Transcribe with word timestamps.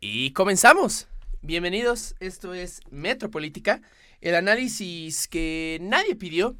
Y 0.00 0.32
comenzamos. 0.32 1.08
Bienvenidos, 1.42 2.14
esto 2.20 2.54
es 2.54 2.80
Metropolítica, 2.90 3.82
el 4.22 4.34
análisis 4.34 5.28
que 5.28 5.78
nadie 5.82 6.16
pidió. 6.16 6.56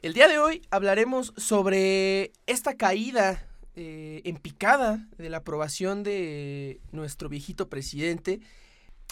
El 0.00 0.14
día 0.14 0.28
de 0.28 0.38
hoy 0.38 0.62
hablaremos 0.70 1.34
sobre 1.36 2.32
esta 2.46 2.76
caída 2.78 3.46
eh, 3.76 4.22
en 4.24 4.36
picada 4.36 5.06
de 5.18 5.28
la 5.28 5.38
aprobación 5.38 6.02
de 6.02 6.80
nuestro 6.90 7.28
viejito 7.28 7.68
presidente, 7.68 8.40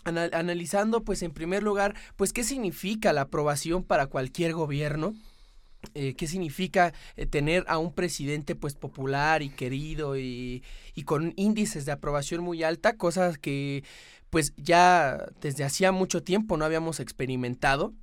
ana- 0.04 0.30
analizando 0.32 1.04
pues 1.04 1.22
en 1.22 1.32
primer 1.32 1.62
lugar 1.62 1.94
pues 2.16 2.32
qué 2.32 2.44
significa 2.44 3.12
la 3.12 3.22
aprobación 3.22 3.82
para 3.84 4.06
cualquier 4.06 4.54
gobierno. 4.54 5.14
Eh, 5.94 6.14
qué 6.14 6.26
significa 6.26 6.92
eh, 7.16 7.26
tener 7.26 7.64
a 7.68 7.78
un 7.78 7.92
presidente 7.92 8.54
pues 8.54 8.74
popular 8.74 9.42
y 9.42 9.50
querido 9.50 10.16
y, 10.16 10.62
y 10.94 11.02
con 11.04 11.32
índices 11.36 11.84
de 11.84 11.92
aprobación 11.92 12.42
muy 12.42 12.62
alta, 12.62 12.96
cosas 12.96 13.38
que 13.38 13.84
pues 14.30 14.52
ya 14.56 15.26
desde 15.40 15.64
hacía 15.64 15.92
mucho 15.92 16.22
tiempo 16.22 16.56
no 16.56 16.64
habíamos 16.64 17.00
experimentado. 17.00 17.94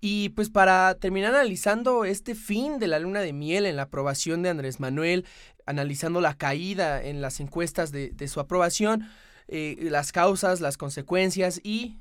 Y 0.00 0.30
pues 0.30 0.50
para 0.50 0.96
terminar 0.96 1.32
analizando 1.32 2.04
este 2.04 2.34
fin 2.34 2.80
de 2.80 2.88
la 2.88 2.98
luna 2.98 3.20
de 3.20 3.32
miel 3.32 3.66
en 3.66 3.76
la 3.76 3.82
aprobación 3.82 4.42
de 4.42 4.48
Andrés 4.48 4.80
Manuel, 4.80 5.24
analizando 5.64 6.20
la 6.20 6.34
caída 6.34 7.00
en 7.00 7.20
las 7.20 7.38
encuestas 7.38 7.92
de, 7.92 8.10
de 8.10 8.26
su 8.26 8.40
aprobación, 8.40 9.08
eh, 9.48 9.76
las 9.90 10.12
causas, 10.12 10.60
las 10.60 10.76
consecuencias 10.76 11.60
y 11.62 11.98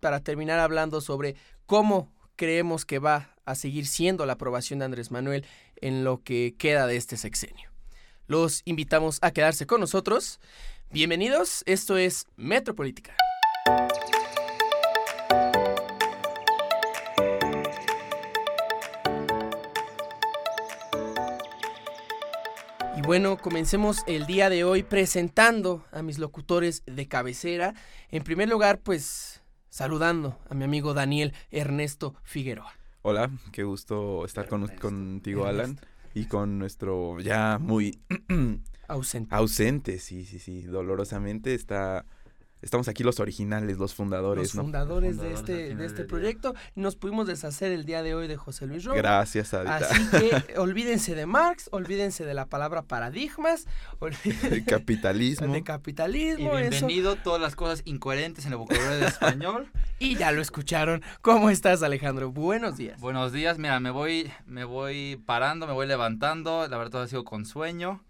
para 0.00 0.20
terminar 0.20 0.58
hablando 0.58 1.00
sobre 1.00 1.36
cómo 1.66 2.13
creemos 2.36 2.84
que 2.84 2.98
va 2.98 3.30
a 3.44 3.54
seguir 3.54 3.86
siendo 3.86 4.26
la 4.26 4.34
aprobación 4.34 4.78
de 4.78 4.86
Andrés 4.86 5.10
Manuel 5.10 5.44
en 5.76 6.04
lo 6.04 6.22
que 6.22 6.54
queda 6.58 6.86
de 6.86 6.96
este 6.96 7.16
sexenio. 7.16 7.70
Los 8.26 8.62
invitamos 8.64 9.18
a 9.22 9.32
quedarse 9.32 9.66
con 9.66 9.80
nosotros. 9.80 10.40
Bienvenidos, 10.90 11.62
esto 11.66 11.96
es 11.98 12.26
Metropolítica. 12.36 13.14
Y 22.96 23.02
bueno, 23.02 23.36
comencemos 23.36 23.98
el 24.06 24.24
día 24.24 24.48
de 24.48 24.64
hoy 24.64 24.82
presentando 24.82 25.84
a 25.92 26.02
mis 26.02 26.18
locutores 26.18 26.82
de 26.86 27.06
cabecera. 27.08 27.74
En 28.10 28.22
primer 28.22 28.48
lugar, 28.48 28.78
pues 28.80 29.43
saludando 29.74 30.38
a 30.48 30.54
mi 30.54 30.62
amigo 30.62 30.94
Daniel 30.94 31.34
Ernesto 31.50 32.14
Figueroa. 32.22 32.72
Hola, 33.02 33.28
qué 33.50 33.64
gusto 33.64 34.24
estar 34.24 34.46
con, 34.46 34.62
Ernesto. 34.62 34.80
contigo, 34.80 35.46
Alan, 35.46 35.80
y 36.14 36.26
con 36.26 36.60
nuestro 36.60 37.18
ya 37.18 37.58
muy 37.58 37.98
Ausente. 38.86 39.34
ausente, 39.34 39.98
sí, 39.98 40.24
sí, 40.26 40.38
sí, 40.38 40.62
dolorosamente 40.62 41.54
está, 41.54 42.06
estamos 42.64 42.88
aquí 42.88 43.04
los 43.04 43.20
originales, 43.20 43.78
los 43.78 43.94
fundadores, 43.94 44.48
los 44.48 44.54
¿no? 44.56 44.62
fundadores, 44.62 45.16
de 45.18 45.22
Fundadores 45.28 45.38
al 45.38 45.50
este, 45.50 45.62
final 45.64 45.78
de 45.78 45.84
este 45.86 45.96
del 45.98 46.06
día. 46.06 46.10
proyecto. 46.10 46.54
Nos 46.74 46.96
pudimos 46.96 47.26
deshacer 47.26 47.70
el 47.72 47.84
día 47.84 48.02
de 48.02 48.14
hoy 48.14 48.26
de 48.26 48.36
José 48.36 48.66
Luis 48.66 48.84
Romo. 48.84 48.96
Gracias, 48.96 49.54
Adita. 49.54 49.76
Así 49.76 50.08
que 50.10 50.54
olvídense 50.58 51.14
de 51.14 51.26
Marx, 51.26 51.68
olvídense 51.72 52.24
de 52.24 52.34
la 52.34 52.46
palabra 52.46 52.82
paradigmas, 52.82 53.66
olvídense 54.00 54.48
El 54.48 54.64
capitalismo. 54.64 55.52
de 55.52 55.58
Y 55.58 55.62
capitalismo, 55.62 56.58
eso. 56.58 56.70
bienvenido 56.70 57.16
todas 57.16 57.40
las 57.40 57.54
cosas 57.54 57.82
incoherentes 57.84 58.46
en 58.46 58.52
el 58.52 58.58
vocabulario 58.58 58.98
de 58.98 59.06
español. 59.06 59.70
Y 60.00 60.16
ya 60.16 60.32
lo 60.32 60.42
escucharon. 60.42 61.02
¿Cómo 61.22 61.50
estás, 61.50 61.82
Alejandro? 61.84 62.32
Buenos 62.32 62.76
días. 62.76 63.00
Buenos 63.00 63.32
días, 63.32 63.58
mira, 63.58 63.78
me 63.78 63.90
voy, 63.90 64.30
me 64.44 64.64
voy 64.64 65.22
parando, 65.24 65.68
me 65.68 65.72
voy 65.72 65.86
levantando, 65.86 66.66
la 66.68 66.76
verdad 66.76 66.90
todo 66.90 67.02
ha 67.02 67.06
sido 67.06 67.24
con 67.24 67.46
sueño. 67.46 68.02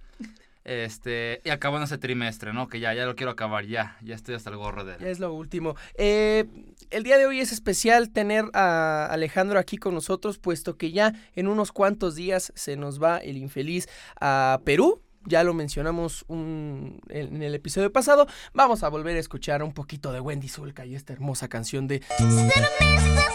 Este, 0.64 1.42
y 1.44 1.50
acabando 1.50 1.84
ese 1.84 1.98
trimestre, 1.98 2.54
¿no? 2.54 2.68
Que 2.68 2.80
ya, 2.80 2.94
ya 2.94 3.04
lo 3.04 3.14
quiero 3.16 3.30
acabar, 3.32 3.66
ya, 3.66 3.98
ya 4.02 4.14
estoy 4.14 4.34
hasta 4.34 4.48
el 4.48 4.56
gorro 4.56 4.84
de 4.84 4.96
Ya 4.98 5.08
es 5.08 5.18
lo 5.20 5.32
último. 5.34 5.76
Eh, 5.98 6.46
el 6.90 7.02
día 7.02 7.18
de 7.18 7.26
hoy 7.26 7.40
es 7.40 7.52
especial 7.52 8.10
tener 8.10 8.46
a 8.54 9.06
Alejandro 9.10 9.58
aquí 9.58 9.76
con 9.76 9.92
nosotros, 9.94 10.38
puesto 10.38 10.78
que 10.78 10.90
ya 10.90 11.12
en 11.34 11.48
unos 11.48 11.70
cuantos 11.70 12.14
días 12.14 12.50
se 12.56 12.76
nos 12.76 13.02
va 13.02 13.18
el 13.18 13.36
infeliz 13.36 13.88
a 14.20 14.60
Perú. 14.64 15.02
Ya 15.26 15.42
lo 15.44 15.52
mencionamos 15.54 16.24
un- 16.28 17.00
en 17.08 17.42
el 17.42 17.54
episodio 17.54 17.90
pasado. 17.92 18.26
Vamos 18.52 18.82
a 18.82 18.88
volver 18.88 19.16
a 19.16 19.20
escuchar 19.20 19.62
un 19.62 19.72
poquito 19.72 20.12
de 20.12 20.20
Wendy 20.20 20.48
Zulka 20.48 20.84
y 20.86 20.94
esta 20.94 21.12
hermosa 21.14 21.48
canción 21.48 21.86
de 21.88 22.00
cerveza, 22.18 22.56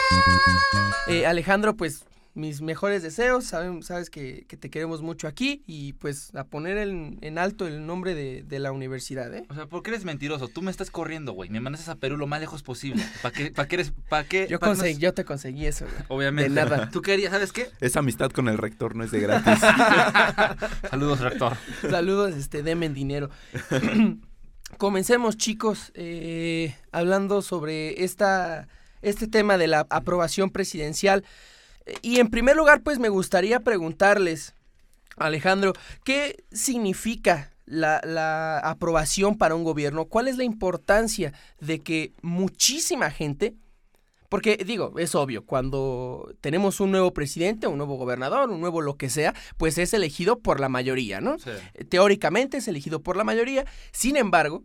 Eh, 1.07 1.25
Alejandro, 1.25 1.75
pues 1.77 2.05
mis 2.37 2.61
mejores 2.61 3.01
deseos, 3.03 3.45
saben- 3.51 3.81
sabes 3.83 4.09
que, 4.09 4.45
que 4.47 4.55
te 4.57 4.69
queremos 4.69 5.01
mucho 5.01 5.27
aquí 5.27 5.63
y 5.65 5.93
pues 5.93 6.33
a 6.35 6.43
poner 6.43 6.77
en, 6.77 7.17
en 7.21 7.37
alto 7.39 7.65
el 7.67 7.85
nombre 7.85 8.13
de, 8.13 8.43
de 8.43 8.59
la 8.59 8.71
universidad, 8.71 9.33
¿eh? 9.33 9.43
O 9.49 9.55
sea, 9.55 9.65
¿por 9.65 9.81
qué 9.83 9.89
eres 9.89 10.05
mentiroso? 10.05 10.47
Tú 10.47 10.61
me 10.61 10.69
estás 10.71 10.91
corriendo, 10.91 11.33
güey. 11.33 11.49
Me 11.49 11.59
mandas 11.59 11.89
a 11.89 11.95
Perú 11.95 12.15
lo 12.15 12.27
más 12.27 12.39
lejos 12.39 12.61
posible. 12.63 13.03
¿Para 13.23 13.33
qué, 13.33 13.51
para 13.51 13.67
qué 13.67 13.75
eres, 13.75 13.91
para 14.07 14.23
qué? 14.23 14.47
Yo, 14.47 14.59
pa' 14.59 14.67
qué 14.67 14.69
nos- 14.69 14.79
consegui- 14.83 14.97
yo 14.99 15.13
te 15.13 15.25
conseguí 15.25 15.65
eso. 15.65 15.85
güey. 15.85 16.03
Obviamente. 16.09 16.49
de 16.51 16.55
nada. 16.55 16.89
Tú 16.91 17.01
querías, 17.01 17.31
¿sabes 17.31 17.51
qué? 17.51 17.69
Esa 17.81 17.99
amistad 17.99 18.29
con 18.31 18.47
el 18.47 18.57
rector 18.59 18.95
no 18.95 19.03
es 19.03 19.09
de 19.11 19.19
gratis. 19.19 19.59
Saludos, 20.91 21.19
rector. 21.21 21.57
Saludos, 21.89 22.35
este, 22.35 22.61
denme 22.63 22.87
dinero. 22.89 23.29
Comencemos, 24.77 25.37
chicos, 25.37 25.91
eh, 25.95 26.75
hablando 26.91 27.41
sobre 27.41 28.03
esta, 28.03 28.67
este 29.01 29.27
tema 29.27 29.57
de 29.57 29.67
la 29.67 29.87
aprobación 29.89 30.49
presidencial. 30.51 31.23
Y 32.01 32.19
en 32.19 32.29
primer 32.29 32.55
lugar, 32.55 32.81
pues 32.81 32.99
me 32.99 33.09
gustaría 33.09 33.61
preguntarles, 33.61 34.53
Alejandro, 35.17 35.73
¿qué 36.03 36.43
significa 36.51 37.51
la, 37.65 38.01
la 38.03 38.59
aprobación 38.59 39.37
para 39.37 39.55
un 39.55 39.63
gobierno? 39.63 40.05
¿Cuál 40.05 40.27
es 40.27 40.37
la 40.37 40.43
importancia 40.43 41.33
de 41.59 41.79
que 41.79 42.13
muchísima 42.21 43.11
gente, 43.11 43.55
porque 44.29 44.57
digo, 44.57 44.93
es 44.97 45.15
obvio, 45.15 45.45
cuando 45.45 46.33
tenemos 46.41 46.79
un 46.79 46.91
nuevo 46.91 47.13
presidente, 47.13 47.67
un 47.67 47.77
nuevo 47.77 47.95
gobernador, 47.95 48.49
un 48.49 48.59
nuevo 48.59 48.81
lo 48.81 48.97
que 48.97 49.09
sea, 49.09 49.33
pues 49.57 49.77
es 49.77 49.93
elegido 49.93 50.39
por 50.39 50.59
la 50.59 50.69
mayoría, 50.69 51.21
¿no? 51.21 51.39
Sí. 51.39 51.51
Eh, 51.73 51.85
teóricamente 51.85 52.57
es 52.57 52.67
elegido 52.67 53.01
por 53.01 53.15
la 53.15 53.23
mayoría. 53.23 53.65
Sin 53.91 54.17
embargo, 54.17 54.63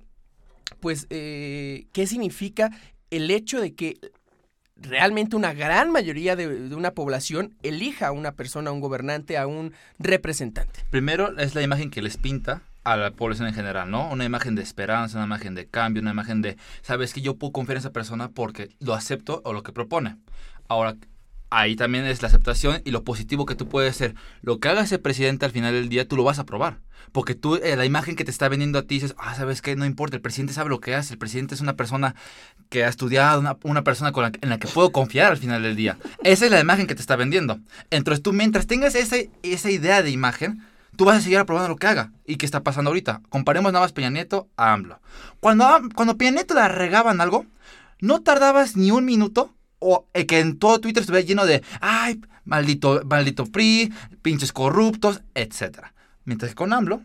pues, 0.80 1.06
eh, 1.10 1.86
¿qué 1.92 2.06
significa 2.06 2.70
el 3.10 3.30
hecho 3.30 3.60
de 3.60 3.74
que 3.74 3.98
realmente 4.82 5.36
una 5.36 5.54
gran 5.54 5.90
mayoría 5.90 6.36
de, 6.36 6.74
una 6.74 6.92
población 6.92 7.54
elija 7.62 8.08
a 8.08 8.12
una 8.12 8.32
persona, 8.32 8.70
a 8.70 8.72
un 8.72 8.80
gobernante, 8.80 9.38
a 9.38 9.46
un 9.46 9.72
representante? 9.98 10.80
Primero 10.90 11.38
es 11.38 11.54
la 11.54 11.62
imagen 11.62 11.90
que 11.90 12.02
les 12.02 12.16
pinta 12.16 12.62
a 12.84 12.96
la 12.96 13.12
población 13.12 13.48
en 13.48 13.54
general, 13.54 13.90
¿no? 13.90 14.10
Una 14.10 14.24
imagen 14.24 14.54
de 14.54 14.62
esperanza, 14.62 15.18
una 15.18 15.26
imagen 15.26 15.54
de 15.54 15.66
cambio, 15.66 16.02
una 16.02 16.10
imagen 16.10 16.42
de, 16.42 16.56
sabes 16.82 17.14
que 17.14 17.20
yo 17.20 17.36
puedo 17.36 17.52
confiar 17.52 17.76
en 17.76 17.80
esa 17.80 17.92
persona 17.92 18.28
porque 18.28 18.70
lo 18.80 18.94
acepto 18.94 19.40
o 19.44 19.52
lo 19.52 19.62
que 19.62 19.72
propone. 19.72 20.16
Ahora, 20.68 20.96
ahí 21.52 21.76
también 21.76 22.06
es 22.06 22.22
la 22.22 22.28
aceptación 22.28 22.80
y 22.84 22.90
lo 22.90 23.04
positivo 23.04 23.46
que 23.46 23.54
tú 23.54 23.68
puedes 23.68 23.94
ser. 23.94 24.14
Lo 24.40 24.58
que 24.58 24.68
haga 24.68 24.82
ese 24.82 24.98
presidente 24.98 25.44
al 25.44 25.52
final 25.52 25.74
del 25.74 25.88
día, 25.88 26.08
tú 26.08 26.16
lo 26.16 26.24
vas 26.24 26.38
a 26.38 26.46
probar. 26.46 26.80
Porque 27.12 27.34
tú, 27.34 27.56
eh, 27.56 27.76
la 27.76 27.84
imagen 27.84 28.16
que 28.16 28.24
te 28.24 28.30
está 28.30 28.48
vendiendo 28.48 28.78
a 28.78 28.82
ti, 28.82 28.94
dices, 28.94 29.14
ah, 29.18 29.34
¿sabes 29.34 29.60
qué? 29.60 29.76
No 29.76 29.84
importa, 29.84 30.16
el 30.16 30.22
presidente 30.22 30.54
sabe 30.54 30.70
lo 30.70 30.80
que 30.80 30.94
hace, 30.94 31.12
el 31.12 31.18
presidente 31.18 31.54
es 31.54 31.60
una 31.60 31.76
persona 31.76 32.14
que 32.70 32.84
ha 32.84 32.88
estudiado, 32.88 33.40
una, 33.64 33.84
persona 33.84 34.12
en 34.40 34.48
la 34.48 34.58
que 34.58 34.68
puedo 34.68 34.92
confiar 34.92 35.32
al 35.32 35.36
final 35.36 35.62
del 35.62 35.76
día. 35.76 35.98
Esa 36.24 36.46
es 36.46 36.50
la 36.50 36.60
imagen 36.60 36.86
que 36.86 36.94
te 36.94 37.02
está 37.02 37.16
vendiendo. 37.16 37.58
Entonces 37.90 38.22
tú, 38.22 38.32
mientras 38.32 38.66
tengas 38.66 38.94
esa, 38.94 39.16
esa 39.42 39.70
idea 39.70 40.02
de 40.02 40.10
imagen, 40.10 40.64
tú 40.96 41.04
vas 41.04 41.18
a 41.18 41.20
seguir 41.20 41.38
aprobando 41.38 41.68
lo 41.68 41.76
que 41.76 41.86
haga. 41.86 42.12
¿Y 42.26 42.36
qué 42.36 42.46
está 42.46 42.62
pasando 42.62 42.90
ahorita? 42.90 43.20
Comparemos 43.28 43.72
nada 43.72 43.84
más 43.84 43.92
Peña 43.92 44.08
Nieto 44.08 44.48
a 44.56 44.72
AMLO. 44.72 45.00
Cuando, 45.40 45.66
cuando 45.94 46.16
Peña 46.16 46.30
Nieto 46.30 46.54
la 46.54 46.68
regaban 46.68 47.20
algo, 47.20 47.44
no 48.00 48.22
tardabas 48.22 48.76
ni 48.76 48.90
un 48.90 49.04
minuto 49.04 49.52
o 49.82 50.06
eh, 50.14 50.24
que 50.26 50.38
en 50.40 50.58
todo 50.58 50.80
Twitter 50.80 51.00
estuviera 51.02 51.26
lleno 51.26 51.44
de, 51.44 51.62
ay, 51.80 52.20
maldito, 52.44 53.02
maldito 53.04 53.44
PRI, 53.46 53.92
pinches 54.22 54.52
corruptos, 54.52 55.22
etc. 55.34 55.80
Mientras 56.24 56.52
que 56.52 56.54
con 56.56 56.72
AMLO, 56.72 57.02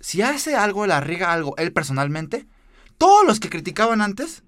si 0.00 0.20
hace 0.22 0.54
algo, 0.54 0.86
la 0.86 1.00
riega 1.00 1.32
algo 1.32 1.56
él 1.56 1.72
personalmente, 1.72 2.46
todos 2.98 3.26
los 3.26 3.40
que 3.40 3.48
criticaban 3.50 4.00
antes 4.02 4.42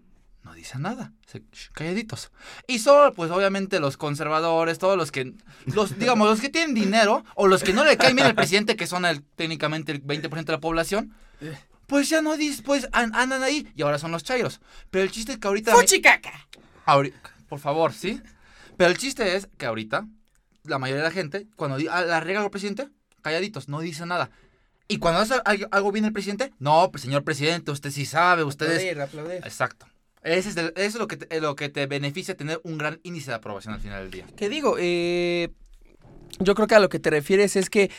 no 0.45 0.53
dicen 0.55 0.83
nada, 0.83 1.13
se, 1.27 1.43
calladitos. 1.73 2.31
Y 2.69 2.79
solo, 2.79 3.13
pues 3.15 3.31
obviamente 3.33 3.81
los 3.81 3.97
conservadores, 3.97 4.79
todos 4.79 4.97
los 4.97 5.11
que, 5.11 5.35
los, 5.65 5.99
digamos, 5.99 6.29
los 6.29 6.41
que 6.41 6.51
tienen 6.51 6.73
dinero 6.75 7.25
o 7.35 7.49
los 7.49 7.65
que 7.65 7.73
no 7.73 7.85
le 7.85 7.97
caen 7.97 8.15
bien 8.15 8.29
al 8.29 8.35
presidente, 8.37 8.77
que 8.77 8.87
son 8.87 9.05
el, 9.07 9.23
técnicamente 9.35 9.91
el 9.91 10.05
20% 10.05 10.45
de 10.45 10.53
la 10.53 10.61
población, 10.61 11.15
pues 11.89 12.09
ya 12.09 12.21
no 12.23 12.37
dis, 12.37 12.63
pues 12.63 12.89
an- 12.93 13.15
andan 13.15 13.43
ahí 13.43 13.67
y 13.75 13.83
ahora 13.83 13.99
son 13.99 14.13
los 14.13 14.23
chairos. 14.23 14.61
Pero 14.91 15.03
el 15.05 15.11
chiste 15.11 15.33
es 15.33 15.39
que 15.39 15.49
ahorita... 15.49 15.73
¡Fuchicaca! 15.75 16.33
Ahori- 16.87 17.13
por 17.49 17.59
favor, 17.59 17.93
¿sí? 17.93 18.21
Pero 18.77 18.91
el 18.91 18.99
chiste 18.99 19.37
es 19.37 19.49
que 19.59 19.67
ahorita 19.67 20.07
la 20.65 20.79
mayoría 20.79 21.03
de 21.03 21.09
la 21.09 21.15
gente, 21.15 21.47
cuando 21.57 21.77
di- 21.77 21.89
a- 21.89 22.03
la 22.03 22.21
riega 22.21 22.43
el 22.45 22.51
presidente, 22.51 22.89
calladitos, 23.23 23.69
no 23.69 23.81
dice 23.81 24.05
nada. 24.07 24.31
Y 24.89 24.99
cuando 24.99 25.21
hace 25.21 25.35
al- 25.45 25.69
algo 25.71 25.93
bien 25.93 26.05
el 26.05 26.13
presidente, 26.13 26.53
no, 26.59 26.91
pues, 26.91 27.03
señor 27.03 27.25
presidente, 27.25 27.71
usted 27.71 27.91
sí 27.91 28.05
sabe, 28.07 28.45
usted 28.45 28.67
es... 28.71 28.79
Aplaudir, 28.79 29.01
aplaudir. 29.01 29.37
Exacto. 29.47 29.87
Ese 30.23 30.49
es 30.49 30.57
el- 30.57 30.73
eso 30.77 30.87
es 30.87 30.95
lo 30.97 31.07
que, 31.09 31.17
te, 31.17 31.41
lo 31.41 31.55
que 31.57 31.69
te 31.69 31.87
beneficia 31.87 32.37
tener 32.37 32.61
un 32.65 32.79
gran 32.79 33.01
índice 33.05 33.31
de 33.31 33.37
aprobación 33.37 33.75
al 33.75 33.81
final 33.81 34.03
del 34.03 34.11
día. 34.11 34.27
¿Qué 34.37 34.49
digo? 34.49 34.77
Eh, 34.79 35.51
yo 36.41 36.55
creo 36.55 36.67
que 36.67 36.75
a 36.75 36.81
lo 36.81 36.89
que 36.89 36.99
te 36.99 37.11
refieres 37.11 37.55
es 37.57 37.71
que 37.71 37.91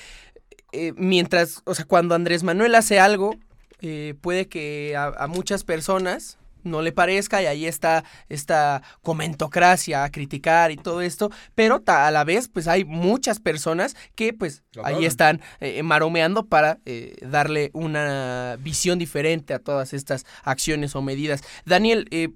eh, 0.74 0.94
mientras, 0.98 1.62
o 1.66 1.74
sea, 1.74 1.86
cuando 1.86 2.16
Andrés 2.16 2.44
Manuel 2.44 2.76
hace 2.76 3.00
algo, 3.00 3.36
eh, 3.82 4.16
puede 4.20 4.48
que 4.48 4.96
a, 4.98 5.06
a 5.08 5.28
muchas 5.28 5.64
personas 5.64 6.38
no 6.64 6.82
le 6.82 6.92
parezca 6.92 7.42
y 7.42 7.46
ahí 7.46 7.66
está 7.66 8.04
esta 8.30 8.82
comentocracia 9.02 10.04
a 10.04 10.12
criticar 10.12 10.72
y 10.72 10.78
todo 10.78 11.02
esto, 11.02 11.32
pero 11.56 11.84
a 11.86 12.12
la 12.12 12.24
vez 12.24 12.48
pues 12.48 12.68
hay 12.68 12.86
muchas 12.86 13.40
personas 13.40 13.96
que 14.16 14.34
pues 14.34 14.64
ahí 14.84 15.06
están 15.06 15.42
eh, 15.60 15.82
maromeando 15.84 16.46
para 16.46 16.80
eh, 16.86 17.16
darle 17.22 17.72
una 17.74 18.58
visión 18.62 19.00
diferente 19.00 19.54
a 19.54 19.60
todas 19.60 19.94
estas 19.94 20.26
acciones 20.44 20.96
o 20.96 21.02
medidas. 21.02 21.44
Daniel, 21.66 22.08
eh, 22.12 22.30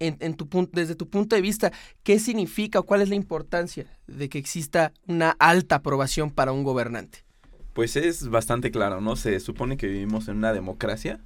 en, 0.00 0.16
en 0.20 0.34
tu 0.34 0.48
pun- 0.48 0.70
desde 0.72 0.94
tu 0.94 1.08
punto 1.08 1.34
de 1.34 1.42
vista, 1.42 1.72
¿qué 2.04 2.18
significa 2.20 2.78
o 2.78 2.84
cuál 2.84 3.02
es 3.02 3.08
la 3.08 3.14
importancia 3.16 3.86
de 4.06 4.28
que 4.28 4.38
exista 4.38 4.92
una 5.06 5.30
alta 5.38 5.76
aprobación 5.76 6.30
para 6.30 6.52
un 6.52 6.62
gobernante? 6.62 7.24
Pues 7.72 7.96
es 7.96 8.28
bastante 8.28 8.70
claro, 8.70 9.00
¿no? 9.00 9.16
Se 9.16 9.38
supone 9.40 9.76
que 9.76 9.86
vivimos 9.86 10.28
en 10.28 10.36
una 10.36 10.52
democracia 10.52 11.20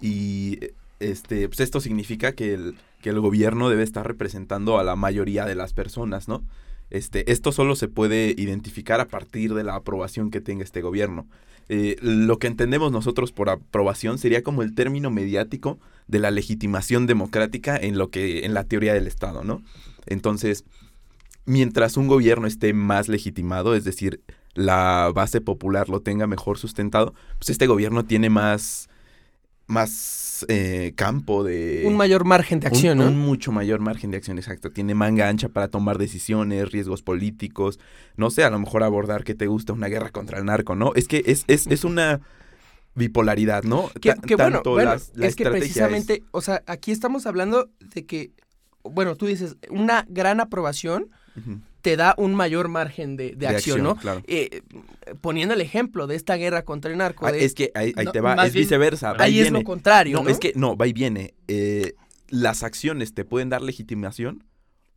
y 0.00 0.58
este, 1.00 1.48
pues 1.48 1.60
esto 1.60 1.80
significa 1.80 2.32
que 2.32 2.54
el, 2.54 2.76
que 3.02 3.10
el 3.10 3.20
gobierno 3.20 3.68
debe 3.68 3.82
estar 3.82 4.06
representando 4.06 4.78
a 4.78 4.84
la 4.84 4.96
mayoría 4.96 5.44
de 5.44 5.54
las 5.54 5.72
personas, 5.72 6.28
¿no? 6.28 6.42
Este, 6.90 7.30
esto 7.30 7.52
solo 7.52 7.76
se 7.76 7.88
puede 7.88 8.34
identificar 8.36 9.00
a 9.00 9.08
partir 9.08 9.54
de 9.54 9.62
la 9.62 9.74
aprobación 9.74 10.30
que 10.30 10.40
tenga 10.40 10.64
este 10.64 10.80
gobierno. 10.80 11.26
Eh, 11.68 11.96
lo 12.00 12.38
que 12.38 12.46
entendemos 12.46 12.92
nosotros 12.92 13.30
por 13.30 13.50
aprobación 13.50 14.16
sería 14.16 14.42
como 14.42 14.62
el 14.62 14.74
término 14.74 15.10
mediático 15.10 15.78
de 16.06 16.18
la 16.18 16.30
legitimación 16.30 17.06
democrática 17.06 17.76
en 17.76 17.98
lo 17.98 18.10
que 18.10 18.46
en 18.46 18.54
la 18.54 18.64
teoría 18.64 18.94
del 18.94 19.06
Estado, 19.06 19.44
¿no? 19.44 19.62
Entonces, 20.06 20.64
mientras 21.44 21.98
un 21.98 22.08
gobierno 22.08 22.46
esté 22.46 22.72
más 22.72 23.08
legitimado, 23.08 23.74
es 23.74 23.84
decir, 23.84 24.22
la 24.54 25.12
base 25.14 25.42
popular 25.42 25.90
lo 25.90 26.00
tenga 26.00 26.26
mejor 26.26 26.58
sustentado, 26.58 27.14
pues 27.38 27.50
este 27.50 27.66
gobierno 27.66 28.06
tiene 28.06 28.30
más, 28.30 28.88
más 29.68 30.44
eh, 30.48 30.92
campo 30.96 31.44
de... 31.44 31.84
un 31.86 31.96
mayor 31.96 32.24
margen 32.24 32.60
de 32.60 32.66
acción, 32.66 32.98
un, 32.98 33.04
¿no? 33.04 33.10
un 33.10 33.18
mucho 33.18 33.52
mayor 33.52 33.80
margen 33.80 34.10
de 34.10 34.16
acción, 34.16 34.38
exacto. 34.38 34.70
Tiene 34.70 34.94
manga 34.94 35.28
ancha 35.28 35.48
para 35.48 35.68
tomar 35.68 35.98
decisiones, 35.98 36.72
riesgos 36.72 37.02
políticos, 37.02 37.78
no 38.16 38.30
sé, 38.30 38.44
a 38.44 38.50
lo 38.50 38.58
mejor 38.58 38.82
abordar 38.82 39.24
que 39.24 39.34
te 39.34 39.46
gusta 39.46 39.72
una 39.72 39.86
guerra 39.88 40.10
contra 40.10 40.38
el 40.38 40.44
narco, 40.44 40.74
¿no? 40.74 40.92
Es 40.94 41.06
que 41.06 41.22
es, 41.26 41.44
es, 41.46 41.66
es 41.68 41.84
una 41.84 42.20
bipolaridad, 42.94 43.62
¿no? 43.62 43.90
Que, 44.00 44.14
que 44.26 44.36
bueno, 44.36 44.56
tanto 44.56 44.70
bueno, 44.72 44.90
las- 44.92 45.12
la 45.14 45.26
es 45.26 45.36
que 45.36 45.44
precisamente, 45.44 46.22
o 46.32 46.40
sea, 46.40 46.62
aquí 46.66 46.90
estamos 46.90 47.26
hablando 47.26 47.70
de 47.94 48.06
que, 48.06 48.32
bueno, 48.82 49.16
tú 49.16 49.26
dices, 49.26 49.56
una 49.70 50.04
gran 50.08 50.40
aprobación 50.40 51.08
Ujú, 51.36 51.60
te 51.82 51.96
da 51.96 52.14
un 52.18 52.34
mayor 52.34 52.68
margen 52.68 53.16
de, 53.16 53.34
de 53.36 53.46
acción, 53.46 53.82
¿no? 53.82 53.96
Claro. 53.96 54.22
Eh, 54.26 54.62
poniendo 55.20 55.54
el 55.54 55.60
ejemplo 55.60 56.06
de 56.06 56.16
esta 56.16 56.34
guerra 56.36 56.64
contra 56.64 56.90
el 56.90 56.98
narco, 56.98 57.26
Ah, 57.26 57.32
de- 57.32 57.44
es 57.44 57.54
que 57.54 57.70
ahí, 57.74 57.92
ahí 57.96 58.04
No, 58.06 58.12
te 58.12 58.20
va, 58.20 58.34
es 58.46 58.52
bien, 58.52 58.64
viceversa. 58.64 59.14
ahí 59.18 59.38
es 59.40 59.50
lo 59.52 59.62
contrario, 59.62 60.16
No, 60.18 60.24
¿no? 60.24 60.30
es 60.30 60.38
que 60.38 60.52
no, 60.56 60.76
va 60.76 60.86
y 60.86 60.92
viene. 60.92 61.34
Eh, 61.46 61.94
las 62.28 62.62
acciones 62.62 63.14
te 63.14 63.24
pueden 63.24 63.48
dar 63.48 63.62
legitimación 63.62 64.44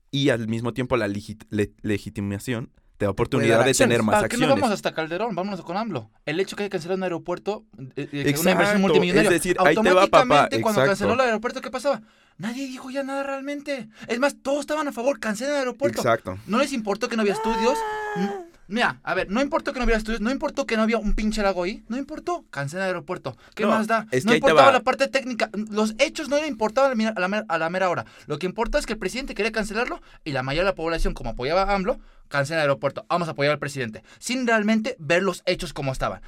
y 0.10 0.30
al 0.30 0.48
mismo 0.48 0.74
tiempo 0.74 0.98
la 0.98 1.08
legi- 1.08 1.38
le- 1.50 1.72
legitimación 1.82 2.72
te 3.02 3.06
da 3.06 3.10
oportunidad 3.12 3.64
de 3.64 3.72
acciones. 3.72 3.78
tener 3.96 4.04
más 4.04 4.14
¿Para 4.18 4.30
qué 4.30 4.38
no 4.38 4.44
acciones. 4.46 4.62
vamos 4.62 4.74
hasta 4.76 4.94
Calderón? 4.94 5.34
Vámonos 5.34 5.62
con 5.64 5.76
AMLO. 5.76 6.12
El 6.24 6.40
hecho 6.40 6.56
que 6.56 6.62
haya 6.62 6.70
cancelado 6.70 6.98
un 6.98 7.04
aeropuerto, 7.04 7.66
eh, 7.80 7.92
eh, 7.96 8.08
una 8.12 8.30
Exacto, 8.30 8.52
inversión 8.52 8.82
multimillonaria. 8.82 9.30
es 9.30 9.34
decir, 9.34 9.58
ahí 9.60 9.74
te 9.74 9.82
va, 9.82 10.02
papá, 10.06 10.18
automáticamente, 10.20 10.62
cuando 10.62 10.82
exacto. 10.82 10.92
canceló 10.92 11.14
el 11.16 11.20
aeropuerto, 11.22 11.62
¿qué 11.62 11.72
pasaba? 11.72 12.02
Nadie 12.38 12.68
dijo 12.68 12.92
ya 12.92 13.02
nada 13.02 13.24
realmente. 13.24 13.90
Es 14.08 14.20
más, 14.20 14.36
todos 14.44 14.60
estaban 14.60 14.88
a 14.88 14.92
favor, 14.92 15.20
cancelen 15.20 15.54
el 15.54 15.60
aeropuerto. 15.62 15.98
Exacto. 16.02 16.38
No 16.46 16.60
les 16.60 16.74
importó 16.74 17.10
que 17.10 17.16
no 17.16 17.24
había 17.24 17.34
estudios. 17.34 17.74
N- 18.18 18.32
Mira, 18.68 19.02
a 19.04 19.14
ver, 19.16 19.30
no 19.30 19.42
importó 19.42 19.74
que 19.74 19.80
no 19.80 19.86
hubiera 19.86 19.98
estudios, 19.98 20.22
no 20.22 20.32
importó 20.32 20.66
que 20.66 20.78
no 20.78 20.84
había 20.84 20.98
un 20.98 21.14
pinche 21.14 21.42
lago 21.42 21.64
ahí, 21.64 21.84
no 21.90 21.98
importó, 21.98 22.46
cancela 22.52 22.84
el 22.84 22.88
aeropuerto. 22.90 23.36
¿Qué 23.54 23.64
No, 23.64 23.70
más 23.70 23.88
da? 23.88 24.08
es 24.12 24.24
que 24.24 24.30
no 24.30 24.36
importaba 24.36 24.72
la 24.72 24.80
parte 24.80 25.08
técnica, 25.10 25.50
los 25.70 25.94
hechos 26.00 26.30
no 26.30 26.38
le 26.38 26.48
importaban 26.48 26.92
a 27.02 27.20
la, 27.20 27.28
mera- 27.28 27.46
a 27.50 27.58
la 27.58 27.90
hora. 27.90 28.06
Lo 28.28 28.40
que 28.40 28.46
importa 28.46 28.80
es 28.80 28.86
que 28.86 28.94
el 28.94 29.00
presidente 29.00 29.36
quería 29.36 29.52
cancelarlo 29.52 30.02
y 30.24 30.32
la 30.32 30.42
mayoría 30.42 30.64
de 30.64 30.72
la 30.72 30.76
población, 30.76 31.14
como 31.14 31.32
apoyaba 31.32 31.64
a 31.64 31.76
AMLO, 31.76 32.00
cancela 32.30 32.60
el 32.62 32.70
aeropuerto. 32.70 33.06
Vamos 33.10 33.28
a 33.28 33.32
apoyar 33.32 33.52
al 33.52 33.60
presidente, 33.60 34.04
sin 34.20 34.48
realmente 34.48 34.96
ver 35.00 35.22
los 35.22 35.44
hechos 35.46 35.74
como 35.74 35.92
estaban. 35.92 36.22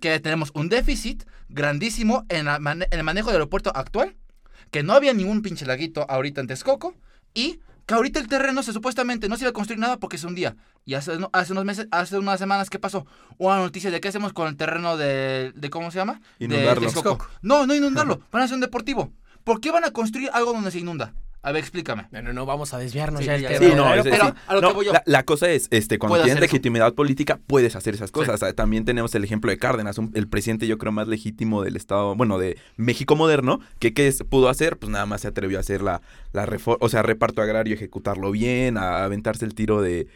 Que 0.00 0.20
tenemos 0.20 0.50
un 0.54 0.68
déficit 0.68 1.24
grandísimo 1.48 2.26
en, 2.28 2.44
la 2.44 2.58
mane- 2.58 2.86
en 2.90 2.98
el 2.98 3.04
manejo 3.04 3.28
del 3.28 3.36
aeropuerto 3.36 3.72
actual, 3.74 4.14
que 4.70 4.82
no 4.82 4.92
había 4.92 5.14
ningún 5.14 5.40
pinche 5.40 5.64
laguito 5.64 6.04
ahorita 6.10 6.42
en 6.42 6.48
Texcoco 6.48 6.94
y 7.32 7.60
que 7.88 7.94
ahorita 7.94 8.20
el 8.20 8.28
terreno 8.28 8.62
se 8.62 8.74
supuestamente 8.74 9.30
no 9.30 9.38
se 9.38 9.44
iba 9.44 9.48
a 9.48 9.54
construir 9.54 9.80
nada 9.80 9.96
porque 9.96 10.18
se 10.18 10.26
hundía. 10.26 10.56
Y 10.84 10.92
hace, 10.92 11.18
hace 11.32 11.52
unos 11.52 11.64
meses, 11.64 11.88
hace 11.90 12.18
unas 12.18 12.38
semanas, 12.38 12.68
¿qué 12.68 12.78
pasó? 12.78 13.06
Una 13.38 13.56
noticia 13.56 13.90
de 13.90 13.98
qué 13.98 14.08
hacemos 14.08 14.34
con 14.34 14.46
el 14.46 14.58
terreno 14.58 14.98
de, 14.98 15.52
de 15.56 15.70
¿cómo 15.70 15.90
se 15.90 15.96
llama? 15.96 16.20
Inundarlo. 16.38 16.82
De 16.82 16.86
Texcoco. 16.86 17.26
No, 17.40 17.66
no 17.66 17.74
inundarlo, 17.74 18.20
van 18.30 18.42
a 18.42 18.44
hacer 18.44 18.56
un 18.56 18.60
deportivo. 18.60 19.10
¿Por 19.42 19.62
qué 19.62 19.70
van 19.70 19.84
a 19.84 19.90
construir 19.90 20.28
algo 20.34 20.52
donde 20.52 20.70
se 20.70 20.80
inunda? 20.80 21.14
A 21.40 21.52
ver, 21.52 21.60
explícame. 21.60 22.08
Bueno, 22.10 22.32
no 22.32 22.46
vamos 22.46 22.74
a 22.74 22.78
desviarnos 22.78 23.20
Sí, 23.20 23.26
ya 23.26 23.36
ya, 23.36 23.48
tema. 23.48 23.60
ya. 23.60 23.68
Sí, 23.70 23.74
no, 23.76 23.94
es 23.94 24.06
a 24.48 24.54
lo 24.54 24.60
que 24.60 24.66
no, 24.66 24.74
voy 24.74 24.86
yo. 24.86 24.92
La, 24.92 25.02
la 25.06 25.22
cosa 25.22 25.48
es, 25.50 25.68
este, 25.70 25.98
cuando 25.98 26.16
tienes 26.16 26.34
eso. 26.34 26.40
legitimidad 26.40 26.94
política, 26.94 27.38
puedes 27.46 27.76
hacer 27.76 27.94
esas 27.94 28.10
cosas. 28.10 28.34
O 28.34 28.38
sea, 28.38 28.52
también 28.54 28.84
tenemos 28.84 29.14
el 29.14 29.22
ejemplo 29.24 29.50
de 29.50 29.56
Cárdenas, 29.56 29.98
un- 29.98 30.10
el 30.14 30.26
presidente, 30.28 30.66
yo 30.66 30.78
creo, 30.78 30.90
más 30.90 31.06
legítimo 31.06 31.62
del 31.62 31.76
Estado, 31.76 32.14
bueno, 32.16 32.38
de 32.38 32.58
México 32.76 33.14
moderno, 33.14 33.60
que 33.78 33.94
qué 33.94 34.12
pudo 34.28 34.48
hacer, 34.48 34.78
pues 34.78 34.90
nada 34.90 35.06
más 35.06 35.20
se 35.20 35.28
atrevió 35.28 35.58
a 35.58 35.60
hacer 35.60 35.80
la, 35.80 36.02
la 36.32 36.44
reforma, 36.44 36.78
o 36.84 36.88
sea, 36.88 37.02
reparto 37.02 37.40
agrario, 37.40 37.74
ejecutarlo 37.74 38.32
bien, 38.32 38.76
a 38.76 39.04
aventarse 39.04 39.44
el 39.44 39.54
tiro 39.54 39.80
de 39.80 40.08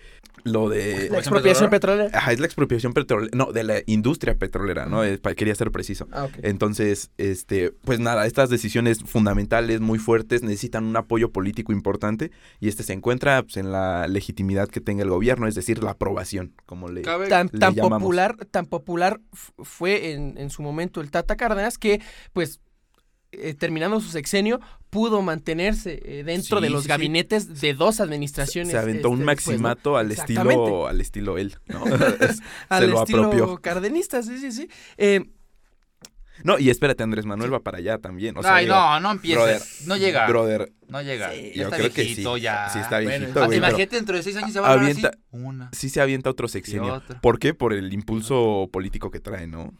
lo 0.44 0.68
de... 0.68 1.08
La 1.10 1.18
expropiación 1.18 1.70
petrolera. 1.70 2.10
Ajá, 2.16 2.32
es 2.32 2.40
la 2.40 2.46
expropiación 2.46 2.92
petrolera, 2.92 3.30
no, 3.34 3.52
de 3.52 3.64
la 3.64 3.76
industria 3.86 4.34
petrolera, 4.36 4.86
¿no? 4.86 5.02
Quería 5.36 5.54
ser 5.54 5.70
preciso. 5.70 6.08
Ah, 6.12 6.24
ok. 6.24 6.32
Entonces, 6.42 7.10
este, 7.18 7.72
pues 7.84 8.00
nada, 8.00 8.26
estas 8.26 8.50
decisiones 8.50 9.02
fundamentales, 9.04 9.80
muy 9.80 9.98
fuertes, 9.98 10.42
necesitan 10.42 10.84
un 10.84 10.96
apoyo 10.96 11.30
político 11.32 11.72
importante 11.72 12.30
y 12.60 12.68
este 12.68 12.82
se 12.82 12.92
encuentra 12.92 13.42
pues, 13.42 13.56
en 13.56 13.72
la 13.72 14.06
legitimidad 14.08 14.68
que 14.68 14.80
tenga 14.80 15.02
el 15.02 15.10
gobierno, 15.10 15.46
es 15.46 15.54
decir, 15.54 15.82
la 15.82 15.92
aprobación, 15.92 16.54
como 16.66 16.88
le... 16.88 17.02
Cabe- 17.02 17.28
tan, 17.28 17.48
le 17.52 17.58
tan 17.58 17.74
llamamos. 17.74 18.00
popular, 18.02 18.36
tan 18.50 18.66
popular 18.66 19.20
fue 19.58 20.12
en, 20.12 20.38
en 20.38 20.50
su 20.50 20.62
momento 20.62 21.00
el 21.00 21.10
Tata 21.10 21.36
Cárdenas 21.36 21.78
que, 21.78 22.00
pues, 22.32 22.60
eh, 23.32 23.54
terminando 23.54 24.00
su 24.00 24.08
sexenio, 24.10 24.60
pudo 24.90 25.22
mantenerse 25.22 26.00
eh, 26.04 26.22
dentro 26.24 26.58
Sí, 26.58 26.64
de 26.64 26.70
los 26.70 26.82
sí, 26.82 26.84
sí. 26.84 26.88
gabinetes 26.90 27.60
de 27.60 27.74
dos 27.74 28.00
administraciones. 28.00 28.70
Se 28.72 28.78
aventó 28.78 29.08
un 29.10 29.20
este, 29.20 29.30
después, 29.34 29.60
¿no? 29.60 29.68
maximato 29.68 29.96
al 29.96 30.12
estilo, 30.12 30.86
al 30.86 31.00
estilo 31.00 31.38
él, 31.38 31.56
¿no? 31.66 31.84
Es- 32.20 32.40
Al 32.68 32.82
se 32.84 32.88
lo 32.88 33.00
estilo 33.02 33.24
apropió. 33.24 33.56
cardenista, 33.58 34.22
sí, 34.22 34.38
sí, 34.38 34.52
sí. 34.52 34.68
Eh, 34.98 35.24
No, 36.44 36.58
y 36.58 36.70
espérate, 36.70 37.02
Andrés 37.02 37.24
Manuel 37.24 37.52
va 37.52 37.60
para 37.60 37.78
allá 37.78 37.98
también. 37.98 38.36
O 38.36 38.42
sea, 38.42 38.56
Ay, 38.56 38.64
digo, 38.64 38.74
no, 38.76 39.00
no 39.00 39.10
empieces. 39.12 39.38
brother, 39.44 39.62
no 39.86 39.96
llega. 39.96 40.26
Brother, 40.26 40.72
No 40.88 41.00
llega. 41.02 41.30
Sí, 41.32 41.52
yo 41.54 41.62
está 41.64 41.76
creo 41.76 41.88
que 41.90 42.02
sí. 42.02 42.06
viejito 42.08 42.36
ya. 42.36 42.68
Sí 42.70 42.78
está 42.80 43.00
Bueno, 43.00 43.18
viejito, 43.18 43.42
Ah, 43.42 43.46
güey, 43.46 43.58
Imagínate, 43.58 43.96
dentro 43.96 44.16
de 44.16 44.22
seis 44.22 44.36
años 44.36 44.52
se 44.52 44.60
va 44.60 44.68
a 44.68 44.74
así. 44.74 44.80
avienta- 44.90 45.10
Una. 45.30 45.70
sí 45.72 45.88
se 45.88 46.00
avienta 46.00 46.28
otro 46.30 46.48
sexenio. 46.48 46.94
otro. 46.94 47.18
¿Por 47.22 47.38
qué? 47.38 47.54
Por 47.54 47.72
el 47.72 47.92
impulso 47.94 48.68
político 48.72 49.10
que 49.10 49.20
trae, 49.20 49.46
¿no? 49.46 49.72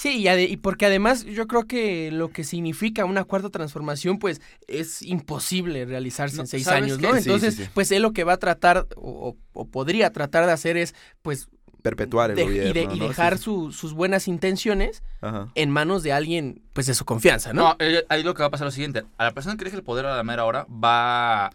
Sí, 0.00 0.18
y, 0.18 0.26
ade- 0.28 0.48
y 0.48 0.56
porque 0.58 0.86
además 0.86 1.24
yo 1.24 1.48
creo 1.48 1.66
que 1.66 2.12
lo 2.12 2.28
que 2.30 2.44
significa 2.44 3.04
una 3.04 3.24
cuarta 3.24 3.50
transformación, 3.50 4.20
pues 4.20 4.40
es 4.68 5.02
imposible 5.02 5.86
realizarse 5.86 6.36
No, 6.36 6.42
en 6.42 6.46
seis 6.46 6.62
¿sabes 6.62 6.84
años, 6.84 6.98
qué? 6.98 7.02
¿no? 7.08 7.14
Sí, 7.16 7.22
sí, 7.22 7.28
Entonces, 7.28 7.54
sí. 7.56 7.64
pues 7.74 7.90
él 7.90 8.02
lo 8.02 8.12
que 8.12 8.22
va 8.22 8.34
a 8.34 8.36
tratar 8.36 8.86
o, 8.94 9.30
o- 9.30 9.36
o 9.60 9.64
podría 9.66 10.12
tratar 10.12 10.46
de 10.46 10.52
hacer 10.52 10.76
es, 10.76 10.94
pues, 11.22 11.48
Perpetuar 11.82 12.30
el 12.30 12.36
de- 12.36 12.42
gobierno, 12.44 12.70
y, 12.70 12.72
de- 12.86 12.94
y 12.94 12.98
dejar 13.00 13.38
sí. 13.38 13.44
su- 13.44 13.72
sus 13.72 13.92
buenas 13.92 14.28
intenciones 14.28 15.02
Ajá. 15.20 15.48
en 15.56 15.70
manos 15.70 16.04
de 16.04 16.12
alguien, 16.12 16.62
pues 16.74 16.86
de 16.86 16.94
su 16.94 17.04
confianza, 17.04 17.52
¿no? 17.52 17.62
No, 17.70 17.76
eh, 17.80 18.04
ahí 18.08 18.22
lo 18.22 18.34
que 18.34 18.42
va 18.42 18.46
a 18.46 18.50
pasar 18.50 18.66
es 18.68 18.72
lo 18.74 18.74
siguiente. 18.76 19.02
A 19.16 19.24
la 19.24 19.32
persona 19.32 19.56
que 19.56 19.64
deje 19.64 19.76
el 19.76 19.82
poder 19.82 20.06
a 20.06 20.16
la 20.16 20.22
mera 20.22 20.44
hora 20.44 20.64
va, 20.70 21.50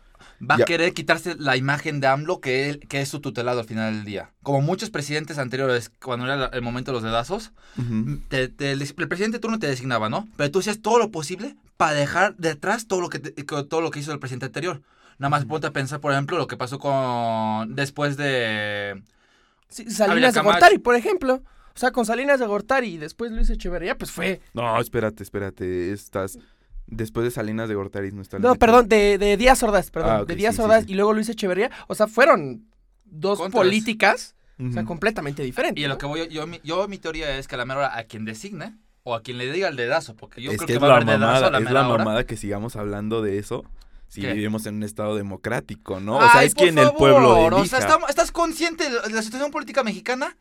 va 0.50 0.58
Ya. 0.58 0.64
a 0.64 0.66
querer 0.66 0.94
quitarse 0.94 1.36
la 1.38 1.56
imagen 1.58 2.00
de 2.00 2.08
AMLO 2.08 2.40
que, 2.42 2.70
él, 2.70 2.80
que 2.88 3.02
es 3.02 3.10
su 3.10 3.20
tutelado 3.22 3.60
al 3.62 3.66
final 3.66 3.94
del 3.94 4.06
día. 4.06 4.32
Como 4.44 4.62
muchos 4.62 4.90
presidentes 4.90 5.38
anteriores, 5.38 5.90
cuando 6.02 6.26
era 6.26 6.46
el 6.48 6.62
momento 6.62 6.92
de 6.92 6.96
los 6.96 7.04
dedazos, 7.04 7.52
Ujú. 7.78 8.20
te- 8.28 8.48
te- 8.50 8.72
el, 8.72 8.82
el 8.82 9.08
presidente 9.08 9.40
tú 9.40 9.50
no 9.50 9.60
te 9.60 9.68
designaba, 9.68 10.10
¿no? 10.10 10.28
Pero 10.38 10.52
tú 10.52 10.60
hacías 10.60 10.82
todo 10.82 11.00
lo 11.00 11.12
posible 11.12 11.56
para 11.78 11.94
dejar 11.94 12.36
detrás 12.38 12.88
todo 12.88 13.02
lo 13.02 13.10
que, 13.10 13.20
te- 13.20 13.44
todo 13.44 13.82
lo 13.82 13.92
que 13.92 14.00
hizo 14.00 14.12
el 14.12 14.20
presidente 14.20 14.48
anterior. 14.48 14.82
Nada 15.20 15.30
más 15.30 15.46
ponte 15.46 15.68
a 15.68 15.72
pensar, 15.72 16.00
por 16.02 16.12
ejemplo, 16.12 16.38
lo 16.38 16.48
que 16.48 16.58
pasó 16.58 16.80
con 16.80 17.76
después 17.76 18.18
de... 18.18 19.02
Sí, 19.70 19.90
Salinas 19.90 20.34
de. 20.34 20.42
Gortari, 20.42 20.78
por 20.80 20.96
ejemplo. 20.96 21.42
O 21.76 21.80
sea, 21.80 21.92
con 21.92 22.06
Salinas 22.06 22.40
de 22.40 22.46
Gortari 22.46 22.88
y 22.90 22.98
después 22.98 23.32
Luis 23.32 23.50
Echeverría, 23.50 23.98
pues 23.98 24.12
fue... 24.12 24.42
No, 24.54 24.80
espérate, 24.80 25.24
espérate. 25.24 25.92
Estás. 25.92 26.38
Después 26.88 27.24
de 27.24 27.32
Salinas 27.32 27.70
de 27.70 27.76
Gortari 27.76 28.12
no 28.12 28.22
está. 28.22 28.40
No, 28.40 28.56
perdón, 28.56 28.88
de, 28.90 29.18
de 29.18 29.38
Díaz 29.38 29.64
Ordaz, 29.64 29.90
perdón. 29.90 30.12
Ah, 30.12 30.26
de 30.26 30.36
Díaz 30.36 30.56
sí, 30.56 30.62
Ordaz 30.62 30.84
sí. 30.86 30.92
y 30.92 30.96
luego 30.96 31.14
Luis 31.14 31.30
Echeverría. 31.30 31.72
O 31.88 31.96
sea, 31.96 32.08
fueron 32.08 32.66
dos 33.06 33.40
Contras. 33.40 33.64
políticas, 33.64 34.36
o 34.60 34.72
sea, 34.72 34.82
Ujú. 34.82 34.88
completamente 34.88 35.42
diferentes. 35.44 35.84
Y 35.84 35.88
lo 35.88 35.98
que 35.98 36.06
voy, 36.06 36.20
yo, 36.20 36.26
yo, 36.26 36.48
mi- 36.48 36.60
yo 36.64 36.88
mi 36.88 36.98
teoría 36.98 37.38
es 37.38 37.48
que 37.48 37.56
a 37.56 37.58
la 37.58 37.66
mera 37.66 37.80
hora 37.80 37.98
a 37.98 38.04
quien 38.04 38.26
designe 38.26 38.76
o 39.04 39.16
a 39.16 39.22
quien 39.22 39.38
le 39.38 39.52
diga 39.52 39.68
el 39.70 39.76
dedazo, 39.76 40.16
porque 40.16 40.42
yo 40.42 40.52
es 40.52 40.58
creo 40.58 40.68
que 40.68 40.74
que, 40.74 40.78
es 40.78 40.82
va 40.84 40.88
a 40.88 40.90
la 40.90 40.96
haber 40.98 41.06
dedazo 41.08 41.24
a 41.26 41.28
mamada, 41.28 41.52
la 41.52 41.58
es 41.58 41.64
mera 41.64 41.82
la 41.82 41.88
hora. 41.90 42.04
mamada 42.04 42.24
que 42.26 42.38
sigamos 42.38 42.76
hablando 42.76 43.22
de 43.22 43.40
eso. 43.40 43.64
Si 44.14 44.22
¿Qué? 44.22 44.32
vivimos 44.34 44.64
en 44.68 44.76
un 44.76 44.84
estado 44.84 45.16
democrático, 45.16 46.00
¿no? 46.00 46.18
O 46.18 46.30
sea, 46.32 46.44
es 46.44 46.54
quien 46.54 46.78
el 46.78 46.92
pueblo 46.92 47.36
O 47.36 47.48
elija. 47.48 47.66
sea, 47.66 47.80
¿estamos- 47.80 48.10
¿estás 48.12 48.32
consciente 48.32 48.88
de 48.88 49.10
la 49.10 49.24
situación 49.24 49.50
política 49.50 49.84
mexicana? 49.84 50.38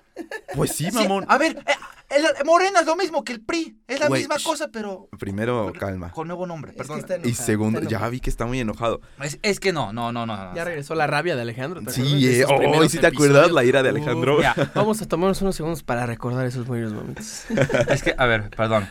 Pues 0.54 0.72
sí, 0.72 0.90
Sí, 0.90 0.92
mamón. 0.92 1.24
a 1.26 1.38
ver, 1.38 1.56
eh, 1.66 1.72
el- 2.10 2.44
Morena 2.44 2.80
es 2.80 2.86
lo 2.86 2.96
mismo 2.96 3.24
que 3.24 3.32
el 3.32 3.40
PRI. 3.40 3.74
Es 3.88 3.98
la 3.98 4.10
misma 4.10 4.36
cosa, 4.44 4.68
pero 4.70 5.08
Primero, 5.18 5.72
calma. 5.78 6.10
con 6.10 6.26
nuevo 6.28 6.46
nombre. 6.46 6.72
Es 6.72 6.76
que 6.76 6.82
Perdón. 6.82 6.98
está 6.98 7.26
Y 7.26 7.32
segundo, 7.32 7.78
está 7.80 7.90
ya 7.90 8.06
vi 8.10 8.20
que 8.20 8.28
está 8.28 8.44
muy 8.44 8.60
enojado. 8.60 9.00
Es, 9.22 9.38
es 9.40 9.58
que 9.58 9.72
no, 9.72 9.90
no, 9.94 10.12
no, 10.12 10.26
no. 10.26 10.36
no. 10.36 10.54
Ya 10.54 10.64
regresó 10.64 10.94
la 10.94 11.06
rabia 11.06 11.34
de 11.34 11.40
Alejandro. 11.40 11.80
¿te 11.80 11.90
acuerdas 11.92 12.10
Sí, 12.12 12.26
de 12.26 12.40
eh, 12.42 12.44
oh, 12.46 12.88
¿sí 12.90 12.98
te 12.98 13.06
acuerdas 13.06 13.50
la 13.52 13.64
ira 13.64 13.82
de 13.82 13.88
Alejandro? 13.88 14.36
Mira, 14.36 14.54
Vamos 14.74 15.00
a 15.00 15.08
tomarnos 15.08 15.40
unos 15.40 15.56
segundos 15.56 15.82
para 15.82 16.04
recordar 16.04 16.44
esos 16.44 16.66
buenos 16.66 16.92
momentos. 16.92 17.44
es 17.88 18.02
que, 18.02 18.14
a 18.18 18.26
ver, 18.26 18.50
perdón. 18.50 18.86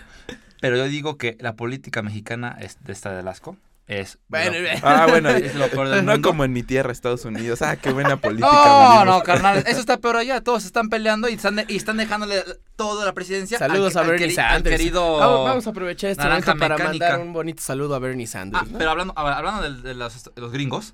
Pero 0.60 0.76
yo 0.78 0.86
digo 0.86 1.18
que 1.18 1.38
la 1.40 1.54
política 1.56 2.02
mexicana 2.02 2.58
es 2.60 2.78
de 2.84 2.94
esta 2.94 3.12
de 3.22 3.30
asco. 3.30 3.58
Es. 3.92 4.20
Bueno, 4.30 4.58
lo- 4.58 4.70
Ah, 4.84 5.06
bueno, 5.10 5.30
es 5.32 5.54
lo 5.54 5.68
peor 5.68 5.90
del 5.90 6.06
no 6.06 6.14
mundo. 6.14 6.30
como 6.30 6.46
en 6.46 6.54
mi 6.54 6.64
tierra, 6.64 6.94
Estados 6.94 7.26
Unidos. 7.26 7.62
Ah, 7.62 7.76
qué 7.76 7.92
buena 7.92 8.16
política. 8.22 8.48
No, 8.50 9.04
no, 9.06 9.22
carnal, 9.24 9.58
eso 9.68 9.80
está 9.82 9.98
peor 9.98 10.16
allá. 10.16 10.40
Todos 10.42 10.64
están 10.64 10.88
peleando 10.90 11.28
y 11.28 11.34
están, 11.34 11.66
y 11.68 11.76
están 11.76 11.98
dejándole 11.98 12.42
toda 12.78 13.04
la 13.06 13.12
presidencia. 13.14 13.60
Saludos 13.60 13.98
al- 13.98 14.06
a 14.06 14.08
Bernie 14.12 14.28
al 14.30 14.34
Sanders. 14.34 14.78
querido. 14.78 15.18
Vamos, 15.18 15.46
vamos 15.46 15.68
a 15.68 15.70
aprovechar 15.72 16.12
este 16.12 16.24
momento 16.24 16.56
para 16.58 16.78
Mecánica. 16.78 17.06
mandar 17.10 17.28
un 17.28 17.34
bonito 17.34 17.62
saludo 17.62 17.96
a 17.96 18.00
Bernie 18.00 18.28
Sanders. 18.28 18.64
Ah, 18.64 18.68
¿no? 18.72 18.78
pero 18.78 18.92
hablando, 18.92 19.14
hablando 19.18 19.62
de, 19.64 19.82
de 19.82 19.94
los, 19.94 20.24
de 20.24 20.42
los 20.42 20.52
gringos, 20.54 20.94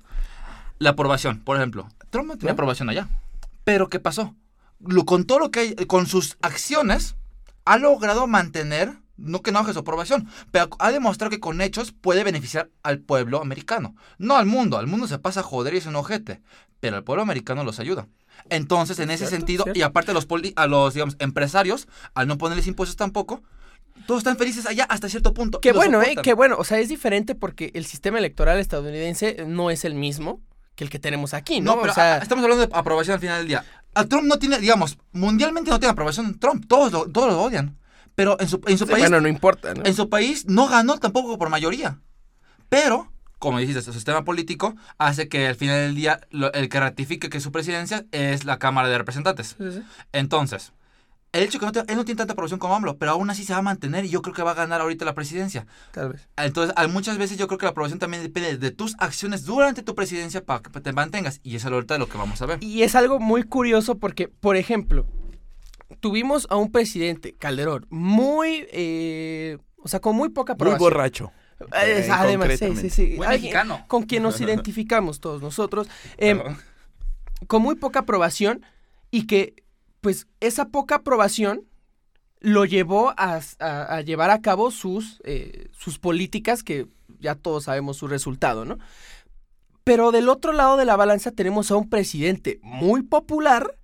la 0.80 0.90
aprobación, 0.90 1.38
por 1.38 1.56
ejemplo. 1.56 1.88
Trump 2.10 2.26
no 2.26 2.36
tenía 2.36 2.50
¿No? 2.50 2.54
aprobación 2.54 2.90
allá. 2.90 3.06
Pero 3.62 3.88
¿qué 3.88 4.00
pasó? 4.00 4.34
Lo, 4.80 5.04
con 5.04 5.24
todo 5.24 5.38
lo 5.38 5.50
que 5.52 5.60
hay, 5.60 5.74
con 5.86 6.06
sus 6.06 6.36
acciones, 6.42 7.14
ha 7.64 7.78
logrado 7.78 8.26
mantener, 8.26 8.94
no 9.18 9.42
que 9.42 9.52
no 9.52 9.58
baje 9.60 9.72
su 9.74 9.80
aprobación, 9.80 10.28
pero 10.50 10.70
ha 10.78 10.90
demostrado 10.90 11.30
que 11.30 11.40
con 11.40 11.60
hechos 11.60 11.92
puede 11.92 12.24
beneficiar 12.24 12.70
al 12.82 13.00
pueblo 13.00 13.42
americano. 13.42 13.94
No 14.16 14.36
al 14.36 14.46
mundo, 14.46 14.78
al 14.78 14.86
mundo 14.86 15.06
se 15.06 15.18
pasa 15.18 15.40
a 15.40 15.42
joder 15.42 15.74
y 15.74 15.78
es 15.78 15.86
un 15.86 15.96
ojete, 15.96 16.40
pero 16.80 16.96
al 16.96 17.04
pueblo 17.04 17.22
americano 17.22 17.64
los 17.64 17.78
ayuda. 17.80 18.06
Entonces, 18.48 18.98
en 19.00 19.10
ese 19.10 19.26
Cierto, 19.26 19.36
sentido, 19.36 19.64
cierto. 19.64 19.78
y 19.78 19.82
aparte 19.82 20.12
a 20.12 20.14
los, 20.14 20.24
poli- 20.26 20.52
a 20.56 20.66
los 20.66 20.94
digamos, 20.94 21.16
empresarios, 21.18 21.88
al 22.14 22.28
no 22.28 22.38
ponerles 22.38 22.66
impuestos 22.68 22.96
tampoco, 22.96 23.42
todos 24.06 24.20
están 24.20 24.36
felices 24.36 24.64
allá 24.66 24.84
hasta 24.84 25.08
cierto 25.08 25.34
punto. 25.34 25.60
Qué 25.60 25.72
bueno, 25.72 26.00
¿eh? 26.02 26.14
Qué 26.22 26.32
bueno. 26.34 26.54
O 26.58 26.64
sea, 26.64 26.78
es 26.78 26.88
diferente 26.88 27.34
porque 27.34 27.72
el 27.74 27.84
sistema 27.84 28.18
electoral 28.18 28.58
estadounidense 28.60 29.44
no 29.46 29.70
es 29.72 29.84
el 29.84 29.94
mismo 29.94 30.40
que 30.76 30.84
el 30.84 30.90
que 30.90 31.00
tenemos 31.00 31.34
aquí, 31.34 31.60
¿no? 31.60 31.74
No, 31.74 31.80
pero 31.80 31.90
o 31.90 31.94
sea, 31.96 32.14
a- 32.14 32.18
estamos 32.18 32.44
hablando 32.44 32.64
de 32.64 32.72
aprobación 32.72 33.14
al 33.14 33.20
final 33.20 33.38
del 33.38 33.48
día. 33.48 33.64
A 33.94 34.04
Trump 34.04 34.28
no 34.28 34.38
tiene, 34.38 34.60
digamos, 34.60 34.96
mundialmente 35.10 35.70
no 35.72 35.80
tiene 35.80 35.90
aprobación 35.90 36.38
Trump. 36.38 36.64
Todos 36.68 36.92
lo, 36.92 37.06
todos 37.10 37.32
lo 37.32 37.42
odian. 37.42 37.76
Pero 38.18 38.36
en 38.40 38.48
su, 38.48 38.60
en 38.66 38.76
su 38.76 38.84
sí, 38.84 38.90
país, 38.90 39.02
bueno, 39.04 39.20
no 39.20 39.28
importa, 39.28 39.72
¿no? 39.74 39.84
en 39.86 39.94
su 39.94 40.08
país 40.08 40.44
no 40.46 40.66
ganó 40.66 40.98
tampoco 40.98 41.38
por 41.38 41.50
mayoría. 41.50 42.00
Pero, 42.68 43.12
como 43.38 43.60
dijiste, 43.60 43.80
su 43.80 43.92
sistema 43.92 44.24
político 44.24 44.74
hace 44.98 45.28
que 45.28 45.46
al 45.46 45.54
final 45.54 45.76
del 45.76 45.94
día 45.94 46.20
lo- 46.32 46.52
el 46.52 46.68
que 46.68 46.80
ratifique 46.80 47.30
que 47.30 47.38
su 47.38 47.52
presidencia 47.52 48.06
es 48.10 48.44
la 48.44 48.58
Cámara 48.58 48.88
de 48.88 48.98
Representantes. 48.98 49.54
Sí, 49.56 49.70
sí, 49.70 49.82
Entonces, 50.12 50.72
el 51.30 51.44
hecho 51.44 51.60
que 51.60 51.66
no 51.66 51.70
te- 51.70 51.84
él 51.86 51.96
no 51.96 52.04
tiene 52.04 52.16
tanta 52.18 52.32
aprobación 52.32 52.58
como 52.58 52.74
AMLO, 52.74 52.98
pero 52.98 53.12
aún 53.12 53.30
así 53.30 53.44
se 53.44 53.52
va 53.52 53.60
a 53.60 53.62
mantener 53.62 54.04
y 54.04 54.08
yo 54.08 54.20
creo 54.20 54.34
que 54.34 54.42
va 54.42 54.50
a 54.50 54.54
ganar 54.54 54.80
ahorita 54.80 55.04
la 55.04 55.14
presidencia. 55.14 55.68
tal 55.92 56.08
vez. 56.14 56.28
Entonces, 56.36 56.74
muchas 56.90 57.18
veces 57.18 57.38
yo 57.38 57.46
creo 57.46 57.58
que 57.58 57.66
la 57.66 57.70
aprobación 57.70 58.00
también 58.00 58.24
depende 58.24 58.58
de 58.58 58.70
tus 58.72 58.96
acciones 58.98 59.44
durante 59.44 59.84
tu 59.84 59.94
presidencia 59.94 60.44
para 60.44 60.60
que 60.60 60.80
te 60.80 60.92
mantengas. 60.92 61.38
Y 61.44 61.54
eso 61.54 61.68
es 61.68 61.72
ahorita 61.72 61.98
lo 61.98 62.08
que 62.08 62.18
vamos 62.18 62.42
a 62.42 62.46
ver. 62.46 62.58
Y 62.64 62.82
es 62.82 62.96
algo 62.96 63.20
muy 63.20 63.44
curioso 63.44 63.96
porque, 63.98 64.26
por 64.26 64.56
ejemplo, 64.56 65.06
tuvimos 66.00 66.46
a 66.50 66.56
un 66.56 66.70
presidente, 66.70 67.34
Calderón, 67.34 67.86
muy, 67.90 68.66
eh, 68.72 69.58
o 69.78 69.88
sea, 69.88 70.00
con 70.00 70.16
muy 70.16 70.28
poca 70.30 70.52
Muy 70.54 70.56
aprobación. 70.56 70.78
borracho. 70.90 71.32
Eh, 71.60 72.04
Eh, 72.06 72.08
además, 72.12 72.48
sí, 72.50 72.56
sí, 72.56 72.64
concretamente. 72.66 72.90
sí. 72.90 73.16
Buen 73.16 73.28
Alguien 73.30 73.52
mexicano. 73.52 73.84
Con 73.88 74.02
quien 74.04 74.22
nos 74.22 74.40
identificamos 74.40 75.20
todos 75.20 75.42
nosotros. 75.42 75.88
eh, 76.18 76.34
Perdón. 76.36 76.58
con 77.46 77.62
muy 77.62 77.74
poca 77.76 78.00
aprobación 78.00 78.62
y 79.10 79.26
que, 79.26 79.62
pues, 80.00 80.26
esa 80.40 80.66
poca 80.68 80.96
aprobación 80.96 81.62
lo 82.40 82.64
llevó 82.64 83.10
a, 83.16 83.40
a- 83.58 83.96
a 83.96 84.00
llevar 84.02 84.30
a 84.30 84.40
cabo 84.40 84.70
sus, 84.70 85.20
eh, 85.24 85.68
sus 85.72 85.98
políticas 85.98 86.62
que 86.62 86.86
ya 87.18 87.34
todos 87.34 87.64
sabemos 87.64 87.96
su 87.96 88.06
resultado, 88.06 88.64
¿no? 88.64 88.78
Pero 89.82 90.12
del 90.12 90.28
otro 90.28 90.52
lado 90.52 90.76
de 90.76 90.84
la 90.84 90.94
balanza 90.96 91.32
tenemos 91.32 91.70
a 91.70 91.76
un 91.76 91.88
presidente 91.88 92.60
muy 92.62 93.02
popular 93.02 93.74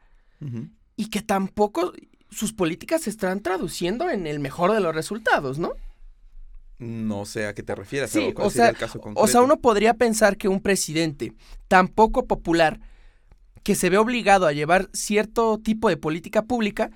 Ujú. 0.40 0.68
Y 0.96 1.10
que 1.10 1.22
tampoco 1.22 1.92
sus 2.30 2.52
políticas 2.52 3.02
se 3.02 3.10
están 3.10 3.40
traduciendo 3.40 4.10
en 4.10 4.26
el 4.26 4.40
mejor 4.40 4.72
de 4.72 4.80
los 4.80 4.94
resultados, 4.94 5.58
¿no? 5.58 5.72
No 6.78 7.24
sé 7.24 7.46
a 7.46 7.54
qué 7.54 7.62
te 7.62 7.74
refieres. 7.74 8.10
Sí, 8.10 8.34
o, 8.36 8.50
sea, 8.50 8.68
el 8.68 8.76
caso 8.76 9.00
O 9.14 9.28
sea, 9.28 9.42
uno 9.42 9.60
podría 9.60 9.94
pensar 9.94 10.36
que 10.36 10.48
un 10.48 10.60
presidente 10.60 11.32
tan 11.68 11.88
poco 11.88 12.26
popular 12.26 12.80
que 13.62 13.74
se 13.74 13.88
ve 13.88 13.96
obligado 13.96 14.46
a 14.46 14.52
llevar 14.52 14.90
cierto 14.92 15.58
tipo 15.58 15.88
de 15.88 15.96
política 15.96 16.42
pública, 16.42 16.90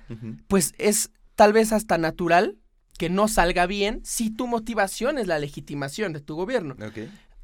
pues 0.47 0.73
es 0.77 1.09
tal 1.35 1.53
vez 1.53 1.71
hasta 1.71 1.97
natural 1.97 2.57
que 2.97 3.09
no 3.09 3.27
salga 3.27 3.65
bien 3.65 4.01
si 4.03 4.29
tu 4.29 4.45
motivación 4.45 5.17
es 5.17 5.27
la 5.27 5.39
legitimación 5.39 6.13
de 6.13 6.19
tu 6.19 6.35
gobierno. 6.35 6.75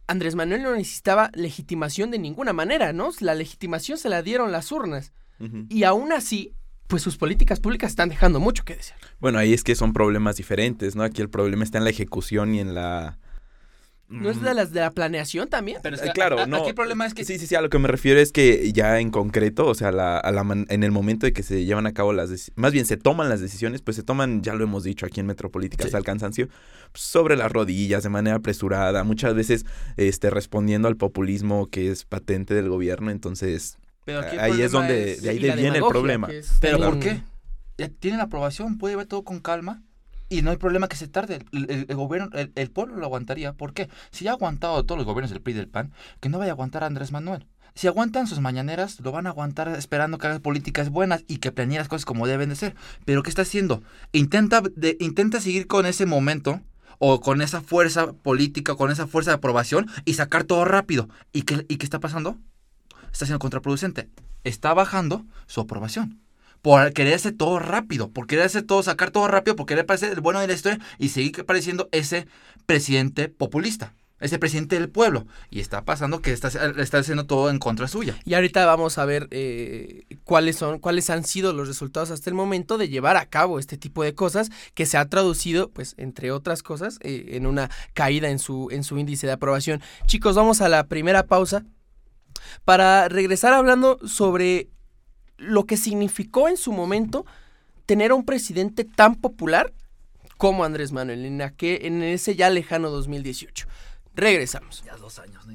Andrés 0.08 0.36
Manuel 0.36 0.62
no 0.62 0.76
necesitaba 0.76 1.32
legitimación 1.34 2.12
de 2.12 2.20
ninguna 2.20 2.54
manera, 2.54 2.94
¿no? 2.94 3.10
La 3.22 3.34
legitimación 3.34 3.98
se 3.98 4.10
la 4.10 4.22
dieron 4.22 4.52
las 4.52 4.72
urnas. 4.72 5.14
Y 5.70 5.84
aún 5.84 6.12
así, 6.12 6.54
pues 6.88 7.02
sus 7.02 7.18
políticas 7.18 7.60
públicas 7.60 7.92
están 7.92 8.10
dejando 8.10 8.40
mucho 8.40 8.64
que 8.64 8.76
desear. 8.76 9.00
Bueno, 9.20 9.38
ahí 9.40 9.54
es 9.54 9.64
que 9.64 9.76
son 9.76 9.92
problemas 9.94 10.36
diferentes, 10.38 10.96
¿no? 10.96 11.04
Aquí 11.04 11.22
el 11.22 11.30
problema 11.30 11.64
está 11.64 11.78
en 11.80 11.84
la 11.84 11.90
ejecución 11.90 12.54
y 12.56 12.60
en 12.60 12.74
la... 12.76 13.18
¿No 14.08 14.30
es 14.30 14.38
Mm, 14.38 14.44
de 14.44 14.54
las 14.54 14.72
de 14.72 14.82
la 14.82 14.92
planeación 14.92 15.50
también? 15.50 15.80
Pero 15.82 15.96
es 15.96 16.02
eh, 16.04 16.06
que 16.06 16.12
claro, 16.12 16.38
a- 16.38 16.44
a- 16.44 16.46
no. 16.46 16.58
Aquí 16.58 16.70
el 16.70 16.76
problema 16.76 17.08
es 17.08 17.16
que 17.16 17.26
Sí, 17.26 17.40
sí, 17.40 17.48
sí, 17.48 17.56
a 17.56 17.62
lo 17.62 17.72
que 17.72 17.80
me 17.80 17.88
refiero 17.88 18.20
es 18.20 18.32
que 18.32 18.72
ya 18.72 19.00
en 19.00 19.10
concreto, 19.10 19.66
o 19.66 19.74
sea, 19.74 19.92
la, 19.92 20.20
a 20.20 20.32
la 20.32 20.44
man- 20.44 20.68
en 20.70 20.84
el 20.84 20.92
momento 20.92 21.26
de 21.26 21.34
que 21.34 21.42
se 21.42 21.66
llevan 21.66 21.88
a 21.88 21.92
cabo 21.94 22.14
las 22.14 22.52
más 22.56 22.72
bien 22.72 22.86
se 22.86 22.98
toman 22.98 23.30
las 23.30 23.42
decisiones, 23.42 23.82
pues 23.82 23.98
se 23.98 24.04
toman, 24.04 24.44
ya 24.44 24.54
lo 24.54 24.64
hemos 24.64 24.84
dicho 24.84 25.08
aquí 25.08 25.22
en 25.22 25.26
Metropolítica 25.26 25.82
Sí. 25.86 25.88
hasta 25.88 25.98
el 25.98 26.04
cansancio, 26.04 26.50
sobre 26.94 27.36
las 27.36 27.52
rodillas, 27.52 28.04
de 28.04 28.10
manera 28.10 28.36
apresurada, 28.36 29.04
muchas 29.04 29.34
veces 29.34 29.66
este, 29.98 30.30
respondiendo 30.30 30.88
al 30.88 30.98
populismo 30.98 31.66
que 31.66 31.90
es 31.90 32.06
patente 32.06 32.54
del 32.54 32.70
gobierno, 32.70 33.10
entonces 33.10 33.80
Pero 34.06 34.20
aquí 34.20 34.38
ahí 34.40 34.52
es 34.62 34.72
donde, 34.72 35.12
es- 35.14 35.22
de 35.22 35.30
ahí 35.30 35.36
viene 35.56 35.78
el 35.80 35.84
problema. 35.94 36.28
¿Pero 36.62 36.78
por 36.92 37.00
qué? 37.00 37.90
Tiene 38.00 38.18
la 38.18 38.24
aprobación, 38.24 38.78
puede 38.78 38.96
ver 38.96 39.06
todo 39.08 39.24
con 39.24 39.40
calma 39.40 39.82
y 40.30 40.42
no 40.42 40.52
hay 40.52 40.58
problema 40.58 40.88
que 40.88 40.96
se 40.96 41.08
tarde. 41.08 41.40
El, 41.52 41.70
el- 41.70 41.86
el 41.90 41.96
gobierno, 41.96 42.30
el, 42.34 42.52
el 42.56 42.72
pueblo 42.72 42.96
lo 42.96 43.06
aguantaría. 43.06 43.54
¿Por 43.54 43.74
qué? 43.74 43.90
Si 44.12 44.24
ya 44.26 44.32
ha 44.32 44.34
aguantado 44.36 44.84
todos 44.86 44.98
los 44.98 45.06
gobiernos 45.06 45.32
del 45.32 45.42
PRI 45.42 45.54
y 45.54 45.58
del 45.58 45.68
PAN, 45.68 45.92
que 46.22 46.30
no 46.30 46.40
vaya 46.40 46.52
a 46.52 46.54
aguantar 46.54 46.84
a 46.84 46.88
Andrés 46.88 47.12
Manuel. 47.12 47.46
Si 47.74 47.88
aguantan 47.88 48.26
sus 48.26 48.40
mañaneras, 48.40 49.02
lo 49.02 49.12
van 49.12 49.28
a 49.28 49.32
aguantar 49.32 49.68
esperando 49.68 50.18
que 50.18 50.28
haga 50.28 50.40
políticas 50.40 50.90
buenas 50.90 51.26
y 51.28 51.40
que 51.40 51.52
planee 51.52 51.78
las 51.78 51.90
cosas 51.90 52.06
como 52.06 52.26
deben 52.26 52.48
de 52.48 52.56
ser. 52.56 52.74
Pero 53.04 53.22
¿qué 53.22 53.30
está 53.30 53.42
haciendo? 53.42 53.84
Intenta, 54.14 54.62
de- 54.62 54.96
intenta 55.02 55.42
seguir 55.42 55.68
con 55.68 55.86
ese 55.86 56.06
momento 56.06 56.62
o 57.00 57.20
con 57.20 57.42
esa 57.42 57.60
fuerza 57.60 58.14
política, 58.14 58.76
con 58.76 58.92
esa 58.92 59.08
fuerza 59.08 59.32
de 59.32 59.36
aprobación 59.36 59.88
y 60.06 60.14
sacar 60.14 60.46
todo 60.46 60.64
rápido. 60.64 61.10
¿Y 61.34 61.42
qué, 61.42 61.66
y 61.68 61.76
qué 61.76 61.86
está 61.86 62.00
pasando? 62.00 62.38
Está 63.16 63.26
siendo 63.26 63.40
contraproducente. 63.40 64.10
Está 64.44 64.74
bajando 64.74 65.24
su 65.48 65.62
aprobación. 65.62 66.20
Por 66.62 66.92
querer 66.92 67.14
hacer 67.14 67.32
todo 67.32 67.60
rápido, 67.60 68.10
por 68.10 68.28
querer 68.28 68.44
hacer 68.44 68.64
todo, 68.64 68.84
sacar 68.84 69.10
todo 69.10 69.30
rápido, 69.30 69.56
por 69.56 69.66
querer 69.66 69.86
parecer 69.86 70.12
el 70.12 70.20
bueno 70.20 70.42
de 70.42 70.48
la 70.48 70.54
historia 70.54 70.82
y 71.00 71.08
seguir 71.08 71.46
pareciendo 71.46 71.88
ese 71.94 72.28
presidente 72.66 73.30
populista, 73.30 73.94
ese 74.20 74.38
presidente 74.38 74.78
del 74.78 74.90
pueblo. 74.90 75.28
Y 75.50 75.62
está 75.62 75.86
pasando 75.86 76.22
que 76.22 76.34
está, 76.34 76.50
está 76.50 76.98
haciendo 76.98 77.26
todo 77.26 77.50
en 77.50 77.58
contra 77.58 77.88
suya. 77.88 78.20
Y 78.26 78.34
ahorita 78.34 78.66
vamos 78.66 78.98
a 78.98 79.06
ver 79.06 79.30
eh, 79.32 80.04
cuáles 80.26 80.58
son, 80.58 80.80
cuáles 80.80 81.10
han 81.10 81.24
sido 81.24 81.54
los 81.54 81.70
resultados 81.70 82.12
hasta 82.12 82.30
el 82.30 82.34
momento 82.34 82.78
de 82.78 82.90
llevar 82.90 83.16
a 83.16 83.28
cabo 83.28 83.60
este 83.60 83.78
tipo 83.78 84.04
de 84.04 84.14
cosas 84.14 84.52
que 84.74 84.86
se 84.86 84.98
ha 84.98 85.08
traducido, 85.08 85.70
pues, 85.70 85.96
entre 85.96 86.32
otras 86.32 86.64
cosas, 86.64 87.00
eh, 87.00 87.28
en 87.30 87.46
una 87.46 87.70
caída 87.94 88.30
en 88.30 88.40
su, 88.40 88.68
en 88.72 88.84
su 88.84 88.98
índice 88.98 89.26
de 89.26 89.32
aprobación. 89.32 89.82
Chicos, 90.06 90.36
vamos 90.36 90.60
a 90.60 90.68
la 90.68 90.88
primera 90.88 91.28
pausa 91.28 91.64
para 92.64 93.08
regresar 93.10 93.54
hablando 93.54 94.00
sobre 94.08 94.70
lo 95.38 95.66
que 95.66 95.78
significó 95.78 96.48
en 96.48 96.58
su 96.58 96.72
momento 96.72 97.26
tener 97.86 98.12
a 98.12 98.16
un 98.16 98.26
presidente 98.26 98.84
tan 98.84 99.16
popular 99.16 99.74
como 100.38 100.64
Andrés 100.64 100.92
Manuel 100.92 101.26
en, 101.26 101.40
aquel- 101.42 101.80
en 101.86 102.02
ese 102.04 102.36
ya 102.36 102.50
lejano 102.50 102.90
2018. 102.90 103.68
Regresamos. 104.16 104.84
Ya 104.86 104.96
dos 104.98 105.20
años. 105.20 105.46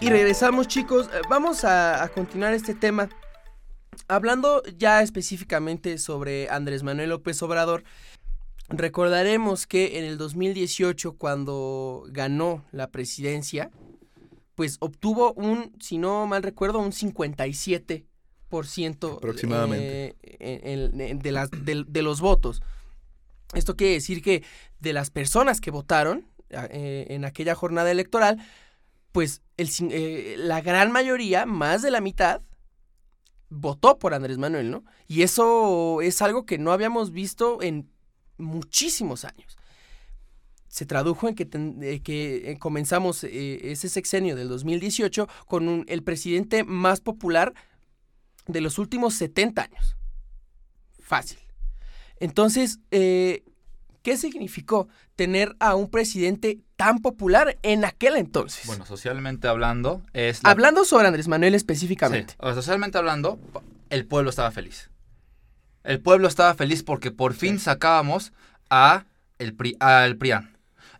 Y 0.00 0.10
regresamos 0.10 0.68
chicos, 0.68 1.08
vamos 1.28 1.64
a, 1.64 2.02
a 2.02 2.08
continuar 2.08 2.52
este 2.52 2.74
tema. 2.74 3.08
Hablando 4.08 4.62
ya 4.76 5.02
específicamente 5.02 5.98
sobre 5.98 6.48
Andrés 6.50 6.82
Manuel 6.82 7.10
López 7.10 7.42
Obrador, 7.42 7.82
recordaremos 8.68 9.66
que 9.66 9.98
en 9.98 10.04
el 10.04 10.18
2018 10.18 11.12
cuando 11.16 12.04
ganó 12.08 12.64
la 12.72 12.90
presidencia, 12.90 13.70
pues 14.54 14.76
obtuvo 14.80 15.32
un, 15.34 15.72
si 15.80 15.98
no 15.98 16.26
mal 16.26 16.42
recuerdo, 16.42 16.78
un 16.78 16.92
57% 16.92 18.04
10% 18.48 19.16
Aproximadamente. 19.16 20.14
eh, 20.22 20.60
en- 20.62 21.00
en- 21.00 21.18
de, 21.18 21.32
las, 21.32 21.50
de, 21.50 21.84
de 21.86 22.02
los 22.02 22.20
votos. 22.20 22.62
Esto 23.54 23.74
quiere 23.76 23.94
decir 23.94 24.22
que 24.22 24.44
de 24.78 24.92
las 24.92 25.10
personas 25.10 25.60
que 25.60 25.72
votaron 25.72 26.26
eh, 26.50 27.06
en 27.10 27.24
aquella 27.24 27.56
jornada 27.56 27.90
electoral, 27.90 28.38
pues 29.10 29.42
el, 29.56 29.68
eh, 29.90 30.36
la 30.38 30.60
gran 30.60 30.92
mayoría, 30.92 31.44
más 31.44 31.82
de 31.82 31.90
la 31.90 32.00
mitad, 32.00 32.40
votó 33.48 33.98
por 33.98 34.14
Andrés 34.14 34.38
Manuel, 34.38 34.70
¿no? 34.70 34.84
Y 35.06 35.22
eso 35.22 36.00
es 36.00 36.20
algo 36.22 36.46
que 36.46 36.58
no 36.58 36.72
habíamos 36.72 37.10
visto 37.10 37.62
en 37.62 37.90
muchísimos 38.38 39.24
años. 39.24 39.56
Se 40.68 40.84
tradujo 40.84 41.28
en 41.28 41.34
que, 41.34 41.44
eh, 41.44 42.02
eh, 42.06 42.56
comenzamos 42.58 43.24
eh, 43.24 43.72
ese 43.72 43.88
sexenio 43.88 44.36
del 44.36 44.48
2018 44.48 45.28
con 45.46 45.84
el 45.88 46.02
presidente 46.02 46.64
más 46.64 47.00
popular 47.00 47.54
de 48.46 48.60
los 48.60 48.78
últimos 48.78 49.14
70 49.14 49.62
años. 49.62 49.96
Fácil. 50.98 51.38
Entonces, 52.18 52.80
¿qué 52.90 53.42
significó 54.16 54.88
tener 55.14 55.54
a 55.60 55.74
un 55.76 55.88
presidente 55.90 56.60
tan 56.76 57.00
popular 57.00 57.56
en 57.62 57.84
aquel 57.84 58.16
entonces? 58.16 58.66
Bueno, 58.66 58.84
socialmente 58.86 59.48
hablando, 59.48 60.02
es 60.12 60.42
la- 60.42 60.50
Hablando 60.50 60.84
sobre 60.84 61.06
Andrés 61.08 61.28
Manuel 61.28 61.54
específicamente. 61.54 62.32
Sí, 62.34 62.38
o 62.40 62.46
sea, 62.46 62.54
socialmente 62.54 62.98
hablando, 62.98 63.38
el 63.90 64.06
pueblo 64.06 64.30
estaba 64.30 64.50
feliz. 64.50 64.90
El 65.84 66.00
pueblo 66.00 66.28
estaba 66.28 66.52
feliz 66.54 66.82
porque 66.82 67.10
por 67.10 67.32
fin 67.34 67.58
sacábamos 67.58 68.32
a 68.70 69.04
el 69.38 69.54
PRI, 69.54 69.76
al 69.80 70.16
PRIAN. 70.16 70.56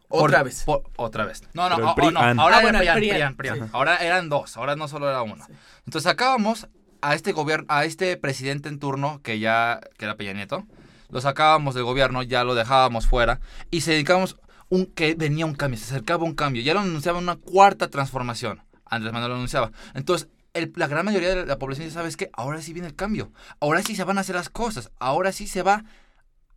Por- 0.08 0.30
Otra 0.30 0.42
vez. 0.44 0.62
por- 0.64 0.84
otra 0.96 1.24
vez. 1.24 1.42
No, 1.52 1.68
no, 1.68 1.76
Pero 1.96 2.08
el 2.10 2.16
o- 2.16 2.20
o 2.20 2.34
no, 2.34 2.42
ahora 2.42 2.56
Ah, 2.58 2.60
era 2.60 2.62
bueno, 2.62 2.78
PRIAN, 2.78 2.96
PRIAN. 2.96 3.14
PRIAN, 3.16 3.34
PRIAN. 3.36 3.56
Sí. 3.66 3.70
Ahora 3.72 3.96
eran 3.96 4.28
dos, 4.28 4.56
ahora 4.56 4.76
no 4.76 4.86
solo 4.86 5.08
era 5.08 5.22
uno. 5.22 5.44
Entonces 5.84 6.04
sacábamos 6.04 6.68
a 7.02 7.14
este 7.16 7.32
gobierno, 7.32 7.66
a 7.68 7.84
este 7.84 8.16
presidente 8.16 8.68
en 8.68 8.78
turno 8.78 9.20
que 9.22 9.40
ya, 9.40 9.80
que 9.98 10.04
era 10.04 10.14
Peña 10.16 10.32
Nieto, 10.32 10.64
lo 11.10 11.20
sacábamos 11.20 11.74
del 11.74 11.82
gobierno, 11.84 12.22
ya 12.22 12.44
lo 12.44 12.54
dejábamos 12.54 13.06
fuera 13.06 13.40
y 13.72 13.80
se 13.80 13.92
dedicábamos 13.92 14.36
un 14.68 14.86
que 14.86 15.14
venía 15.14 15.46
un 15.46 15.54
cambio, 15.54 15.78
se 15.78 15.84
acercaba 15.86 16.24
un 16.24 16.34
cambio, 16.34 16.62
ya 16.62 16.74
lo 16.74 16.80
anunciaba 16.80 17.18
una 17.18 17.36
cuarta 17.36 17.88
transformación. 17.88 18.62
Andrés 18.84 19.12
Manuel 19.12 19.30
lo 19.30 19.36
anunciaba. 19.36 19.72
Entonces, 19.94 20.28
la 20.74 20.86
gran 20.86 21.04
mayoría 21.04 21.34
de 21.34 21.46
la 21.46 21.58
población 21.58 21.88
ya 21.88 21.94
sabe 21.94 22.14
que 22.14 22.30
ahora 22.32 22.62
sí 22.62 22.72
viene 22.72 22.88
el 22.88 22.94
cambio. 22.94 23.32
Ahora 23.60 23.82
sí 23.82 23.94
se 23.94 24.04
van 24.04 24.18
a 24.18 24.22
hacer 24.22 24.36
las 24.36 24.48
cosas. 24.48 24.90
Ahora 24.98 25.32
sí 25.32 25.46
se 25.46 25.62
va 25.62 25.84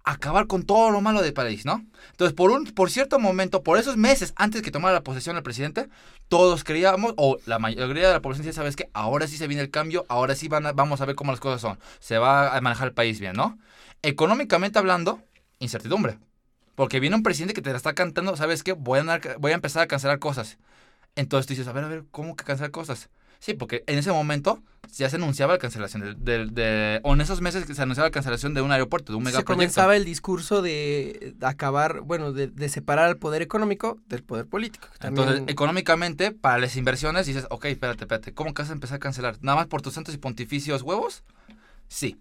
a 0.06 0.14
acabar 0.14 0.48
con 0.48 0.64
todo 0.64 0.90
lo 0.92 1.02
malo 1.02 1.22
del 1.22 1.34
país, 1.34 1.66
¿no? 1.66 1.86
Entonces, 2.12 2.34
por 2.34 2.52
un 2.52 2.66
por 2.66 2.90
cierto 2.90 3.20
momento, 3.20 3.62
por 3.62 3.78
esos 3.78 3.98
meses 3.98 4.34
antes 4.38 4.62
que 4.62 4.72
tomara 4.72 4.94
la 4.94 5.04
posesión 5.04 5.36
el 5.38 5.44
presidente, 5.44 5.90
todos 6.30 6.64
creíamos, 6.64 7.14
o 7.18 7.38
la 7.46 7.60
mayoría 7.60 8.08
de 8.08 8.14
la 8.14 8.22
población 8.22 8.46
ya 8.48 8.54
sabe 8.54 8.74
que 8.74 8.90
ahora 8.94 9.28
sí 9.28 9.38
se 9.38 9.48
viene 9.48 9.62
el 9.64 9.70
cambio, 9.72 10.06
ahora 10.08 10.36
sí 10.36 10.48
van 10.48 10.66
a- 10.66 10.72
vamos 10.72 11.02
a 11.02 11.06
ver 11.06 11.16
cómo 11.16 11.32
las 11.32 11.42
cosas 11.42 11.62
son. 11.62 11.80
Se 12.00 12.18
va 12.18 12.56
a 12.56 12.62
manejar 12.62 12.88
el 12.88 12.94
país 12.94 13.20
bien, 13.20 13.36
¿no? 13.36 13.60
Económicamente 14.02 14.80
hablando, 14.80 15.22
incertidumbre. 15.60 16.18
Porque 16.80 17.02
viene 17.02 17.18
un 17.18 17.24
presidente 17.24 17.54
que 17.54 17.62
te 17.62 17.72
la 17.72 17.76
está 17.76 17.92
cantando, 17.94 18.38
¿sabes 18.38 18.64
qué? 18.64 18.72
Voy 18.72 19.00
a, 19.00 19.20
voy 19.38 19.52
a 19.52 19.56
empezar 19.56 19.82
a 19.84 19.88
cancelar 19.88 20.18
cosas. 20.18 20.58
Entonces 21.18 21.46
tú 21.46 21.52
dices, 21.52 21.68
a 21.68 21.74
ver, 21.74 21.84
a 21.84 21.90
ver, 21.90 22.06
¿cómo 22.10 22.38
que 22.38 22.46
cancelar 22.46 22.72
cosas? 22.72 23.10
Sí, 23.40 23.54
porque 23.54 23.84
en 23.86 23.98
ese 24.00 24.14
momento 24.14 24.64
ya 24.96 25.10
se 25.10 25.18
anunciaba 25.18 25.52
la 25.52 25.60
cancelación 25.60 26.04
del, 26.04 26.24
del- 26.24 26.54
de, 26.54 27.02
o 27.04 27.14
en 27.16 27.20
esos 27.20 27.42
meses 27.42 27.66
que 27.66 27.76
se 27.76 27.82
anunciaba 27.82 28.08
la 28.08 28.12
cancelación 28.14 28.54
de 28.54 28.62
un 28.62 28.72
aeropuerto, 28.72 29.12
de 29.12 29.18
un 29.18 29.26
Se 29.26 29.32
megaproyecto. 29.32 29.56
comenzaba 29.56 29.98
el 29.98 30.06
discurso 30.06 30.62
de 30.62 31.36
acabar, 31.42 32.00
bueno, 32.00 32.32
de, 32.32 32.48
de 32.48 32.70
separar 32.70 33.10
al 33.10 33.18
poder 33.18 33.42
económico 33.42 33.98
del 34.08 34.24
poder 34.24 34.46
político. 34.46 34.88
también- 35.00 35.28
Entonces, 35.28 35.52
económicamente, 35.52 36.32
para 36.32 36.60
las 36.60 36.78
inversiones, 36.78 37.26
dices, 37.26 37.46
ok, 37.50 37.66
espérate, 37.66 38.06
espérate, 38.06 38.34
¿cómo 38.34 38.54
que 38.54 38.62
vas 38.62 38.70
a 38.70 38.74
empezar 38.74 38.96
a 38.96 39.00
cancelar? 39.00 39.36
¿Nada 39.42 39.58
más 39.58 39.68
por 39.68 39.82
tus 39.82 39.96
santos 39.96 40.16
y 40.16 40.18
pontificios 40.18 40.82
huevos? 40.84 41.24
Sí. 41.90 42.16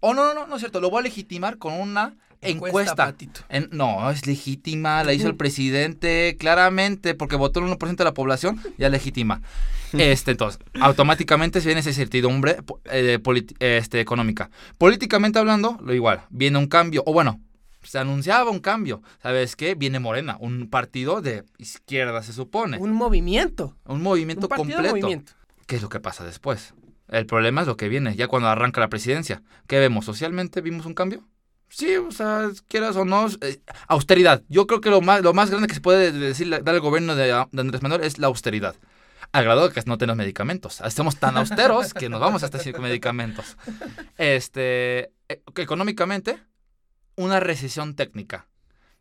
O 0.00 0.14
no, 0.14 0.24
no, 0.24 0.34
no, 0.34 0.46
no 0.46 0.56
es 0.56 0.60
cierto, 0.60 0.80
lo 0.80 0.90
voy 0.90 1.00
a 1.00 1.02
legitimar 1.02 1.58
con 1.58 1.74
una 1.74 2.16
encuesta. 2.40 2.94
Patito. 2.96 3.40
En- 3.48 3.68
no, 3.72 4.10
es 4.10 4.26
legítima, 4.26 5.04
la 5.04 5.12
hizo 5.12 5.28
el 5.28 5.36
presidente 5.36 6.36
claramente, 6.38 7.14
porque 7.14 7.36
votó 7.36 7.60
el 7.60 7.66
1% 7.66 7.96
de 7.96 8.04
la 8.04 8.14
población, 8.14 8.60
ya 8.78 8.88
legítima. 8.88 9.42
Este, 9.92 10.30
entonces, 10.30 10.60
automáticamente 10.80 11.60
se 11.60 11.66
viene 11.66 11.80
esa 11.80 11.90
incertidumbre 11.90 12.58
eh, 12.92 13.18
este, 13.58 13.98
económica. 14.00 14.48
Políticamente 14.78 15.40
hablando, 15.40 15.78
lo 15.82 15.92
igual, 15.92 16.22
viene 16.30 16.58
un 16.58 16.68
cambio, 16.68 17.02
o 17.06 17.12
bueno, 17.12 17.40
se 17.82 17.98
anunciaba 17.98 18.50
un 18.52 18.60
cambio. 18.60 19.02
¿Sabes 19.20 19.56
qué? 19.56 19.74
Viene 19.74 19.98
Morena, 19.98 20.36
un 20.38 20.70
partido 20.70 21.20
de 21.22 21.42
izquierda, 21.58 22.22
se 22.22 22.32
supone. 22.32 22.78
Un, 22.78 22.90
Un 22.90 22.96
movimiento. 22.96 23.76
movimiento 23.84 24.46
Un 24.48 24.56
completo. 24.56 24.82
movimiento. 24.82 25.32
¿Qué 25.66 25.74
es 25.74 25.82
lo 25.82 25.88
que 25.88 25.98
pasa 25.98 26.24
después? 26.24 26.72
El 27.10 27.26
problema 27.26 27.62
es 27.62 27.66
lo 27.66 27.76
que 27.76 27.88
viene, 27.88 28.14
ya 28.14 28.28
cuando 28.28 28.48
arranca 28.48 28.80
la 28.80 28.88
presidencia. 28.88 29.42
¿Qué 29.66 29.78
vemos? 29.78 30.04
¿Socialmente 30.04 30.60
vimos 30.60 30.86
un 30.86 30.94
cambio? 30.94 31.24
Sí, 31.68 31.96
o 31.96 32.10
sea, 32.10 32.50
quieras 32.68 32.96
o 32.96 33.04
no, 33.04 33.28
eh, 33.40 33.60
austeridad. 33.86 34.42
Yo 34.48 34.66
creo 34.66 34.80
que 34.80 34.90
lo 34.90 35.00
más, 35.00 35.22
lo 35.22 35.32
más 35.32 35.50
grande 35.50 35.68
que 35.68 35.74
se 35.74 35.80
puede 35.80 36.12
decir, 36.12 36.48
dar 36.50 36.74
al 36.74 36.80
gobierno 36.80 37.14
de, 37.14 37.26
de 37.26 37.60
Andrés 37.60 37.82
Manuel 37.82 38.02
es 38.02 38.18
la 38.18 38.28
austeridad. 38.28 38.74
Al 39.32 39.72
que 39.72 39.82
no 39.86 39.96
tenemos 39.96 40.16
medicamentos. 40.16 40.80
Estamos 40.80 41.16
tan 41.16 41.36
austeros 41.36 41.94
que 41.94 42.08
nos 42.08 42.20
vamos 42.20 42.42
hasta 42.42 42.58
sin 42.58 42.80
medicamentos. 42.80 43.56
Este, 44.18 45.12
eh, 45.28 45.42
económicamente, 45.56 46.38
una 47.14 47.38
recesión 47.38 47.94
técnica. 47.94 48.48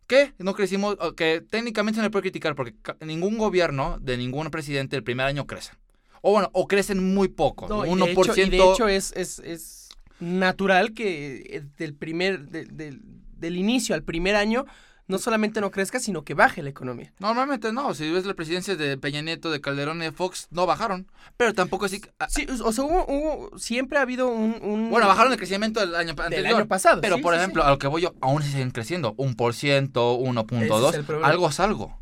¿Qué? 0.06 0.34
No 0.38 0.54
crecimos, 0.54 0.98
que 1.16 1.44
técnicamente 1.50 1.98
se 1.98 2.04
le 2.04 2.12
puede 2.12 2.24
criticar 2.24 2.56
porque 2.56 2.76
ningún 3.02 3.38
gobierno 3.38 3.98
de 4.00 4.18
ningún 4.18 4.50
presidente 4.52 4.96
el 4.96 5.04
primer 5.04 5.26
año 5.26 5.48
crece. 5.48 5.72
O 6.22 6.32
bueno, 6.32 6.50
o 6.54 6.68
crecen 6.68 7.14
muy 7.14 7.28
poco. 7.30 7.68
No, 7.68 7.86
y 7.86 7.90
1%. 7.90 8.06
de 8.06 8.12
hecho, 8.12 8.34
y 8.42 8.50
de 8.50 8.72
hecho 8.72 8.88
es, 8.88 9.14
es, 9.16 9.40
es 9.40 9.90
natural 10.20 10.94
que 10.94 11.38
eh, 11.50 11.64
del 11.78 11.94
primer, 11.96 12.48
de- 12.50 12.66
del- 12.66 13.02
del 13.38 13.58
inicio 13.58 13.96
al 13.96 14.04
primer 14.04 14.36
año 14.36 14.66
no 15.08 15.18
solamente 15.18 15.60
no 15.60 15.72
crezca, 15.72 16.00
sino 16.00 16.24
que 16.24 16.36
baje 16.36 16.62
la 16.62 16.70
economía. 16.70 17.12
Normalmente 17.18 17.74
no, 17.74 17.96
si 17.96 18.12
ves 18.12 18.28
la 18.28 18.36
presidencia 18.36 18.76
de 18.76 18.96
Peña 18.96 19.24
Nieto, 19.24 19.50
de 19.50 19.60
Calderón 19.60 19.98
y 20.02 20.06
de 20.06 20.12
Fox, 20.12 20.48
no 20.52 20.68
bajaron. 20.68 21.08
Pero 21.36 21.54
tampoco 21.56 21.86
así. 21.86 22.00
ah, 22.20 22.28
Sí, 22.30 22.46
o 22.64 22.72
sea, 22.72 22.84
hubo, 22.84 23.08
hubo- 23.08 23.58
siempre 23.58 23.98
ha 23.98 24.04
habido 24.04 24.28
un... 24.28 24.60
un- 24.62 24.92
Bueno, 24.92 25.08
bajaron 25.08 25.32
el 25.32 25.40
crecimiento 25.40 25.80
del 25.80 25.96
año 25.96 26.14
del 26.14 26.26
anterior. 26.26 26.60
año 26.60 26.68
pasado. 26.68 27.02
Pero 27.02 27.16
sí, 27.16 27.24
por 27.24 27.34
sí, 27.34 27.40
sí. 27.40 27.42
ejemplo, 27.42 27.64
a 27.64 27.72
lo 27.72 27.80
que 27.80 27.88
voy 27.88 28.04
yo, 28.04 28.14
aún 28.22 28.44
siguen 28.44 28.70
creciendo. 28.70 29.16
Un 29.18 29.34
por 29.34 29.56
ciento, 29.56 30.16
1.2. 30.20 30.78
Ese 30.80 30.90
es 30.90 30.96
el 30.98 31.06
problema. 31.06 31.28
algo 31.28 31.50
es 31.50 31.60
algo. 31.60 31.99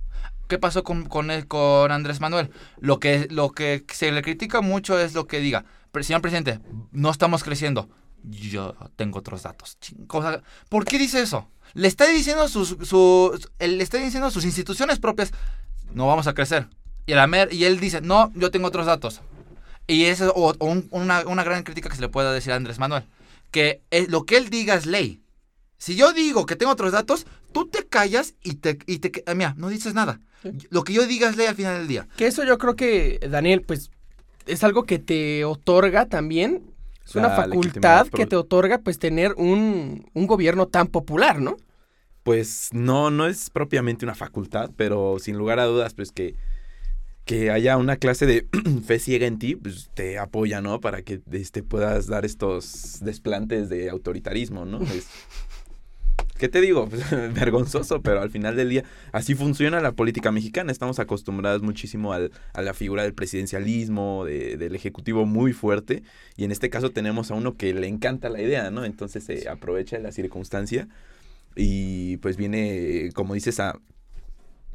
¿Qué 0.48 0.58
pasó 0.58 0.84
con, 0.84 1.06
con, 1.06 1.30
Andrés 1.92 2.20
Manuel? 2.20 2.50
Lo 2.80 3.00
que, 3.00 3.28
lo 3.30 3.52
que 3.52 3.84
se 3.94 4.12
le 4.12 4.22
critica 4.22 4.62
mucho 4.62 4.98
es 5.00 5.14
lo 5.14 5.28
que 5.28 5.40
diga, 5.40 5.66
"Pre- 5.92 6.04
señor 6.04 6.22
presidente, 6.22 6.60
no 6.92 7.12
estamos 7.12 7.44
creciendo. 7.44 7.90
Yo 8.24 8.76
tengo 8.96 9.20
otros 9.20 9.44
datos. 9.44 9.78
¿Por 10.70 10.86
qué 10.86 10.98
dice 10.98 11.22
eso? 11.22 11.48
Le 11.74 11.88
está 11.88 12.06
diciendo 12.08 12.48
sus, 12.48 12.78
sus- 12.84 13.50
le 13.60 13.84
está 13.84 13.98
diciendo 13.98 14.32
sus 14.32 14.46
instituciones 14.46 15.00
propias, 15.00 15.32
no 15.94 16.08
vamos 16.08 16.28
a 16.28 16.34
crecer. 16.34 16.68
Y, 17.06 17.14
la 17.14 17.28
mer- 17.28 17.54
y 17.54 17.66
él 17.66 17.80
dice, 17.80 18.02
no, 18.02 18.32
yo 18.36 18.52
tengo 18.52 18.68
otros 18.68 18.86
datos. 18.86 19.22
Y 19.86 20.06
esa 20.06 20.26
es 20.26 20.32
o- 20.36 20.56
o 20.58 20.66
un- 20.66 20.88
una, 20.92 21.26
una 21.28 21.44
gran 21.44 21.64
crítica 21.64 21.90
que 21.90 21.96
se 21.96 22.02
le 22.02 22.10
puede 22.10 22.34
decir 22.34 22.52
a 22.52 22.56
Andrés 22.56 22.80
Manuel. 22.80 23.04
Que 23.52 23.82
es- 23.92 24.10
lo 24.10 24.26
que 24.26 24.38
él 24.38 24.50
diga 24.50 24.76
es 24.76 24.86
ley. 24.86 25.22
Si 25.78 25.96
yo 25.96 26.12
digo 26.12 26.46
que 26.46 26.56
tengo 26.56 26.72
otros 26.72 26.92
datos, 26.92 27.28
tú 27.54 27.68
te 27.68 27.86
callas 27.86 28.34
y 28.44 28.56
te... 28.56 28.80
Y 28.88 29.00
te 29.00 29.24
ah, 29.28 29.36
mira, 29.36 29.54
no 29.58 29.70
dices 29.70 29.94
nada. 29.94 30.20
Lo 30.70 30.84
que 30.84 30.94
yo 30.94 31.06
diga 31.08 31.30
es 31.30 31.38
ley 31.38 31.48
al 31.48 31.56
final 31.56 31.78
del 31.80 31.88
día. 31.88 32.08
Que 32.16 32.28
eso 32.28 32.44
yo 32.44 32.58
creo 32.58 32.76
que, 32.76 33.20
Daniel, 33.30 33.62
pues 33.62 33.92
es 34.46 34.64
algo 34.64 34.84
que 34.84 35.00
te 35.00 35.46
otorga 35.46 36.06
también. 36.08 36.64
Es 37.06 37.16
una 37.16 37.30
facultad 37.30 38.08
que 38.08 38.26
te 38.26 38.36
otorga 38.36 38.80
pues 38.80 39.00
tener 39.00 39.34
un, 39.38 40.10
un 40.14 40.28
gobierno 40.28 40.68
tan 40.68 40.88
popular, 40.88 41.40
¿no? 41.40 41.58
Pues 42.24 42.70
no, 42.74 43.10
no 43.10 43.28
es 43.28 43.50
propiamente 43.50 44.04
una 44.06 44.16
facultad, 44.16 44.72
pero 44.76 45.18
sin 45.20 45.38
lugar 45.38 45.60
a 45.60 45.66
dudas, 45.66 45.94
pues 45.94 46.12
que, 46.12 46.36
que 47.24 47.52
haya 47.52 47.78
una 47.78 47.96
clase 47.96 48.26
de 48.26 48.46
fe 48.86 49.00
ciega 49.00 49.28
en 49.28 49.40
ti, 49.40 49.56
pues 49.56 49.90
te 49.94 50.18
apoya, 50.20 50.60
¿no? 50.62 50.82
Para 50.82 51.02
que 51.02 51.22
este, 51.32 51.64
puedas 51.64 52.08
dar 52.08 52.26
estos 52.26 53.00
desplantes 53.02 53.70
de 53.70 53.90
autoritarismo, 53.90 54.66
¿no? 54.66 54.82
Es- 54.94 55.08
¿Qué 56.38 56.50
te 56.50 56.62
digo? 56.62 56.88
Vergonzoso, 57.34 58.02
pero 58.02 58.22
al 58.22 58.30
final 58.30 58.56
del 58.56 58.70
día 58.70 58.84
así 59.12 59.34
funciona 59.36 59.80
la 59.82 59.92
política 59.94 60.32
mexicana. 60.32 60.72
Estamos 60.72 61.00
acostumbrados 61.00 61.62
muchísimo 61.64 62.14
al- 62.14 62.32
a 62.54 62.62
la 62.62 62.74
figura 62.74 63.04
del 63.04 63.14
presidencialismo, 63.14 64.24
de- 64.26 64.58
del 64.58 64.76
ejecutivo 64.76 65.26
muy 65.26 65.54
fuerte, 65.54 66.04
y 66.36 66.44
en 66.44 66.52
este 66.52 66.70
caso 66.70 66.92
tenemos 66.92 67.32
a 67.32 67.34
uno 67.36 67.56
que 67.58 67.74
le 67.74 67.88
encanta 67.88 68.30
la 68.30 68.42
idea, 68.42 68.70
¿no? 68.72 68.86
Entonces 68.86 69.24
se 69.24 69.50
aprovecha 69.50 69.98
de 69.98 70.04
la 70.04 70.12
circunstancia 70.12 70.88
y 71.56 72.18
pues 72.18 72.38
viene, 72.38 73.10
como 73.14 73.34
dices, 73.34 73.60
a, 73.60 73.80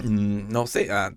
mm, 0.03 0.49
no 0.51 0.67
sé, 0.67 0.91
a, 0.91 1.15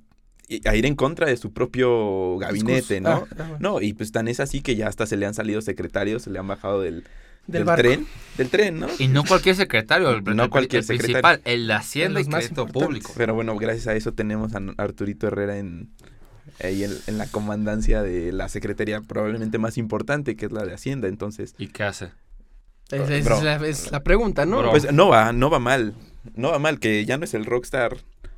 a 0.65 0.75
ir 0.75 0.85
en 0.85 0.95
contra 0.95 1.27
de 1.27 1.37
su 1.37 1.51
propio 1.53 2.37
gabinete, 2.37 3.01
¿no? 3.01 3.09
Ah, 3.09 3.27
ah, 3.39 3.57
No, 3.59 3.81
y 3.81 3.93
pues 3.93 4.11
tan 4.11 4.27
es 4.27 4.39
así 4.39 4.61
que 4.61 4.75
ya 4.75 4.87
hasta 4.87 5.07
se 5.07 5.17
le 5.17 5.25
han 5.25 5.33
salido 5.33 5.61
secretarios, 5.61 6.21
se 6.23 6.29
le 6.29 6.37
han 6.37 6.47
bajado 6.47 6.81
del, 6.81 7.03
Del 7.47 7.59
del 7.59 7.63
barco. 7.65 7.81
tren, 7.83 8.07
del 8.37 8.49
tren, 8.49 8.79
¿no? 8.79 8.87
Y 8.97 9.07
no 9.07 9.23
cualquier 9.23 9.55
secretario, 9.55 10.09
el, 10.09 10.23
No 10.35 10.43
el- 10.45 10.49
cualquier 10.49 10.79
el 10.79 10.85
secretario. 10.85 11.13
principal, 11.21 11.41
el 11.45 11.67
de 11.67 11.73
Hacienda 11.73 12.19
y 12.21 12.25
Crédito. 12.25 12.67
Público. 12.67 13.13
Pero 13.15 13.33
bueno, 13.35 13.55
gracias 13.55 13.87
a 13.87 13.95
eso 13.95 14.13
tenemos 14.13 14.53
a 14.55 14.61
Arturito 14.77 15.27
Herrera 15.27 15.57
en, 15.57 15.89
ahí 16.63 16.83
en, 16.83 16.91
en 17.07 17.17
la 17.17 17.27
comandancia 17.27 18.01
de 18.01 18.31
la 18.31 18.49
secretaría 18.49 19.01
probablemente 19.01 19.57
más 19.59 19.77
importante, 19.77 20.35
que 20.35 20.47
es 20.47 20.51
la 20.51 20.65
de 20.65 20.73
Hacienda. 20.73 21.07
Entonces, 21.07 21.53
¿Y 21.59 21.67
qué 21.67 21.83
hace? 21.83 22.09
Es, 22.91 23.09
es 23.09 23.25
la, 23.43 23.55
es 23.67 23.91
la 23.91 24.03
pregunta, 24.03 24.45
¿no? 24.45 24.59
Bro. 24.59 24.71
pues 24.71 24.91
no 24.91 25.07
va, 25.07 25.31
no 25.33 25.49
va 25.49 25.59
mal. 25.59 25.93
No 26.35 26.51
va 26.51 26.57
mal, 26.59 26.79
que 26.79 27.05
ya 27.05 27.17
no 27.17 27.25
es 27.25 27.33
el 27.35 27.45
rockstar. 27.45 27.97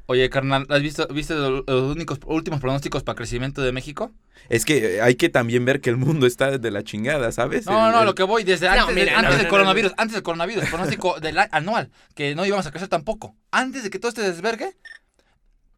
Oye, 0.09 0.29
carnal, 0.29 0.65
¿has 0.69 0.81
visto, 0.81 1.05
viste 1.09 1.35
los, 1.35 1.63
los 1.67 1.95
únicos, 1.95 2.19
últimos 2.25 2.61
pronósticos 2.61 3.03
para 3.03 3.17
crecimiento 3.17 3.61
de 3.61 3.73
México? 3.73 4.13
Es 4.47 4.63
que 4.63 5.01
hay 5.01 5.15
que 5.15 5.27
también 5.27 5.65
ver 5.65 5.81
que 5.81 5.89
el 5.89 5.97
mundo 5.97 6.25
está 6.25 6.57
de 6.57 6.71
la 6.71 6.81
chingada, 6.83 7.29
¿sabes? 7.33 7.65
No, 7.65 7.87
El- 7.87 7.91
no, 7.91 7.99
el- 7.99 8.05
lo 8.05 8.15
que 8.15 8.23
voy 8.23 8.43
desde 8.45 8.67
No, 8.67 8.73
antes, 8.73 8.95
de- 8.95 9.01
mira, 9.01 9.17
antes 9.19 9.31
no, 9.31 9.35
del 9.37 9.43
no, 9.45 9.49
coronavirus, 9.49 9.93
antes 9.97 10.13
del 10.13 10.23
coronavirus, 10.23 10.65
pronóstico 10.69 11.19
del 11.19 11.37
anual, 11.51 11.91
que 12.15 12.35
no 12.35 12.45
íbamos 12.45 12.65
a 12.65 12.71
crecer 12.71 12.87
tampoco. 12.87 13.35
Antes 13.51 13.83
de 13.83 13.89
que 13.89 13.99
todo 13.99 14.07
este 14.09 14.21
desvergue, 14.21 14.77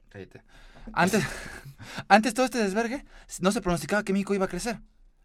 cállate. 0.09 0.43
Antes, 0.93 1.23
antes 2.07 2.33
todo 2.35 2.45
este 2.45 2.59
desvergue, 2.59 3.03
no 3.39 3.51
se 3.51 3.61
pronosticaba 3.61 4.03
que 4.03 4.13
México 4.13 4.35
iba 4.35 4.45
a 4.45 4.49
crecer. 4.49 4.79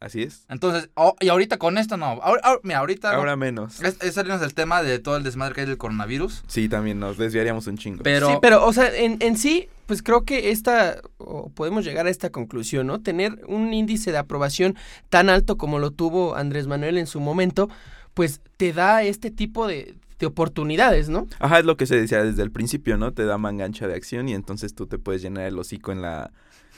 Así 0.04 0.22
es. 0.22 0.44
Entonces, 0.50 0.90
oh, 0.96 1.16
y 1.18 1.28
ahorita 1.30 1.56
con 1.56 1.78
esto 1.78 1.96
no. 1.96 2.04
Ahora, 2.04 2.40
ahora- 2.44 2.60
mira, 2.62 2.80
ahorita 2.80 3.12
no. 3.12 3.18
Ahora 3.20 3.36
menos. 3.36 3.80
es, 3.80 3.96
es 4.02 4.14
salirnos 4.14 4.42
del 4.42 4.52
tema 4.52 4.82
de 4.82 4.98
todo 4.98 5.16
el 5.16 5.22
desmadre 5.22 5.54
que 5.54 5.60
hay 5.62 5.66
del 5.66 5.78
coronavirus. 5.78 6.44
Sí, 6.46 6.68
también 6.68 6.98
nos 7.00 7.16
desviaríamos 7.16 7.66
un 7.68 7.78
chingo. 7.78 8.02
Pero, 8.02 8.28
Sí, 8.28 8.34
pero, 8.42 8.66
o 8.66 8.72
sea, 8.74 8.94
en, 8.94 9.16
en 9.20 9.38
sí, 9.38 9.66
pues 9.86 10.02
creo 10.02 10.24
que 10.24 10.50
esta, 10.50 11.00
o 11.16 11.48
podemos 11.48 11.86
llegar 11.86 12.06
a 12.06 12.10
esta 12.10 12.28
conclusión, 12.28 12.86
¿no? 12.86 13.00
Tener 13.00 13.40
un 13.48 13.72
índice 13.72 14.12
de 14.12 14.18
aprobación 14.18 14.76
tan 15.08 15.30
alto 15.30 15.56
como 15.56 15.78
lo 15.78 15.90
tuvo 15.90 16.36
Andrés 16.36 16.66
Manuel 16.66 16.98
en 16.98 17.06
su 17.06 17.18
momento, 17.20 17.70
pues 18.12 18.42
te 18.58 18.74
da 18.74 19.02
este 19.04 19.30
tipo 19.30 19.66
de, 19.66 19.94
de 20.18 20.26
oportunidades, 20.26 21.08
¿no? 21.08 21.26
Ajá, 21.38 21.60
es 21.60 21.64
lo 21.64 21.78
que 21.78 21.86
se 21.86 21.96
decía 21.96 22.22
desde 22.22 22.42
el 22.42 22.50
principio, 22.50 22.98
¿no? 22.98 23.12
Te 23.14 23.24
da 23.24 23.38
mangancha 23.38 23.88
de 23.88 23.94
acción 23.94 24.28
y 24.28 24.34
entonces 24.34 24.74
tú 24.74 24.86
te 24.86 24.98
puedes 24.98 25.22
llenar 25.22 25.44
el 25.46 25.58
hocico 25.58 25.92
en 25.92 26.02
la 26.02 26.30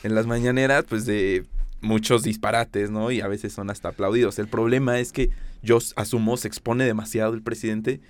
en 0.02 0.14
las 0.14 0.26
mañaneras, 0.26 0.84
pues 0.88 1.06
de 1.06 1.44
muchos 1.86 2.22
disparates, 2.22 2.90
¿no? 2.90 3.10
Y 3.10 3.20
a 3.20 3.28
veces 3.28 3.52
son 3.52 3.70
hasta 3.70 3.88
aplaudidos. 3.90 4.38
El 4.38 4.48
problema 4.48 4.98
es 4.98 5.12
que 5.12 5.30
yo 5.62 5.78
asumo 5.96 6.36
se 6.36 6.48
expone 6.48 6.84
demasiado 6.84 7.34
el 7.34 7.42
presidente 7.42 8.00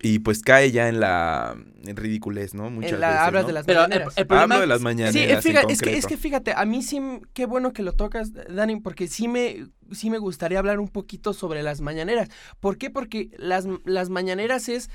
y 0.00 0.20
pues 0.20 0.42
cae 0.42 0.70
ya 0.70 0.88
en 0.88 1.00
la 1.00 1.56
en 1.84 1.96
ridiculez, 1.96 2.54
¿no? 2.54 2.70
Muchas 2.70 2.92
En 2.92 3.00
la- 3.00 3.08
veces, 3.08 3.26
hablas 3.26 3.42
¿no? 3.42 3.48
de 3.48 3.52
las 3.54 3.66
pero 3.66 3.80
mañaneras. 3.82 4.16
el 4.16 4.26
problema 4.26 4.54
Hablo 4.54 4.60
de 4.60 4.66
las 4.68 4.78
Sí, 4.78 4.84
mañaneras 4.84 5.44
eh, 5.44 5.48
en 5.50 5.54
fíjate, 5.54 5.72
es 5.72 5.80
que, 5.82 5.96
es 5.98 6.06
que 6.06 6.16
fíjate, 6.16 6.52
a 6.56 6.64
mí 6.64 6.82
sí, 6.82 7.00
qué 7.32 7.46
bueno 7.46 7.72
que 7.72 7.82
lo 7.82 7.92
tocas, 7.94 8.32
Dani, 8.32 8.76
porque 8.80 9.08
sí 9.08 9.26
me, 9.26 9.66
sí 9.90 10.08
me 10.10 10.18
gustaría 10.18 10.60
hablar 10.60 10.78
un 10.78 10.88
poquito 10.88 11.32
sobre 11.32 11.62
las 11.64 11.80
mañaneras. 11.80 12.28
¿Por 12.60 12.78
qué? 12.78 12.90
Porque 12.90 13.30
las, 13.38 13.66
las 13.84 14.08
mañaneras 14.08 14.68
es, 14.68 14.88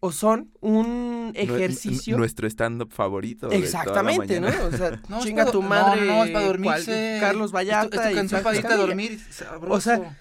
o 0.00 0.12
son, 0.12 0.50
un 0.60 1.32
ejercicio... 1.34 2.12
n- 2.14 2.18
nuestro 2.18 2.46
stand-up 2.48 2.92
favorito. 2.92 3.48
de 3.48 3.56
toda 3.56 3.60
la 3.60 3.64
Exactamente, 3.66 4.40
¿no? 4.40 4.48
O 4.66 4.70
sea, 4.70 5.00
No, 5.08 5.18
es 5.18 5.24
chinga 5.24 5.50
tu 5.50 5.62
madre. 5.62 6.06
No, 6.06 6.16
no, 6.18 6.24
es 6.24 6.30
para 6.30 6.46
dormirse. 6.46 7.18
Carlos 7.20 7.52
Vallarta. 7.52 7.84
Es 7.86 7.90
tu, 7.90 7.98
es 8.00 8.06
tu 8.06 8.12
y 8.12 8.14
canción 8.14 8.40
Franco 8.40 8.44
para 8.44 8.56
irte 8.56 8.68
a 8.68 8.70
Escamilla. 8.70 8.86
dormir. 8.86 9.20
sabroso. 9.30 9.74
O 9.74 9.80
sea, 9.80 10.16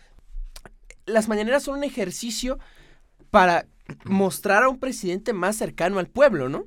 Las 1.05 1.27
mañaneras 1.27 1.63
son 1.63 1.77
un 1.77 1.83
ejercicio 1.83 2.59
para 3.31 3.67
mostrar 4.05 4.63
a 4.63 4.69
un 4.69 4.79
presidente 4.79 5.31
más 5.33 5.55
cercano 5.55 5.99
al 5.99 6.07
pueblo, 6.07 6.49
¿no? 6.49 6.65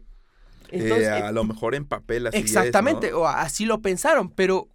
Eh, 0.70 1.08
a 1.08 1.32
lo 1.32 1.42
mejor 1.44 1.74
en 1.74 1.84
papel 1.84 2.28
así 2.28 2.36
es, 2.38 2.44
exactamente, 2.44 3.10
¿no? 3.10 3.18
o 3.20 3.26
así 3.26 3.64
lo 3.66 3.80
pensaron, 3.82 4.30
pero 4.30 4.68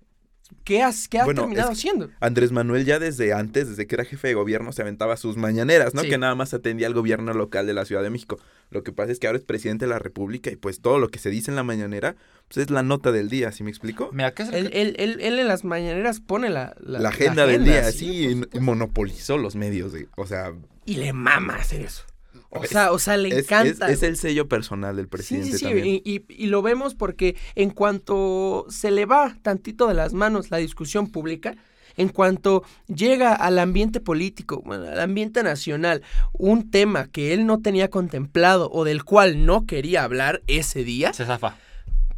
¿qué, 0.63 0.81
has, 0.83 1.07
qué 1.07 1.23
Bueno, 1.23 1.41
terminado 1.43 1.71
es- 1.71 1.77
haciendo? 1.77 2.09
Andrés 2.19 2.51
Manuel 2.51 2.85
ya 2.85 2.99
desde 2.99 3.33
antes, 3.33 3.69
desde 3.69 3.87
que 3.87 3.95
era 3.95 4.05
jefe 4.05 4.27
de 4.29 4.33
gobierno, 4.33 4.71
se 4.71 4.81
aventaba 4.81 5.17
sus 5.17 5.37
mañaneras, 5.37 5.93
¿no? 5.93 6.01
Sí. 6.01 6.09
Que 6.09 6.17
nada 6.17 6.35
más 6.35 6.53
atendía 6.53 6.87
al 6.87 6.93
gobierno 6.93 7.33
local 7.33 7.67
de 7.67 7.73
la 7.73 7.85
Ciudad 7.85 8.03
de 8.03 8.09
México. 8.09 8.37
Lo 8.71 8.83
que 8.83 8.91
pasa 8.91 9.11
es 9.11 9.19
que 9.19 9.27
ahora 9.27 9.37
es 9.39 9.45
presidente 9.45 9.85
de 9.85 9.89
la 9.89 9.99
República 9.99 10.49
y 10.51 10.55
pues 10.55 10.81
todo 10.81 10.97
lo 10.99 11.09
que 11.09 11.19
se 11.19 11.29
dice 11.29 11.51
en 11.51 11.55
la 11.55 11.63
mañanera, 11.63 12.15
pues 12.47 12.65
es 12.65 12.71
la 12.71 12.83
nota 12.83 13.11
del 13.11 13.29
día, 13.29 13.51
¿sí 13.51 13.63
me 13.63 13.69
explico? 13.69 14.09
Mira, 14.11 14.33
¿qué 14.33 14.43
es 14.43 14.49
el 14.49 14.55
Él, 14.67 14.69
él, 14.73 14.95
él, 14.97 15.17
él 15.21 15.39
en 15.39 15.47
las 15.47 15.63
mañaneras 15.63 16.19
pone 16.19 16.49
la, 16.49 16.75
La, 16.79 16.99
la- 16.99 17.09
agenda 17.09 17.45
la 17.45 17.51
del 17.51 17.61
agenda, 17.61 17.81
día, 17.81 17.91
sí, 17.91 18.27
y- 18.53 18.57
y 18.57 18.59
monopolizó 18.59 19.37
los 19.37 19.55
medios, 19.55 19.93
de- 19.93 20.07
o 20.17 20.25
sea, 20.25 20.53
Y 20.85 20.95
le 20.97 21.13
mama 21.13 21.55
hacer 21.55 21.81
eso. 21.81 22.03
O 22.49 22.63
Es- 22.63 22.69
sea, 22.69 22.91
o 22.91 22.99
sea, 22.99 23.17
le 23.17 23.29
es, 23.29 23.45
encanta. 23.45 23.89
es- 23.89 24.03
el 24.03 24.15
sello 24.17 24.47
personal 24.47 24.95
del 24.95 25.05
Sí, 25.05 25.09
presidente 25.09 25.51
sí, 25.51 25.57
sí, 25.57 25.65
también. 25.65 25.85
y, 25.87 26.01
y- 26.05 26.25
y 26.29 26.47
lo 26.47 26.61
vemos 26.61 26.95
porque 26.95 27.35
en 27.55 27.69
cuanto 27.71 28.65
se 28.69 28.91
le 28.91 29.05
va 29.05 29.37
tantito 29.41 29.87
de 29.87 29.93
las 29.93 30.13
manos 30.13 30.51
la 30.51 30.57
discusión 30.57 31.07
pública, 31.11 31.55
en 31.97 32.09
cuanto 32.09 32.63
llega 32.87 33.33
al 33.33 33.57
ambiente 33.59 33.99
político, 34.01 34.61
bueno, 34.65 34.83
al 34.85 34.99
ambiente 34.99 35.43
nacional, 35.43 36.01
un 36.33 36.69
tema 36.69 37.07
que 37.07 37.33
él 37.33 37.45
no 37.45 37.61
tenía 37.61 37.89
contemplado 37.89 38.69
o 38.71 38.83
del 38.83 39.03
cual 39.05 39.45
no 39.45 39.65
quería 39.65 40.03
hablar 40.03 40.41
ese 40.47 40.83
día, 40.83 41.13
Se 41.13 41.25
zafa. 41.25 41.57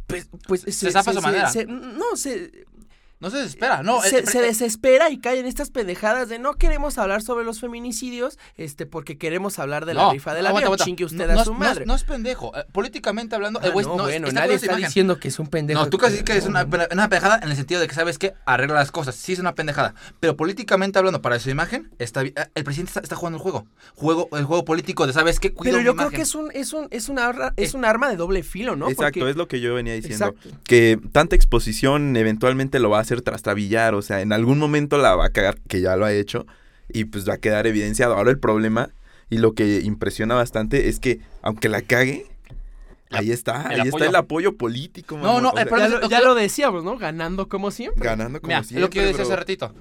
pues, 0.08 0.28
pues 0.46 0.62
Se 0.62 0.90
zafa 0.90 1.12
su 1.12 1.20
manera. 1.22 1.48
se- 1.50 1.66
no, 1.66 2.16
se, 2.16 2.64
No 3.20 3.30
se 3.30 3.38
desespera, 3.38 3.82
no. 3.82 4.00
se, 4.00 4.20
el- 4.20 4.28
se 4.28 4.40
desespera 4.40 5.10
y 5.10 5.18
cae 5.18 5.40
en 5.40 5.46
estas 5.46 5.70
pendejadas 5.70 6.28
de 6.28 6.38
no 6.38 6.54
queremos 6.54 6.98
hablar 6.98 7.20
sobre 7.20 7.44
los 7.44 7.58
feminicidios, 7.60 8.38
este, 8.56 8.86
porque 8.86 9.18
queremos 9.18 9.58
hablar 9.58 9.86
de 9.86 9.94
la 9.94 10.02
no, 10.04 10.12
rifa 10.12 10.34
del 10.34 10.46
aguanta, 10.46 10.68
avión. 10.68 10.84
Chingue 10.86 11.04
usted 11.04 11.26
no, 11.26 11.32
a 11.32 11.34
no 11.34 11.44
su 11.44 11.50
es- 11.52 11.58
no 11.58 11.64
madre. 11.64 11.86
No 11.86 11.94
es, 11.96 12.04
pendejo. 12.04 12.56
eh, 12.56 12.64
políticamente 12.72 13.34
hablando, 13.34 13.58
Ah, 13.62 13.66
el 13.66 13.72
güey 13.72 13.84
no, 13.86 13.96
no, 13.96 14.04
bueno, 14.04 14.28
está 14.28 14.40
nadie 14.40 14.54
está 14.54 14.66
imagen. 14.66 14.84
diciendo 14.86 15.18
que 15.18 15.28
es 15.28 15.38
un 15.40 15.48
pendejo. 15.48 15.80
No, 15.80 15.90
tú 15.90 15.98
casi 15.98 16.22
que 16.22 16.36
es 16.36 16.46
una, 16.46 16.62
una 16.64 17.08
pendejada 17.08 17.40
en 17.42 17.50
el 17.50 17.56
sentido 17.56 17.80
de 17.80 17.88
que 17.88 17.94
sabes 17.94 18.18
que 18.18 18.34
arregla 18.46 18.76
las 18.76 18.92
cosas. 18.92 19.16
Sí 19.16 19.32
es 19.32 19.40
una 19.40 19.54
pendejada. 19.56 19.94
Pero 20.20 20.36
políticamente 20.36 20.98
hablando, 20.98 21.20
para 21.20 21.40
su 21.40 21.50
imagen, 21.50 21.90
está 21.98 22.22
eh, 22.22 22.32
el 22.54 22.62
presidente 22.62 22.90
está, 22.90 23.00
está 23.00 23.16
jugando 23.16 23.38
el 23.38 23.42
juego. 23.42 23.66
juego. 23.96 24.28
El 24.36 24.44
juego 24.44 24.64
político 24.64 25.06
de, 25.08 25.12
¿sabes 25.12 25.40
qué? 25.40 25.52
Cuido 25.52 25.72
Pero 25.72 25.78
mi 25.78 25.84
yo 25.86 25.94
creo 25.96 26.04
imagen. 26.06 26.16
que 26.16 26.22
es 26.22 26.34
un, 26.36 26.50
es 26.54 26.72
un, 26.72 26.86
es 26.92 27.08
un, 27.08 27.18
arma, 27.18 27.52
es 27.56 27.74
un 27.74 27.84
arma 27.84 28.08
de 28.08 28.16
doble 28.16 28.44
filo, 28.44 28.76
¿no? 28.76 28.88
Exacto, 28.88 29.18
Porque- 29.20 29.30
es 29.30 29.36
lo 29.36 29.48
que 29.48 29.60
yo 29.60 29.74
venía 29.74 29.94
diciendo. 29.94 30.26
Exacto. 30.36 30.50
Que 30.64 31.00
tanta 31.10 31.34
exposición 31.34 32.16
eventualmente 32.16 32.78
lo 32.78 32.90
va 32.90 33.00
a 33.00 33.07
hacer 33.08 33.22
trastrabillar, 33.22 33.94
o 33.94 34.02
sea, 34.02 34.20
en 34.20 34.32
algún 34.32 34.58
momento 34.58 34.98
la 34.98 35.16
va 35.16 35.26
a 35.26 35.30
cagar, 35.30 35.58
que 35.68 35.80
ya 35.80 35.96
lo 35.96 36.04
ha 36.04 36.12
hecho, 36.12 36.46
y 36.88 37.04
pues 37.06 37.28
va 37.28 37.34
a 37.34 37.38
quedar 37.38 37.66
evidenciado. 37.66 38.14
Ahora 38.14 38.30
el 38.30 38.38
problema, 38.38 38.90
y 39.30 39.38
lo 39.38 39.54
que 39.54 39.80
impresiona 39.80 40.34
bastante, 40.34 40.88
es 40.88 41.00
que 41.00 41.20
aunque 41.42 41.68
la 41.70 41.80
cague, 41.82 42.26
La- 43.08 43.20
ahí 43.20 43.30
está, 43.30 43.66
ahí 43.68 43.80
apoyo. 43.80 43.96
está 43.96 44.06
el 44.10 44.16
apoyo 44.16 44.56
político. 44.58 45.16
No, 45.16 45.40
no, 45.40 45.48
o 45.50 45.52
sea, 45.52 45.62
el 45.62 45.68
problema 45.68 46.00
Ya, 46.08 46.20
lo, 46.20 46.34
ya 46.34 46.40
decíamos, 46.42 46.84
¿no? 46.84 46.98
Ganando 46.98 47.48
como 47.48 47.70
siempre. 47.70 48.04
ganando 48.04 48.40
como 48.40 48.48
Mira, 48.48 48.60
es 48.60 48.66
siempre, 48.68 48.82
lo 48.82 48.90
que 48.90 48.98
yo 49.00 49.06
decía 49.06 49.24
bro. 49.24 49.32
hace 49.32 49.36
ratito. 49.36 49.74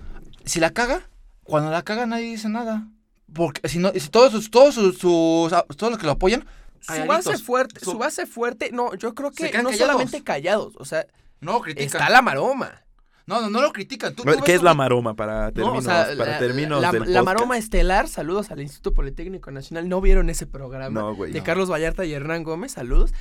Si 0.45 0.59
la 0.61 0.71
caga, 0.71 1.01
cuando 1.43 1.69
la 1.69 1.81
caga 1.83 2.05
nadie 2.05 2.25
dice 2.27 2.47
nada. 2.47 2.87
Porque 3.33 3.67
si 3.67 3.79
no, 3.79 3.91
si 3.93 4.07
todos 4.07 4.31
sus, 4.31 4.49
todos 4.49 4.75
sus, 4.75 4.97
sus- 4.97 5.51
todos 5.75 5.91
los 5.91 5.97
que 5.99 6.05
lo 6.05 6.13
apoyan, 6.13 6.45
Su 6.79 7.05
base 7.05 7.37
fuerte, 7.37 7.81
Su- 7.81 7.91
su 7.91 7.97
base 7.97 8.25
fuerte, 8.25 8.69
no, 8.71 8.95
yo 8.95 9.13
creo 9.13 9.31
que 9.31 9.43
no 9.51 9.51
callados. 9.71 9.77
solamente 9.77 10.23
callados, 10.23 10.73
o 10.77 10.85
sea, 10.85 11.05
no 11.41 11.59
critican. 11.59 11.85
está 12.01 12.09
la 12.09 12.21
maroma. 12.21 12.83
No, 13.27 13.41
no, 13.41 13.49
no 13.49 13.61
lo 13.61 13.71
critican. 13.73 14.15
Tú, 14.15 14.23
¿Qué 14.45 14.55
es 14.55 14.63
la 14.63 14.73
maroma 14.73 15.13
para 15.15 15.47
¿no? 15.47 15.51
términos, 15.53 15.77
O 15.79 15.81
sea, 15.81 16.07
para 16.17 16.31
la, 16.31 16.39
términos 16.39 16.81
la- 16.81 16.91
del 16.91 17.01
la 17.01 17.05
podcast? 17.05 17.25
maroma 17.25 17.57
estelar, 17.57 18.07
saludos 18.07 18.49
al 18.51 18.61
Instituto 18.61 18.93
Politécnico 18.93 19.51
Nacional. 19.51 19.87
¿No 19.89 19.99
vieron 20.01 20.29
ese 20.29 20.47
programa? 20.47 20.99
No, 21.01 21.13
de 21.13 21.31
no. 21.31 21.43
Carlos 21.43 21.69
Vallarta 21.69 22.05
y 22.05 22.13
Hernán 22.13 22.43
Gómez, 22.43 22.71
saludos. 22.71 23.13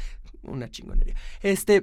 Una 0.43 0.71
chingonería. 0.71 1.17
Este, 1.43 1.83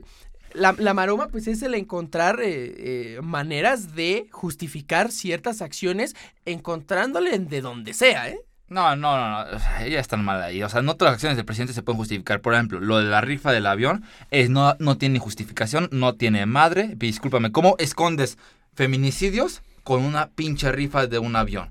la, 0.54 0.74
la 0.78 0.94
maroma, 0.94 1.28
pues 1.28 1.48
es 1.48 1.62
el 1.64 1.76
encontrar 1.76 2.40
eh, 2.42 3.16
eh, 3.18 3.20
maneras 3.22 3.94
de 3.94 4.30
justificar 4.32 5.12
ciertas 5.12 5.62
acciones, 5.62 6.16
encontrándole 6.46 7.38
de 7.38 7.60
donde 7.62 7.94
sea, 7.94 8.30
¿eh? 8.30 8.40
No, 8.74 8.96
no, 8.96 9.18
no, 9.18 9.46
no. 9.46 9.58
ella 9.82 10.00
está 10.00 10.18
mal 10.18 10.42
ahí. 10.42 10.64
O 10.64 10.70
sea, 10.70 10.82
no 10.82 10.96
todas 10.96 11.12
las 11.12 11.16
acciones 11.16 11.38
del 11.38 11.46
presidente 11.46 11.74
se 11.74 11.84
pueden 11.84 11.98
justificar. 11.98 12.42
Por 12.42 12.54
ejemplo, 12.56 12.80
lo 12.80 12.98
de 12.98 13.06
la 13.06 13.22
rifa 13.22 13.52
del 13.52 13.68
avión 13.68 14.04
es 14.32 14.50
no, 14.50 14.76
no 14.80 14.98
tiene 14.98 15.20
justificación, 15.20 15.90
no 15.92 16.16
tiene 16.16 16.46
madre. 16.46 16.94
Discúlpame, 16.96 17.52
¿cómo 17.52 17.76
escondes 17.78 18.38
feminicidios 18.74 19.62
con 19.84 20.04
una 20.04 20.28
pinche 20.30 20.72
rifa 20.72 21.08
de 21.08 21.20
un 21.20 21.36
avión? 21.36 21.70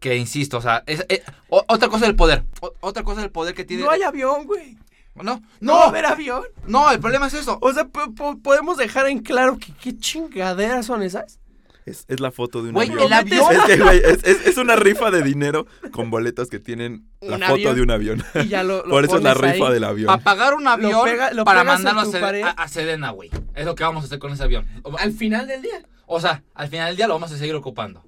Que 0.00 0.16
insisto, 0.16 0.58
o 0.58 0.60
sea, 0.62 0.82
es, 0.86 1.04
eh, 1.08 1.22
o- 1.48 1.64
otra 1.68 1.88
cosa 1.88 2.06
del 2.06 2.14
poder. 2.16 2.44
o- 2.60 2.72
otra 2.80 3.02
cosa 3.02 3.20
del 3.22 3.30
poder 3.30 3.54
que 3.54 3.64
tiene. 3.64 3.82
No 3.82 3.90
hay 3.90 4.02
avión, 4.02 4.46
güey. 4.46 4.76
No, 5.16 5.22
No 5.22 5.72
va 5.72 5.78
a 5.78 5.84
no, 5.84 5.88
haber 5.88 6.04
avión. 6.06 6.42
no, 6.66 6.90
el 6.90 7.00
problema 7.00 7.26
es 7.28 7.34
eso. 7.34 7.58
O 7.62 7.72
sea, 7.72 7.86
po- 7.86 8.14
po- 8.14 8.38
podemos 8.38 8.76
dejar 8.76 9.06
en 9.08 9.20
claro 9.20 9.56
que 9.58 9.72
qué 9.72 9.98
chingaderas 9.98 10.84
son 10.86 11.02
esas. 11.02 11.38
Es, 11.86 12.04
es 12.08 12.18
la 12.20 12.32
foto 12.32 12.62
de 12.62 12.70
un 12.70 12.74
Güey, 12.74 12.88
avión. 12.90 13.04
el 13.06 13.12
avión. 13.12 13.52
Es, 13.54 13.60
que, 13.64 13.76
güey, 13.78 13.98
es, 14.04 14.24
es- 14.24 14.46
es 14.48 14.56
una 14.58 14.74
rifa 14.76 15.10
de 15.12 15.22
dinero 15.22 15.66
con 15.92 16.10
boletos 16.10 16.50
que 16.50 16.58
tienen 16.58 17.08
la 17.20 17.38
foto 17.38 17.52
avión. 17.54 17.74
de 17.76 17.82
un 17.82 17.90
avión. 17.92 18.24
Y 18.44 18.48
ya 18.48 18.64
lo, 18.64 18.78
lo 18.84 18.90
Por 18.90 19.04
eso 19.04 19.16
es 19.18 19.22
la 19.22 19.34
rifa 19.34 19.68
ahí. 19.68 19.72
del 19.74 19.84
avión. 19.84 20.06
Para 20.08 20.22
pagar 20.22 20.54
un 20.54 20.66
avión 20.66 21.04
pega- 21.04 21.32
lo 21.32 21.44
para 21.44 21.62
mandarlo 21.64 22.00
a, 22.00 22.48
a- 22.48 22.50
a 22.64 22.68
Sedena, 22.68 23.10
güey. 23.10 23.30
Es 23.54 23.64
lo 23.64 23.74
que 23.76 23.84
vamos 23.84 24.02
a 24.02 24.06
hacer 24.06 24.18
con 24.18 24.32
ese 24.32 24.42
avión. 24.42 24.66
Al 24.98 25.12
final 25.12 25.46
del 25.46 25.62
día. 25.62 25.82
o 26.06 26.20
sea, 26.20 26.42
al 26.54 26.68
final 26.68 26.88
del 26.88 26.96
día 26.96 27.06
lo 27.06 27.14
vamos 27.14 27.30
a 27.32 27.38
seguir 27.38 27.54
ocupando. 27.54 28.02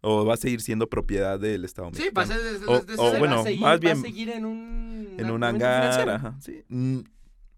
O 0.00 0.24
va 0.24 0.34
a 0.34 0.36
seguir 0.36 0.60
siendo 0.60 0.86
propiedad 0.88 1.40
del 1.40 1.64
Estado 1.64 1.88
Sí, 1.92 2.02
mexicano. 2.02 2.14
para 2.14 2.26
ser 2.28 2.40
de, 2.40 2.58
de- 2.60 2.66
O- 2.66 3.04
o 3.08 3.18
bueno, 3.18 3.34
va 3.34 3.40
a 3.40 3.44
seguir, 3.44 3.60
más 3.62 3.68
va 3.70 3.72
a 3.74 3.76
bien 3.78 4.00
seguir 4.00 4.30
en 4.30 4.44
un, 4.44 5.14
en 5.18 5.28
un 5.30 5.42
hangar, 5.42 6.08
ajá, 6.08 6.36
sí. 6.40 6.62
Mm, 6.68 7.00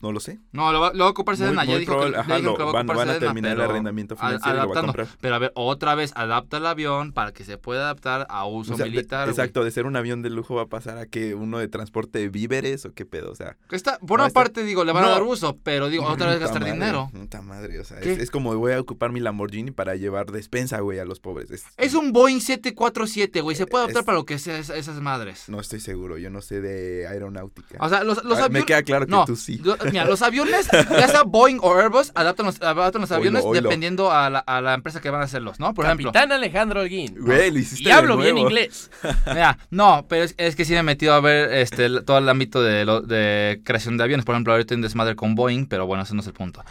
No 0.01 0.13
lo 0.13 0.21
sé. 0.21 0.39
No, 0.53 0.73
lo 0.73 0.81
va, 0.81 0.93
lo 0.95 1.05
va 1.05 1.11
a 1.11 1.23
Muy- 1.23 1.37
Sedena. 1.37 1.65
ya 1.65 1.77
dijo 1.77 1.93
probable, 1.93 2.15
que, 2.15 2.21
ajá, 2.21 2.39
lo- 2.39 2.55
que 2.55 2.59
lo 2.61 2.65
va 2.65 2.71
a 2.71 2.73
van- 2.73 2.87
ocupar 2.87 2.97
van 2.97 3.09
a 3.09 3.13
Sedena, 3.13 3.27
terminar 3.27 3.53
el 3.53 3.61
arrendamiento 3.61 4.15
a- 4.15 4.17
financiero 4.19 4.57
y 4.57 4.61
lo 4.63 4.69
va 4.69 4.81
a 4.81 4.83
comprar. 4.83 5.07
Pero 5.21 5.35
a 5.35 5.39
ver, 5.39 5.53
otra 5.55 5.95
vez, 5.95 6.13
adapta 6.17 6.57
el 6.57 6.67
avión 6.67 7.13
para 7.13 7.33
que 7.33 7.45
se 7.45 7.59
pueda 7.59 7.83
adaptar 7.83 8.27
a 8.31 8.47
uso 8.47 8.73
O 8.73 8.77
sea, 8.77 8.85
de- 8.87 8.91
militar. 8.93 9.29
exacto, 9.29 9.63
de 9.63 9.71
ser 9.71 9.85
un 9.85 9.97
avión 9.97 10.23
de 10.23 10.31
lujo 10.31 10.55
va 10.55 10.63
a 10.63 10.67
pasar 10.67 10.97
a 10.97 11.05
que 11.07 11.35
uno 11.35 11.59
de 11.59 11.69
transporte 11.69 12.19
de 12.19 12.29
víveres 12.31 12.87
o 12.87 12.95
qué 12.95 13.05
pedo, 13.05 13.31
o 13.31 13.35
sea. 13.35 13.57
Está, 13.71 13.99
por 13.99 14.21
una 14.21 14.31
parte, 14.31 14.65
digo, 14.65 14.85
le 14.85 14.93
van 14.93 15.05
a 15.05 15.09
dar 15.11 15.23
uso, 15.23 15.59
pero 15.63 15.89
digo, 15.91 16.07
otra 16.07 16.29
vez 16.31 16.41
gastar 16.41 16.61
madre, 16.63 16.73
dinero. 16.73 17.11
Puta 17.13 17.43
madre, 17.43 17.79
o 17.79 17.85
sea, 17.85 17.99
es, 18.01 18.19
es 18.19 18.31
como 18.31 18.55
voy 18.57 18.73
a 18.73 18.81
ocupar 18.81 19.13
mi 19.13 19.21
Lamborghini 19.21 19.71
para 19.71 19.97
llevar 19.97 20.33
despensa, 20.33 20.81
güey, 20.81 20.99
a 20.99 21.05
los 21.05 21.21
pobres. 21.21 21.51
Es- 21.51 21.65
Es 21.77 21.93
un 21.95 22.13
Boeing 22.13 22.41
747, 22.41 23.41
güey. 23.43 23.55
Se 23.57 23.67
puede 23.67 23.85
adaptar 23.85 24.01
Es- 24.01 24.07
para 24.07 24.17
lo 24.19 24.25
que 24.25 24.39
sea 24.39 24.59
esa- 24.59 24.77
esas 24.77 25.01
madres. 25.03 25.45
No 25.49 25.61
estoy 25.61 25.81
seguro, 25.81 26.17
yo 26.17 26.31
no 26.31 26.41
sé 26.41 26.61
de 26.63 27.07
aeronáutica. 27.07 27.77
O 27.81 27.89
sea, 27.91 28.03
los, 28.03 28.25
los 28.25 28.51
me 28.51 28.65
queda 28.65 28.83
claro 28.83 29.05
que 29.07 29.11
no, 29.13 29.25
tú 29.27 29.37
sí. 29.37 29.61
Mira, 29.91 30.05
los 30.05 30.23
aviones, 30.23 30.69
ya 30.73 31.09
sea 31.09 31.23
Boeing 31.25 31.59
o 31.63 31.75
Airbus, 31.77 32.13
adaptan 32.15 32.47
los, 32.47 32.61
adaptan 32.61 33.01
los 33.03 33.11
aviones 33.13 33.43
oilo. 33.45 33.63
dependiendo 33.63 34.11
a 34.13 34.31
la, 34.31 34.39
a 34.41 34.61
la 34.61 34.75
empresa 34.75 35.01
que 35.01 35.11
van 35.11 35.21
a 35.21 35.25
hacerlos, 35.25 35.59
¿no? 35.61 35.75
Por 35.75 35.85
ejemplo. 35.85 36.13
Capitán 36.13 36.33
Alejandro 36.33 36.81
Holguín. 36.81 37.15
Güey, 37.19 37.51
lo 37.51 37.59
hiciste 37.59 37.89
Y 37.89 37.93
hablo 37.93 38.17
bien 38.17 38.39
inglés. 38.39 38.91
Mira, 39.27 39.59
no, 39.71 40.07
pero 40.09 40.25
es, 40.25 40.35
es 40.39 40.57
que 40.57 40.65
sí 40.65 40.73
me 40.73 40.79
he 40.79 40.83
metido 40.83 41.15
a 41.15 41.21
ver 41.21 41.53
este, 41.53 41.89
todo 42.03 42.19
el 42.19 42.29
ámbito 42.29 42.63
de, 42.63 42.85
lo- 42.85 43.01
de 43.03 43.61
creación 43.65 43.97
de 43.97 44.05
aviones. 44.05 44.25
Por 44.25 44.35
ejemplo, 44.35 44.53
ahorita 44.53 44.75
un 44.75 44.83
desmadre 44.83 45.17
con 45.17 45.35
Boeing, 45.35 45.67
pero 45.67 45.87
bueno, 45.87 46.03
ese 46.05 46.15
no 46.15 46.21
es 46.21 46.27
el 46.27 46.33
punto. 46.33 46.63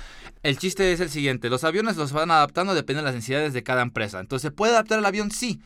El 0.41 0.57
chiste 0.57 0.91
es 0.93 0.99
el 1.01 1.09
siguiente: 1.09 1.49
los 1.49 1.63
aviones 1.63 1.97
los 1.97 2.11
van 2.13 2.31
adaptando 2.31 2.73
depende 2.73 3.01
de 3.01 3.05
las 3.05 3.15
necesidades 3.15 3.53
de 3.53 3.63
cada 3.63 3.81
empresa. 3.81 4.19
Entonces, 4.19 4.43
¿se 4.43 4.51
puede 4.51 4.71
adaptar 4.73 4.99
el 4.99 5.05
avión? 5.05 5.31
Sí. 5.31 5.59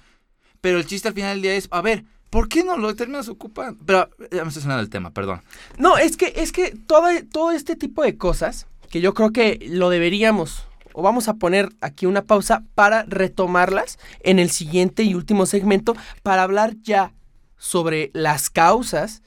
Pero 0.62 0.78
el 0.78 0.86
chiste 0.86 1.10
al 1.10 1.14
final 1.14 1.34
del 1.36 1.42
día 1.42 1.56
es: 1.56 1.68
a 1.72 1.82
ver, 1.82 2.04
¿por 2.34 2.50
qué 2.50 2.64
no 2.64 2.78
lo 2.78 2.96
terminas 2.96 3.30
ocupando? 3.30 3.80
Pero 3.86 4.10
ya 4.32 4.44
me 4.44 4.50
estoy 4.50 4.64
el 4.80 4.90
tema, 4.90 5.12
perdón. 5.12 5.42
No, 5.78 6.00
es 6.00 6.18
que, 6.18 6.34
es 6.36 6.52
que 6.52 6.72
todo, 6.72 7.08
todo 7.32 7.52
este 7.52 7.76
tipo 7.76 8.02
de 8.02 8.18
cosas, 8.18 8.66
que 8.90 9.02
yo 9.02 9.14
creo 9.14 9.32
que 9.32 9.60
lo 9.70 9.92
deberíamos, 9.92 10.66
o 10.94 11.04
vamos 11.04 11.28
a 11.28 11.36
poner 11.36 11.70
aquí 11.80 12.08
una 12.08 12.24
pausa 12.24 12.64
para 12.74 13.04
retomarlas 13.04 14.00
en 14.22 14.40
el 14.40 14.50
siguiente 14.50 15.04
y 15.04 15.14
último 15.14 15.46
segmento, 15.46 15.96
para 16.24 16.42
hablar 16.42 16.74
ya 16.82 17.14
sobre 17.60 18.10
las 18.16 18.50
causas, 18.50 19.22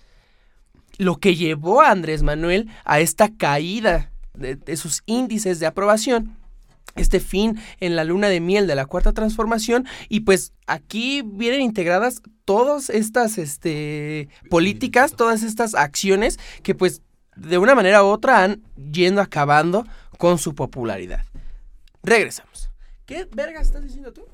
lo 0.98 1.18
que 1.18 1.36
llevó 1.36 1.82
a 1.82 1.92
Andrés 1.92 2.24
Manuel 2.24 2.68
a 2.84 2.98
esta 2.98 3.28
caída 3.28 4.10
de 4.34 4.76
sus 4.76 5.04
índices 5.06 5.60
de 5.60 5.66
aprobación. 5.66 6.35
Este 6.96 7.20
fin 7.20 7.58
en 7.80 7.94
la 7.94 8.04
luna 8.04 8.28
de 8.28 8.40
miel 8.40 8.66
de 8.66 8.74
la 8.74 8.86
cuarta 8.86 9.12
transformación 9.12 9.86
y 10.08 10.20
pues 10.20 10.52
aquí 10.66 11.22
vienen 11.22 11.60
integradas 11.60 12.22
todas 12.44 12.90
estas 12.90 13.38
este, 13.38 14.28
políticas, 14.50 15.12
todas 15.12 15.42
estas 15.42 15.74
acciones 15.74 16.38
que 16.62 16.74
pues 16.74 17.02
de 17.36 17.58
una 17.58 17.74
manera 17.74 18.02
u 18.02 18.06
otra 18.06 18.42
han 18.42 18.62
yendo 18.90 19.20
acabando 19.20 19.86
con 20.18 20.38
su 20.38 20.54
popularidad. 20.54 21.24
Regresamos. 22.02 22.70
¿Qué 23.04 23.28
verga 23.30 23.60
estás 23.60 23.82
diciendo 23.82 24.12
tú? 24.12 24.24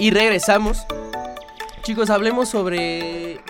Y 0.00 0.10
regresamos. 0.10 0.86
Chicos, 1.82 2.10
hablemos 2.10 2.48
sobre 2.48 3.40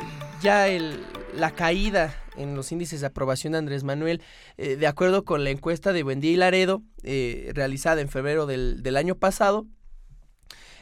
ya 0.40 0.68
el, 0.68 1.04
la 1.38 1.52
caída 1.52 2.14
en 2.36 2.54
los 2.54 2.72
índices 2.72 3.00
de 3.00 3.06
aprobación 3.06 3.52
de 3.52 3.58
Andrés 3.58 3.84
Manuel. 3.84 4.22
Eh, 4.56 4.76
de 4.76 4.86
acuerdo 4.86 5.24
con 5.24 5.44
la 5.44 5.50
encuesta 5.50 5.92
de 5.92 6.02
Buendía 6.02 6.32
y 6.32 6.36
Laredo, 6.36 6.82
eh, 7.02 7.50
realizada 7.54 8.00
en 8.00 8.08
febrero 8.08 8.46
del, 8.46 8.82
del 8.82 8.96
año 8.96 9.14
pasado, 9.14 9.66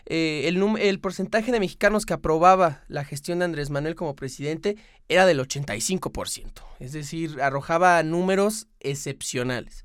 eh, 0.07 0.43
el, 0.47 0.63
el 0.79 1.01
porcentaje 1.01 1.51
de 1.51 1.61
mexicanos 1.61 2.07
que 2.07 2.15
aprobaba 2.15 2.85
la 2.89 3.05
gestión 3.05 3.41
de 3.41 3.45
Andrés 3.45 3.71
Manuel 3.71 3.97
como 3.97 4.15
presidente 4.15 4.77
era 5.09 5.27
del 5.27 5.41
85%. 5.41 6.63
Es 6.79 6.93
decir, 6.93 7.41
arrojaba 7.43 8.03
números 8.03 8.69
excepcionales. 8.81 9.85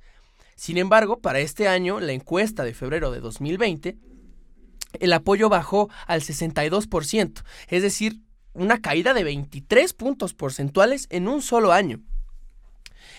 Sin 0.55 0.77
embargo, 0.77 1.19
para 1.19 1.39
este 1.39 1.67
año, 1.67 1.99
la 1.99 2.11
encuesta 2.11 2.63
de 2.63 2.75
febrero 2.75 3.11
de 3.11 3.19
2020, 3.19 3.97
el 4.99 5.13
apoyo 5.13 5.49
bajó 5.49 5.89
al 6.05 6.21
62%. 6.21 7.43
Es 7.67 7.81
decir, 7.81 8.19
una 8.53 8.81
caída 8.81 9.13
de 9.13 9.23
23 9.23 9.93
puntos 9.93 10.33
porcentuales 10.33 11.07
en 11.09 11.27
un 11.27 11.41
solo 11.41 11.71
año. 11.71 11.99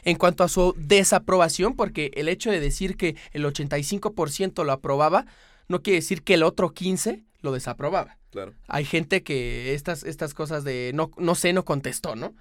En 0.05 0.16
cuanto 0.16 0.42
a 0.42 0.49
su 0.49 0.75
desaprobación, 0.77 1.77
porque 1.77 2.11
el 2.14 2.29
hecho 2.29 2.51
de 2.51 2.61
decir 2.61 2.97
que 2.97 3.16
el 3.33 3.45
85% 3.45 4.64
lo 4.64 4.73
aprobaba, 4.73 5.27
no 5.68 5.83
quiere 5.83 6.01
decir 6.01 6.23
que 6.23 6.35
el 6.35 6.42
otro 6.42 6.75
15% 6.75 7.25
lo 7.42 7.53
desaprobaba. 7.53 8.18
Claro. 8.31 8.55
Hay 8.66 8.85
gente 8.85 9.23
que 9.23 9.75
estas, 9.75 10.05
estas 10.05 10.33
cosas 10.33 10.64
de 10.64 10.92
no, 10.95 11.11
no 11.18 11.35
sé, 11.35 11.53
no 11.53 11.64
contestó, 11.64 12.16
¿no? 12.16 12.33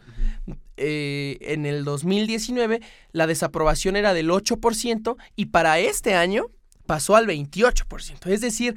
Eh, 0.77 1.37
en 1.41 1.65
el 1.65 1.83
2019 1.83 2.81
la 3.11 3.27
desaprobación 3.27 3.97
era 3.97 4.13
del 4.13 4.29
8% 4.29 5.17
y 5.35 5.47
para 5.47 5.79
este 5.79 6.13
año 6.13 6.45
pasó 6.85 7.15
al 7.15 7.27
28%. 7.27 8.27
Es 8.27 8.41
decir, 8.41 8.75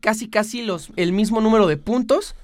casi 0.00 0.28
casi 0.28 0.62
los, 0.62 0.90
el 0.96 1.12
mismo 1.12 1.40
número 1.40 1.66
de 1.68 1.76
puntos, 1.76 2.34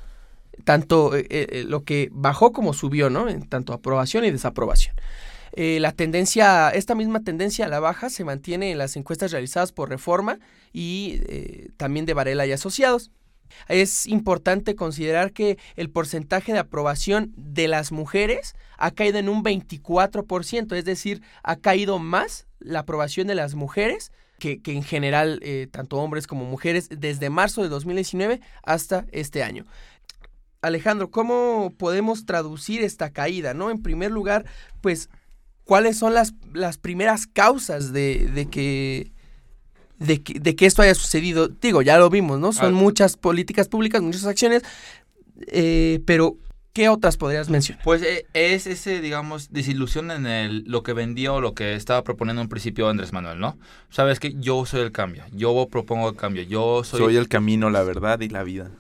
tanto 0.65 1.17
eh, 1.17 1.27
eh, 1.29 1.65
lo 1.67 1.85
que 1.85 2.09
bajó 2.13 2.53
como 2.53 2.73
subió, 2.73 3.11
¿no? 3.11 3.29
En 3.29 3.49
tanto 3.49 3.73
aprobación 3.73 4.25
y 4.25 4.31
desaprobación. 4.31 4.95
Eh, 5.53 5.81
la 5.81 5.93
tendencia, 5.93 6.71
esta 6.71 6.95
misma 6.95 7.25
tendencia 7.25 7.67
a 7.67 7.69
la 7.69 7.81
baja 7.81 8.11
se 8.11 8.25
mantiene 8.25 8.71
en 8.71 8.79
las 8.79 8.97
encuestas 8.97 9.33
realizadas 9.33 9.73
por 9.73 9.89
Reforma 9.89 10.39
y 10.73 11.21
eh, 11.27 11.71
también 11.77 12.07
de 12.07 12.15
Varela 12.15 12.47
y 12.47 12.53
Asociados. 12.53 13.11
Es 13.67 14.07
importante 14.07 14.77
considerar 14.77 15.33
que 15.33 15.59
el 15.75 15.91
porcentaje 15.91 16.53
de 16.53 16.59
aprobación 16.59 17.33
de 17.37 17.67
las 17.67 17.93
mujeres 17.93 18.55
ha 18.77 18.91
caído 18.91 19.19
en 19.19 19.29
un 19.29 19.43
24%, 19.43 20.77
es 20.77 20.85
decir, 20.85 21.23
ha 21.43 21.57
caído 21.57 21.99
más 21.99 22.47
la 22.61 22.81
aprobación 22.81 23.27
de 23.27 23.35
las 23.35 23.55
mujeres 23.55 24.13
que, 24.39 24.61
en 24.67 24.85
general, 24.85 25.41
eh, 25.43 25.67
tanto 25.71 25.97
hombres 25.97 26.27
como 26.27 26.45
mujeres, 26.45 26.89
desde 26.91 27.31
marzo 27.31 27.63
de 27.63 27.69
2019 27.69 28.41
hasta 28.63 29.07
este 29.11 29.43
año. 29.43 29.65
Alejandro, 30.63 31.11
¿cómo 31.11 31.73
podemos 31.77 32.27
traducir 32.27 32.83
esta 32.83 33.11
caída? 33.11 33.55
¿no? 33.55 33.71
En 33.71 33.83
primer 33.83 34.11
lugar, 34.11 34.45
pues, 34.81 35.09
¿cuáles 35.65 35.99
son 35.99 36.15
las, 36.15 36.35
las 36.53 36.79
primeras 36.79 37.27
causas 37.27 37.93
de, 37.93 38.31
de 38.35 38.47
que, 38.47 39.13
de, 39.99 40.23
que, 40.23 40.41
de 40.41 40.57
que 40.57 40.67
esto 40.67 40.83
haya 40.83 40.95
sucedido? 40.95 41.49
Digo, 41.49 41.83
ya 41.83 41.99
lo 41.99 42.11
vimos, 42.11 42.39
¿no? 42.39 42.53
Son 42.53 42.75
muchas 42.75 43.17
políticas 43.17 43.69
públicas, 43.69 44.03
muchas 44.03 44.27
acciones, 44.27 44.63
eh, 45.47 46.01
pero 46.07 46.37
¿qué 46.73 46.89
otras 46.89 47.17
podrías 47.17 47.49
mencionar? 47.51 47.85
Pues 47.85 48.03
eh, 48.03 48.27
es 48.35 48.67
ese, 48.67 49.01
digamos, 49.01 49.53
desilusión 49.53 50.11
en 50.11 50.27
el, 50.27 50.65
lo 50.67 50.83
que 50.83 50.93
vendía 50.93 51.33
o 51.33 51.41
lo 51.41 51.55
que 51.55 51.75
estaba 51.75 52.03
proponiendo 52.03 52.41
en 52.41 52.47
un 52.47 52.49
principio 52.49 52.89
Andrés 52.89 53.13
Manuel, 53.13 53.39
¿no? 53.39 53.59
Sabes 53.91 54.19
que 54.19 54.35
yo 54.35 54.67
soy 54.67 54.81
el 54.81 54.93
cambio, 54.93 55.25
yo 55.33 55.69
propongo 55.71 56.09
el 56.09 56.17
cambio, 56.17 56.43
yo 56.43 56.83
soy, 56.83 57.01
Soy 57.01 57.17
el 57.17 57.29
camino, 57.29 57.71
la 57.71 57.83
verdad 57.83 58.21
y 58.21 58.29
la 58.29 58.43
vida. 58.43 58.71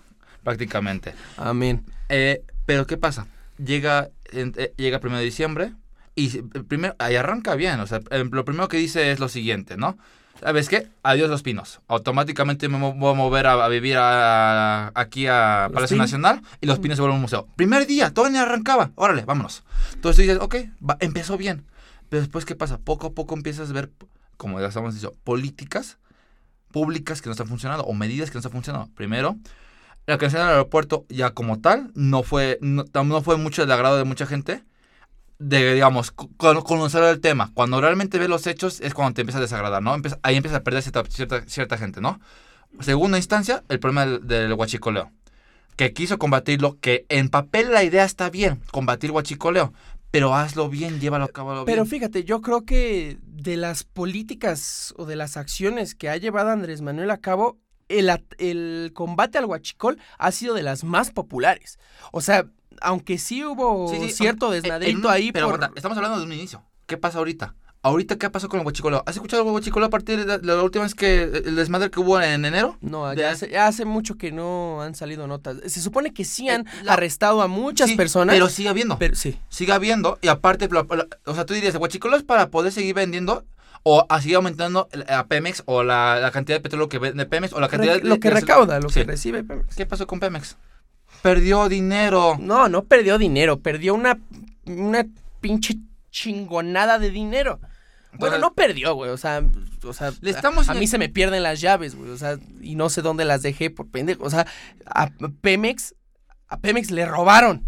Prácticamente. 0.42 1.14
Amén. 1.37 1.85
Eh, 2.09 2.42
pero 2.66 2.87
¿qué 2.87 2.96
pasa? 2.96 3.27
Llega, 3.62 4.09
eh, 4.33 4.72
llega 4.77 4.98
primero 5.01 5.18
de 5.18 5.24
diciembre 5.24 5.72
y 6.14 6.31
se- 6.31 6.42
primero, 6.42 6.94
ahí 6.98 7.16
arranca 7.16 7.55
bien. 7.55 7.81
O 7.81 7.87
sea, 7.87 8.01
eh, 8.11 8.24
lo 8.31 8.44
primero 8.44 8.68
que 8.68 8.77
dice 8.77 9.11
es 9.12 9.18
lo 9.20 9.29
siguiente, 9.29 9.77
¿no? 9.77 9.98
¿Sabes 10.40 10.68
qué? 10.68 10.88
Adiós 11.03 11.29
los 11.29 11.42
pinos. 11.42 11.81
Automáticamente 11.88 12.68
me 12.68 12.79
voy 12.79 13.11
a 13.11 13.14
mover 13.14 13.46
a, 13.48 13.64
a 13.64 13.68
vivir 13.68 13.96
a- 13.98 14.92
aquí 14.94 15.27
a 15.27 15.68
Palacio. 15.72 15.96
Nacional 15.96 16.42
y 16.61 16.66
los 16.66 16.79
pinos 16.79 16.96
se 16.96 17.03
vuelven 17.03 17.16
un 17.16 17.22
museo. 17.22 17.48
Primer 17.57 17.87
día, 17.88 18.14
todavía 18.14 18.38
ni 18.38 18.44
arrancaba. 18.46 18.92
Órale, 18.94 19.24
vámonos. 19.24 19.64
Entonces 19.94 20.16
tú 20.16 20.22
dices, 20.22 20.38
ok, 20.40 20.55
va- 20.88 20.96
empezó 21.01 21.37
bien. 21.37 21.64
Pero 22.09 22.20
después, 22.22 22.44
¿qué 22.44 22.55
pasa? 22.55 22.79
Poco 22.79 23.09
a 23.09 23.11
poco 23.12 23.35
empiezas 23.35 23.70
a 23.70 23.72
ver, 23.72 23.90
como 24.37 24.61
ya 24.61 24.68
estamos 24.68 24.94
diciendo, 24.94 25.18
políticas 25.24 25.98
públicas 26.70 27.20
que 27.20 27.29
no 27.29 27.33
están 27.33 27.48
funcionando 27.48 27.85
o 27.85 27.92
medidas 27.94 28.31
que 28.31 28.35
no 28.35 28.40
están 28.40 28.53
funcionando. 28.53 28.88
Primero, 28.94 29.37
la 30.09 30.18
canción 30.18 30.42
del 30.42 30.51
aeropuerto 30.51 31.05
ya 31.09 31.31
como 31.31 31.61
tal 31.61 31.90
no 31.94 32.23
fue 32.23 32.59
no, 32.61 32.85
no 32.92 33.23
fue 33.23 33.37
mucho 33.37 33.62
del 33.62 33.71
agrado 33.73 33.97
de 33.99 34.05
mucha 34.05 34.27
gente. 34.27 34.64
De 35.38 35.73
digamos 35.75 36.11
co- 36.11 36.29
con- 36.37 36.62
conocer 36.62 37.05
el 37.05 37.21
tema 37.21 37.53
cuando 37.55 37.81
realmente 37.81 38.18
ves 38.18 38.29
los 38.29 38.47
hechos 38.49 38.81
es 38.81 38.92
cuando 38.92 39.14
te 39.14 39.21
empieza 39.21 39.38
a 39.38 39.42
desagradar 39.42 39.81
no 39.83 39.94
Empieza- 39.94 40.18
ahí 40.25 40.35
empieza 40.35 40.57
a 40.57 40.64
perder 40.64 40.83
cierta, 40.83 41.05
cierta, 41.05 41.42
cierta 41.47 41.79
gente 41.79 42.01
no 42.01 42.21
segunda 42.81 43.18
instancia 43.18 43.62
el 43.68 43.79
problema 43.79 44.05
del, 44.05 44.27
del 44.27 44.53
huachicoleo 44.55 45.12
que 45.77 45.92
quiso 45.92 46.18
combatirlo 46.18 46.77
que 46.81 47.07
en 47.09 47.29
papel 47.29 47.71
la 47.71 47.85
idea 47.85 48.05
está 48.05 48.31
bien 48.31 48.61
combatir 48.73 49.12
huachicoleo 49.12 49.73
pero 50.11 50.35
hazlo 50.35 50.68
bien 50.68 50.99
llévalo 50.99 51.27
a 51.27 51.29
cabo 51.29 51.64
Pero 51.64 51.83
bien. 51.85 51.87
fíjate, 51.90 52.25
yo 52.25 52.40
creo 52.40 52.64
que 52.64 53.18
de 53.23 53.57
las 53.57 53.85
políticas 53.85 54.92
o 54.97 55.05
de 55.07 55.14
las 55.14 55.37
acciones 55.37 55.94
que 55.94 56.09
ha 56.09 56.16
llevado 56.16 56.51
Andrés 56.51 56.81
Manuel 56.83 57.12
a 57.12 57.18
cabo, 57.18 57.59
el, 57.88 58.11
el 58.38 58.90
combate 58.94 59.38
al 59.38 59.44
huachicol 59.46 59.98
ha 60.18 60.31
sido 60.33 60.55
de 60.55 60.62
las 60.62 60.85
más 60.85 61.11
populares. 61.11 61.79
O 62.12 62.20
sea, 62.20 62.46
aunque 62.81 63.18
sí 63.18 63.44
hubo 63.44 63.88
Sí, 63.90 63.98
sí, 64.09 64.12
cierto 64.12 64.48
en- 64.48 64.57
en 64.59 64.62
desmadrito 64.62 64.98
un- 65.09 65.12
ahí 65.12 65.33
pero 65.33 65.51
por... 65.51 65.70
estamos 65.74 65.96
hablando 65.98 66.18
de 66.18 66.24
un 66.27 66.33
inicio 66.33 66.62
qué 66.87 66.96
pasa 66.96 67.18
ahorita 67.18 67.55
Ahorita, 67.81 68.16
¿qué 68.16 68.29
pasó 68.29 68.48
con 68.48 68.59
el 68.59 68.66
huachicoleo? 68.66 69.05
¿Has 69.07 69.14
escuchado 69.14 69.44
el 69.44 69.51
huachicoleo 69.51 69.87
a 69.87 69.90
partir 69.90 70.18
de 70.18 70.27
la, 70.27 70.38
la 70.57 70.62
última 70.64 70.83
vez 70.83 70.96
que 70.96 71.22
el 71.22 71.55
desmadre 71.55 71.90
que 71.92 72.01
hubo 72.01 72.20
en 72.20 72.44
enero? 72.44 72.77
No, 72.81 73.09
De- 73.09 73.16
ya 73.18 73.31
hace, 73.31 73.48
ya 73.51 73.68
hace 73.68 73.85
mucho 73.85 74.16
que 74.16 74.33
no 74.33 74.83
han 74.83 74.96
salido 74.96 75.29
notas. 75.29 75.59
Se 75.64 75.81
supone 75.81 76.12
que 76.12 76.24
sí 76.24 76.48
han 76.48 76.62
Eh, 76.62 76.70
la- 76.83 76.94
arrestado 76.94 77.40
a 77.40 77.46
muchas 77.46 77.88
Sí, 77.90 77.94
personas. 77.96 78.35
Pero 78.35 78.48
sigue 78.48 78.68
habiendo. 78.68 78.98
pero 78.98 79.14
sí. 79.14 79.38
sigue 79.48 79.72
habiendo. 79.72 80.18
Y 80.22 80.27
aparte, 80.29 80.68
la- 80.68 80.85
o 81.24 81.35
sea, 81.37 81.46
tú 81.46 81.55
dirías, 81.55 81.72
el 81.72 81.81
huachicoleo 81.81 82.16
es 82.18 82.24
para 82.24 82.51
poder 82.51 82.72
seguir 82.72 82.96
vendiendo 82.96 83.44
o 83.83 84.07
a 84.09 84.21
seguir 84.21 84.37
aumentando 84.37 84.88
a 85.09 85.27
Pemex 85.27 85.62
o 85.67 85.83
la, 85.83 86.19
la 86.21 86.31
cantidad 86.31 86.57
de 86.59 86.62
petróleo 86.62 86.88
que 86.88 86.99
vende 86.99 87.27
Pemex 87.27 87.53
o 87.53 87.61
la 87.61 87.69
cantidad 87.69 87.95
Re- 87.95 88.01
de... 88.03 88.09
lo 88.09 88.21
que 88.21 88.31
recauda, 88.31 88.81
lo 88.81 88.88
Sí. 88.91 89.01
que 89.01 89.07
recibe 89.07 89.45
Pemex. 89.45 89.75
¿Qué 89.77 89.87
pasó 89.87 90.07
con 90.07 90.21
Pemex? 90.21 90.57
Perdió 91.23 91.69
dinero. 91.69 92.37
No, 92.41 92.69
no 92.69 92.85
perdió 92.85 93.19
dinero, 93.19 93.59
perdió 93.61 93.95
una, 93.95 94.19
una 94.67 95.07
pinche 95.41 95.77
chingonada 96.11 96.99
de 96.99 97.11
dinero. 97.11 97.61
Bueno, 98.14 98.38
no 98.38 98.55
perdió, 98.55 98.95
güey, 98.95 99.11
o 99.11 99.17
sea, 99.19 99.43
o 99.85 99.93
sea, 99.93 100.12
Le 100.23 100.31
estamos 100.31 100.69
a, 100.69 100.75
mí 100.75 100.87
se 100.87 100.99
me 100.99 101.09
pierden 101.09 101.43
las 101.43 101.61
llaves, 101.61 101.95
güey, 101.95 102.11
o 102.11 102.17
sea, 102.17 102.38
y 102.61 102.75
no 102.75 102.88
sé 102.88 103.03
dónde 103.03 103.25
las 103.25 103.43
dejé 103.43 103.71
por 103.71 103.88
pendejo, 103.91 104.25
o 104.25 104.31
sea, 104.31 104.47
a 104.87 105.11
Pemex, 105.43 105.95
a 106.49 106.59
Pemex 106.59 106.91
le 106.91 107.05
robaron. 107.05 107.64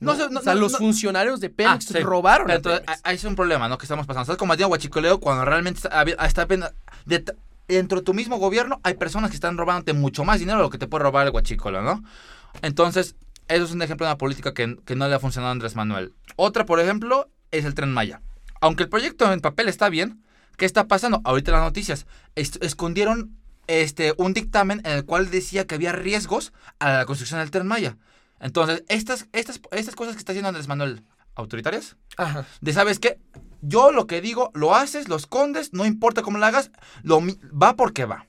No 0.00 0.12
o 0.12 0.42
sea, 0.42 0.54
los 0.54 0.76
funcionarios 0.76 1.40
de 1.40 1.50
Pemex 1.50 1.90
Ah, 1.90 1.92
sí. 1.98 2.00
robaron. 2.00 2.50
a 2.50 2.58
Pemex. 2.60 2.88
a- 2.88 3.08
ahí 3.08 3.16
es 3.16 3.24
un 3.24 3.36
problema, 3.36 3.68
¿no? 3.68 3.78
Que 3.78 3.84
estamos 3.84 4.06
pasando. 4.06 4.22
Estás 4.22 4.36
combatiendo 4.36 4.70
huachicoleo 4.70 5.20
cuando 5.20 5.44
realmente 5.44 5.78
está, 5.78 5.90
habi- 6.04 6.16
está 6.26 6.42
apenas... 6.42 6.72
de- 7.06 7.24
dentro 7.68 7.98
de 7.98 8.04
tu 8.04 8.12
mismo 8.12 8.36
gobierno 8.38 8.78
hay 8.82 8.94
personas 8.94 9.30
que 9.30 9.36
están 9.36 9.56
robándote 9.56 9.94
mucho 9.94 10.22
más 10.24 10.38
dinero 10.38 10.58
de 10.58 10.64
lo 10.64 10.70
que 10.70 10.76
te 10.78 10.86
puede 10.86 11.04
robar 11.04 11.26
el 11.26 11.32
huachicoleo, 11.32 11.80
¿no? 11.82 12.02
Entonces, 12.62 13.16
eso 13.48 13.64
es 13.64 13.72
un 13.72 13.80
ejemplo 13.82 14.06
de 14.06 14.12
una 14.12 14.18
política 14.18 14.52
que, 14.52 14.76
que 14.84 14.96
no 14.96 15.08
le 15.08 15.14
ha 15.14 15.18
funcionado 15.18 15.48
a 15.48 15.52
Andrés 15.52 15.74
Manuel. 15.76 16.12
Otra, 16.36 16.66
por 16.66 16.78
ejemplo, 16.80 17.28
es 17.50 17.64
el 17.64 17.74
Tren 17.74 17.92
Maya. 17.92 18.20
Aunque 18.60 18.82
el 18.84 18.88
proyecto 18.88 19.30
en 19.32 19.40
papel 19.40 19.68
está 19.68 19.88
bien, 19.88 20.22
¿qué 20.56 20.64
está 20.66 20.86
pasando? 20.88 21.20
Ahorita 21.24 21.52
las 21.52 21.62
noticias. 21.62 22.06
escondieron 22.34 23.36
este, 23.66 24.12
un 24.18 24.34
dictamen 24.34 24.80
en 24.84 24.92
el 24.92 25.04
cual 25.04 25.30
decía 25.30 25.66
que 25.66 25.74
había 25.74 25.92
riesgos 25.92 26.52
a 26.78 26.92
la 26.92 27.04
construcción 27.06 27.40
del 27.40 27.50
Tren 27.50 27.66
Maya. 27.66 27.96
Entonces, 28.40 28.84
estas, 28.88 29.26
estas, 29.32 29.60
estas 29.70 29.94
cosas 29.94 30.14
que 30.14 30.18
está 30.18 30.32
haciendo 30.32 30.48
Andrés 30.48 30.68
Manuel, 30.68 31.04
autoritarias, 31.34 31.96
Ajá. 32.16 32.46
de 32.60 32.72
sabes 32.72 32.98
qué, 32.98 33.18
yo 33.62 33.90
lo 33.90 34.06
que 34.06 34.20
digo, 34.20 34.50
lo 34.54 34.74
haces, 34.74 35.08
lo 35.08 35.16
escondes, 35.16 35.72
no 35.72 35.86
importa 35.86 36.22
cómo 36.22 36.38
lo 36.38 36.46
hagas, 36.46 36.70
lo, 37.02 37.20
va 37.50 37.74
porque 37.76 38.04
va. 38.04 38.26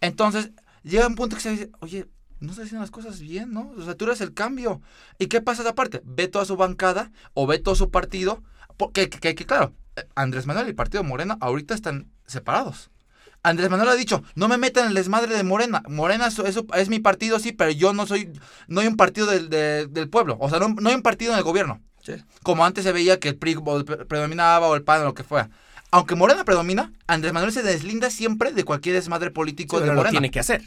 Entonces, 0.00 0.52
llega 0.82 1.06
un 1.06 1.14
punto 1.16 1.36
que 1.36 1.42
se 1.42 1.50
dice, 1.50 1.70
oye, 1.80 2.06
no 2.38 2.50
estás 2.50 2.66
haciendo 2.66 2.82
las 2.82 2.90
cosas 2.90 3.20
bien, 3.20 3.52
¿no? 3.52 3.72
O 3.76 3.82
sea, 3.82 3.94
tú 3.96 4.04
eres 4.04 4.20
el 4.20 4.34
cambio. 4.34 4.80
¿Y 5.18 5.26
qué 5.26 5.40
pasa 5.40 5.68
aparte? 5.68 6.02
Ve 6.04 6.28
toda 6.28 6.44
su 6.44 6.56
bancada 6.56 7.10
o 7.34 7.46
ve 7.46 7.58
todo 7.58 7.74
su 7.74 7.90
partido, 7.90 8.42
porque 8.76 9.08
que, 9.08 9.18
que- 9.18 9.34
que, 9.34 9.46
claro, 9.46 9.72
eh, 9.96 10.06
Andrés 10.14 10.46
Manuel 10.46 10.66
y 10.66 10.70
el 10.70 10.74
partido 10.76 11.02
Morena 11.02 11.38
ahorita 11.40 11.74
están 11.74 12.10
separados. 12.26 12.90
Andrés 13.48 13.70
Manuel 13.70 13.88
ha 13.90 13.94
dicho, 13.94 14.22
no 14.34 14.48
me 14.48 14.58
metan 14.58 14.84
en 14.84 14.88
el 14.90 14.94
desmadre 14.94 15.36
de 15.36 15.42
Morena. 15.44 15.82
Morena 15.88 16.26
es, 16.26 16.38
es- 16.40 16.58
es 16.74 16.88
mi 16.88 16.98
partido, 16.98 17.38
sí, 17.38 17.52
pero 17.52 17.70
yo 17.70 17.92
no 17.92 18.06
soy, 18.06 18.32
no 18.68 18.80
hay 18.80 18.86
un 18.88 18.96
partido 18.96 19.26
del, 19.28 19.48
de- 19.48 19.86
del 19.86 20.08
pueblo. 20.08 20.36
O 20.40 20.50
sea, 20.50 20.58
no, 20.58 20.68
no 20.68 20.88
hay 20.88 20.94
un 20.96 21.02
partido 21.02 21.32
en 21.32 21.38
el 21.38 21.44
gobierno. 21.44 21.80
Sí. 22.02 22.14
Como 22.42 22.64
antes 22.64 22.84
se 22.84 22.92
veía 22.92 23.18
que 23.20 23.28
el 23.30 23.36
PRI 23.36 23.56
predominaba 24.08 24.66
o 24.68 24.74
el 24.74 24.82
PAN 24.82 25.02
o 25.02 25.04
lo 25.04 25.14
que 25.14 25.24
fuera. 25.24 25.48
Aunque 25.92 26.14
Morena 26.16 26.44
predomina, 26.44 26.92
Andrés 27.06 27.32
Manuel 27.32 27.52
se 27.52 27.62
deslinda 27.62 28.10
siempre 28.10 28.52
de 28.52 28.64
cualquier 28.64 28.96
desmadre 28.96 29.30
político 29.30 29.76
Sí, 29.76 29.80
de 29.80 29.84
pero 29.86 29.94
lo 29.94 30.00
Morena. 30.00 30.10
tiene 30.10 30.30
que 30.30 30.40
hacer. 30.40 30.62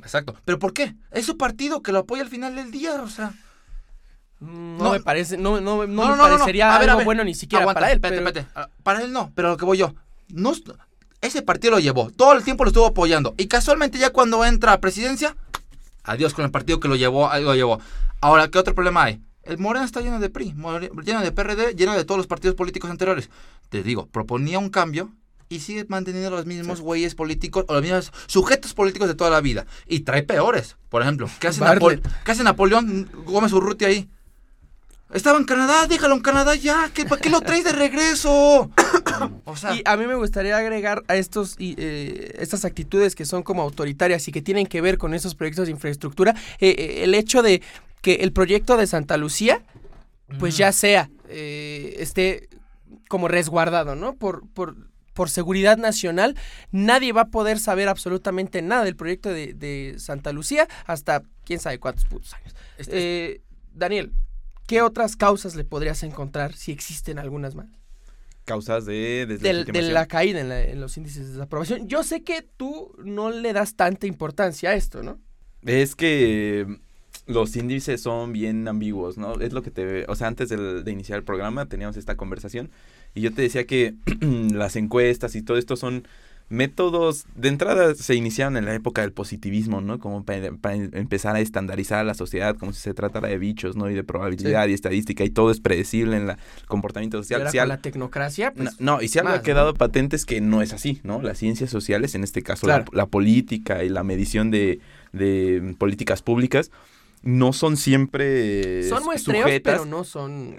Exacto. 0.00 0.36
¿Pero 0.44 0.58
por 0.58 0.72
qué? 0.72 0.94
Es 1.10 1.26
su 1.26 1.36
partido 1.36 1.82
que 1.82 1.92
lo 1.92 1.98
apoya 2.00 2.22
al 2.22 2.28
final 2.28 2.54
del 2.56 2.70
día, 2.70 3.02
o 3.02 3.08
sea. 3.08 3.32
No, 4.40 4.84
No. 4.84 4.90
me 4.92 5.00
parece, 5.00 5.36
no, 5.36 5.60
no, 5.60 5.86
no, 5.86 6.06
No, 6.06 6.16
me 6.16 6.22
parecería 6.22 6.74
A 6.74 6.78
ver, 6.80 6.90
a 6.90 6.96
ver. 6.96 7.04
bueno 7.04 7.22
ni 7.24 7.34
siquiera 7.34 7.62
Aguanta, 7.62 7.80
para 7.80 7.92
él. 7.92 8.00
pero- 8.00 8.16
espérate. 8.16 8.46
Ah, 8.56 8.68
Para 8.82 9.02
él 9.02 9.12
no, 9.12 9.30
pero 9.34 9.50
lo 9.50 9.56
que 9.56 9.64
voy 9.64 9.78
yo. 9.78 9.94
No, 10.28 10.52
ese 11.22 11.40
partido 11.42 11.70
lo 11.72 11.78
llevó. 11.80 12.10
Todo 12.10 12.34
el 12.34 12.44
tiempo 12.44 12.64
lo 12.64 12.68
estuvo 12.68 12.86
apoyando. 12.86 13.34
Y 13.38 13.46
casualmente 13.46 13.98
ya 13.98 14.10
cuando 14.10 14.44
entra 14.44 14.74
a 14.74 14.80
presidencia, 14.80 15.34
adiós 16.04 16.34
con 16.34 16.44
el 16.44 16.50
partido 16.50 16.78
que 16.80 16.88
lo 16.88 16.96
llevó, 16.96 17.30
lo 17.40 17.54
llevó. 17.54 17.80
Ahora, 18.20 18.48
¿qué 18.48 18.58
otro 18.58 18.74
problema 18.74 19.04
hay? 19.04 19.20
El 19.44 19.58
Morena 19.58 19.84
está 19.84 20.00
lleno 20.00 20.20
de 20.20 20.30
PRI, 20.30 20.54
lleno 21.04 21.20
de 21.22 21.32
PRD, 21.32 21.74
lleno 21.74 21.94
de 21.94 22.04
todos 22.04 22.18
los 22.18 22.26
partidos 22.28 22.54
políticos 22.54 22.90
anteriores. 22.90 23.30
Te 23.70 23.82
digo, 23.82 24.06
proponía 24.06 24.58
un 24.60 24.68
cambio 24.70 25.10
y 25.48 25.58
sigue 25.60 25.84
manteniendo 25.88 26.30
los 26.30 26.46
mismos 26.46 26.80
güeyes 26.80 27.14
políticos 27.14 27.64
o 27.68 27.72
los 27.74 27.82
mismos 27.82 28.12
sujetos 28.26 28.72
políticos 28.74 29.08
de 29.08 29.14
toda 29.14 29.30
la 29.30 29.40
vida. 29.40 29.66
Y 29.86 30.00
trae 30.00 30.22
peores. 30.22 30.76
Por 30.88 31.02
ejemplo, 31.02 31.28
¿qué 31.40 31.48
hace, 31.48 31.60
Napol- 31.60 31.80
Bartlett. 31.80 32.08
¿qué 32.24 32.30
hace 32.32 32.44
Napoleón 32.44 33.10
Gómez 33.26 33.52
Urruti 33.52 33.84
ahí? 33.84 34.08
Estaba 35.12 35.38
en 35.38 35.44
Canadá, 35.44 35.86
déjalo 35.86 36.14
en 36.14 36.20
Canadá 36.22 36.54
ya. 36.54 36.90
¿qué, 36.94 37.04
¿Para 37.04 37.20
qué 37.20 37.28
lo 37.30 37.40
traes 37.40 37.64
de 37.64 37.72
regreso? 37.72 38.70
O 39.44 39.56
sea, 39.56 39.74
Y 39.74 39.82
a 39.84 39.96
mí 39.96 40.06
me 40.06 40.14
gustaría 40.14 40.56
agregar 40.56 41.02
a 41.06 41.16
estos 41.16 41.54
y, 41.58 41.74
eh, 41.78 42.34
estas 42.38 42.64
actitudes 42.64 43.14
que 43.14 43.24
son 43.24 43.42
como 43.42 43.62
autoritarias 43.62 44.26
y 44.26 44.32
que 44.32 44.42
tienen 44.42 44.66
que 44.66 44.80
ver 44.80 44.98
con 44.98 45.14
esos 45.14 45.34
proyectos 45.34 45.66
de 45.66 45.72
infraestructura, 45.72 46.34
eh, 46.58 46.74
eh, 46.76 47.04
el 47.04 47.14
hecho 47.14 47.42
de 47.42 47.62
que 48.00 48.14
el 48.16 48.32
proyecto 48.32 48.76
de 48.76 48.86
Santa 48.86 49.16
Lucía, 49.16 49.62
pues 50.40 50.54
Mm. 50.54 50.58
ya 50.58 50.72
sea, 50.72 51.10
eh, 51.28 51.96
esté 51.98 52.48
como 53.08 53.28
resguardado, 53.28 53.94
¿no? 53.94 54.14
Por, 54.16 54.48
por, 54.48 54.74
por 55.12 55.28
seguridad 55.30 55.76
nacional, 55.76 56.34
nadie 56.72 57.12
va 57.12 57.22
a 57.22 57.28
poder 57.28 57.58
saber 57.60 57.88
absolutamente 57.88 58.62
nada 58.62 58.84
del 58.84 58.96
proyecto 58.96 59.28
de, 59.28 59.52
de 59.54 59.96
Santa 59.98 60.32
Lucía 60.32 60.66
hasta 60.86 61.22
quién 61.44 61.60
sabe 61.60 61.78
cuántos 61.78 62.06
putos 62.06 62.32
años. 62.34 62.54
Este- 62.78 63.42
Daniel, 63.74 64.12
¿qué 64.66 64.82
otras 64.82 65.16
causas 65.16 65.54
le 65.54 65.64
podrías 65.64 66.02
encontrar, 66.02 66.54
si 66.54 66.72
existen 66.72 67.18
algunas 67.18 67.54
más? 67.54 67.68
Causas 68.44 68.86
de 68.86 69.26
de 69.26 69.82
la 69.92 70.06
caída 70.06 70.40
en, 70.40 70.48
la- 70.48 70.62
en 70.64 70.80
los 70.80 70.96
índices 70.96 71.26
de 71.26 71.32
desaprobación. 71.34 71.86
Yo 71.88 72.02
sé 72.02 72.22
que 72.24 72.42
tú 72.42 72.92
no 73.04 73.30
le 73.30 73.52
das 73.52 73.76
tanta 73.76 74.06
importancia 74.08 74.70
a 74.70 74.74
esto, 74.74 75.02
¿no? 75.02 75.20
Es 75.64 75.94
que 75.94 76.66
los 77.26 77.54
índices 77.54 78.00
son 78.02 78.32
bien 78.32 78.66
ambiguos, 78.66 79.16
¿no? 79.16 79.40
Es 79.40 79.52
lo 79.52 79.62
que 79.62 79.70
te... 79.70 80.06
O 80.08 80.16
sea, 80.16 80.26
antes 80.26 80.48
de 80.48 80.90
iniciar 80.90 81.18
el 81.18 81.24
programa 81.24 81.66
teníamos 81.66 81.96
esta 81.96 82.16
conversación 82.16 82.70
y 83.14 83.20
yo 83.20 83.32
te 83.32 83.42
decía 83.42 83.64
que 83.64 83.94
las 84.20 84.74
encuestas 84.74 85.36
y 85.36 85.42
todo 85.42 85.56
esto 85.56 85.76
son 85.76 86.08
métodos... 86.52 87.24
De 87.34 87.48
entrada 87.48 87.94
se 87.94 88.14
iniciaron 88.14 88.56
en 88.56 88.64
la 88.66 88.74
época 88.74 89.00
del 89.02 89.12
positivismo, 89.12 89.80
¿no? 89.80 89.98
Como 89.98 90.24
para, 90.24 90.52
para 90.52 90.74
empezar 90.76 91.34
a 91.34 91.40
estandarizar 91.40 91.98
a 92.00 92.04
la 92.04 92.14
sociedad 92.14 92.56
como 92.56 92.72
si 92.72 92.80
se 92.80 92.94
tratara 92.94 93.28
de 93.28 93.38
bichos, 93.38 93.74
¿no? 93.74 93.90
Y 93.90 93.94
de 93.94 94.04
probabilidad 94.04 94.68
y 94.68 94.72
estadística 94.74 95.24
y 95.24 95.30
todo 95.30 95.50
es 95.50 95.60
predecible 95.60 96.16
en 96.16 96.26
la- 96.26 96.34
el 96.34 96.66
comportamiento 96.66 97.16
social. 97.18 97.40
Ahora 97.40 97.50
Si 97.50 97.56
con 97.58 97.62
al- 97.62 97.68
la 97.70 97.78
tecnocracia, 97.78 98.52
pues, 98.54 98.78
no, 98.80 98.96
no, 98.96 99.02
y 99.02 99.08
si 99.08 99.18
algo 99.18 99.30
más, 99.30 99.40
ha 99.40 99.42
quedado 99.42 99.74
patente 99.74 100.14
es 100.16 100.24
que 100.26 100.40
no 100.40 100.62
es 100.62 100.72
así, 100.72 101.00
¿no? 101.02 101.20
Las 101.22 101.38
ciencias 101.38 101.70
sociales, 101.70 102.14
en 102.14 102.22
este 102.24 102.42
caso 102.42 102.66
la- 102.66 103.06
política 103.06 103.82
y 103.84 103.88
la 103.88 104.04
medición 104.04 104.50
de, 104.50 104.80
de 105.12 105.74
políticas 105.78 106.22
públicas, 106.22 106.70
no 107.22 107.52
son 107.52 107.76
siempre 107.76 108.88
son 108.88 109.04
muestreos, 109.04 109.42
sujetas, 109.44 109.72
pero 109.74 109.84
no 109.84 110.04
son... 110.04 110.56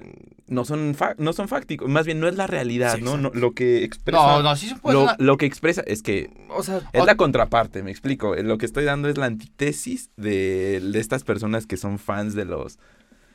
no 0.47 0.63
son 0.65 0.95
fa- 0.95 1.15
no 1.17 1.34
son 1.34 1.47
fácticos, 1.47 1.89
más 1.89 2.06
bien 2.06 2.19
no 2.19 2.28
es 2.28 2.36
la 2.36 2.47
realidad, 2.47 2.95
Sí, 2.97 3.02
¿no? 3.02 3.17
No, 3.17 3.32
Lo 3.34 3.52
que 3.54 3.84
expresa 3.84 4.17
no, 4.26 4.43
no, 4.43 4.56
sí 4.56 4.69
se 4.69 4.76
puede. 4.76 4.97
lo, 5.17 5.38
que 5.38 5.45
expresa 5.45 5.84
es 5.86 6.02
que 6.02 6.30
O 6.49 6.63
sea, 6.63 6.78
es 6.93 7.02
o- 7.02 7.06
la 7.06 7.15
contraparte, 7.15 7.84
me 7.84 7.91
explico. 7.91 8.36
Lo 8.36 8.58
que 8.58 8.65
estoy 8.65 8.86
dando 8.86 9.10
es 9.10 9.17
la 9.17 9.26
antítesis 9.26 10.10
de, 10.15 10.80
de 10.82 10.99
estas 10.99 11.23
personas 11.23 11.65
que 11.67 11.76
son 11.78 11.99
fans 11.99 12.34
de 12.36 12.45
los 12.45 12.80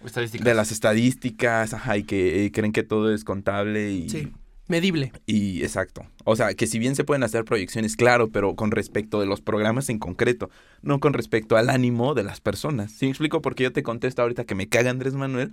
estadísticas. 0.05 0.45
de 0.45 0.55
las 0.55 0.73
estadísticas, 0.73 1.75
ajá, 1.75 1.97
y 1.99 2.05
que 2.05 2.47
eh, 2.47 2.53
creen 2.53 2.73
que 2.73 2.83
todo 2.83 3.13
es 3.13 3.25
contable 3.25 3.93
y 3.93 4.09
sí, 4.09 4.33
medible. 4.69 5.13
Y 5.27 5.63
exacto. 5.63 6.07
O 6.25 6.37
sea, 6.37 6.55
que 6.55 6.67
si 6.67 6.79
bien 6.79 6.95
se 6.95 7.05
pueden 7.05 7.23
hacer 7.23 7.45
proyecciones, 7.45 7.97
claro, 7.97 8.29
pero 8.31 8.55
con 8.55 8.71
respecto 8.71 9.21
de 9.21 9.27
los 9.27 9.41
programas 9.41 9.89
en 9.89 9.99
concreto, 9.99 10.51
no 10.83 11.01
con 11.01 11.13
respecto 11.15 11.57
al 11.57 11.71
ánimo 11.71 12.15
de 12.15 12.23
las 12.25 12.41
personas. 12.41 12.93
¿Sí 12.93 13.07
me 13.07 13.11
explico? 13.11 13.41
Porque 13.43 13.65
yo 13.65 13.73
te 13.73 13.83
contesto 13.83 14.23
ahorita 14.23 14.45
que 14.45 14.55
me 14.55 14.69
caga 14.69 14.91
Andrés 14.91 15.15
Manuel 15.15 15.53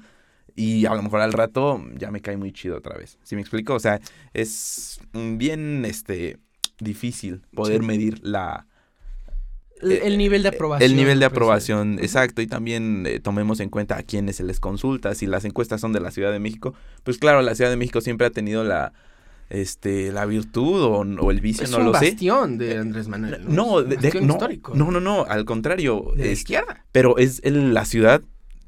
y 0.55 0.85
a 0.85 0.93
lo 0.95 1.01
mejor 1.01 1.21
al 1.21 1.33
rato 1.33 1.83
ya 1.97 2.11
me 2.11 2.21
cae 2.21 2.37
muy 2.37 2.51
chido 2.51 2.77
otra 2.77 2.97
vez. 2.97 3.17
¿Sí 3.23 3.35
me 3.35 3.41
explico? 3.41 3.73
O 3.73 3.79
sea, 3.79 3.99
es 4.33 4.99
bien 5.13 5.85
este 5.85 6.37
difícil 6.79 7.41
poder 7.53 7.81
Sí. 7.81 7.87
medir 7.87 8.19
la 8.21 8.67
El, 9.81 9.91
eh, 9.91 10.01
el 10.05 10.17
nivel 10.17 10.41
de 10.43 10.49
aprobación. 10.49 10.89
el 10.89 10.95
nivel 10.97 11.19
de 11.19 11.25
aprobación, 11.25 11.99
exacto, 11.99 12.41
y 12.41 12.47
también 12.47 13.05
eh, 13.07 13.19
tomemos 13.19 13.59
en 13.59 13.69
cuenta 13.69 13.97
a 13.97 14.03
quienes 14.03 14.37
se 14.37 14.43
les 14.43 14.59
consulta, 14.59 15.13
si 15.15 15.27
las 15.27 15.43
encuestas 15.45 15.81
son 15.81 15.91
de 15.93 15.99
la 15.99 16.11
Ciudad 16.11 16.31
de 16.31 16.39
México, 16.39 16.73
pues 17.03 17.17
claro, 17.17 17.41
la 17.41 17.55
Ciudad 17.55 17.69
de 17.69 17.75
México 17.77 17.99
siempre 18.01 18.25
ha 18.27 18.29
tenido 18.31 18.63
la 18.63 18.93
este 19.49 20.11
la 20.11 20.25
virtud 20.25 20.81
o, 20.81 20.99
o 21.23 21.31
el 21.31 21.39
vicio, 21.39 21.65
Es 21.65 21.71
no 21.71 21.77
un 21.77 21.85
lo 21.85 21.93
sé. 21.99 22.05
bastión 22.11 22.57
de 22.57 22.77
Andrés 22.79 23.07
Manuel. 23.07 23.43
No, 23.47 23.75
un 23.75 23.89
de- 23.89 23.97
de- 23.97 24.21
no, 24.21 24.33
histórico. 24.33 24.73
no, 24.75 24.89
no, 24.91 24.99
no, 24.99 25.23
al 25.25 25.45
contrario, 25.45 26.13
De 26.15 26.25
la 26.25 26.31
es- 26.31 26.39
izquierda. 26.39 26.83
pero 26.91 27.17
es 27.19 27.41
el- 27.43 27.73
la 27.73 27.85
ciudad 27.85 28.21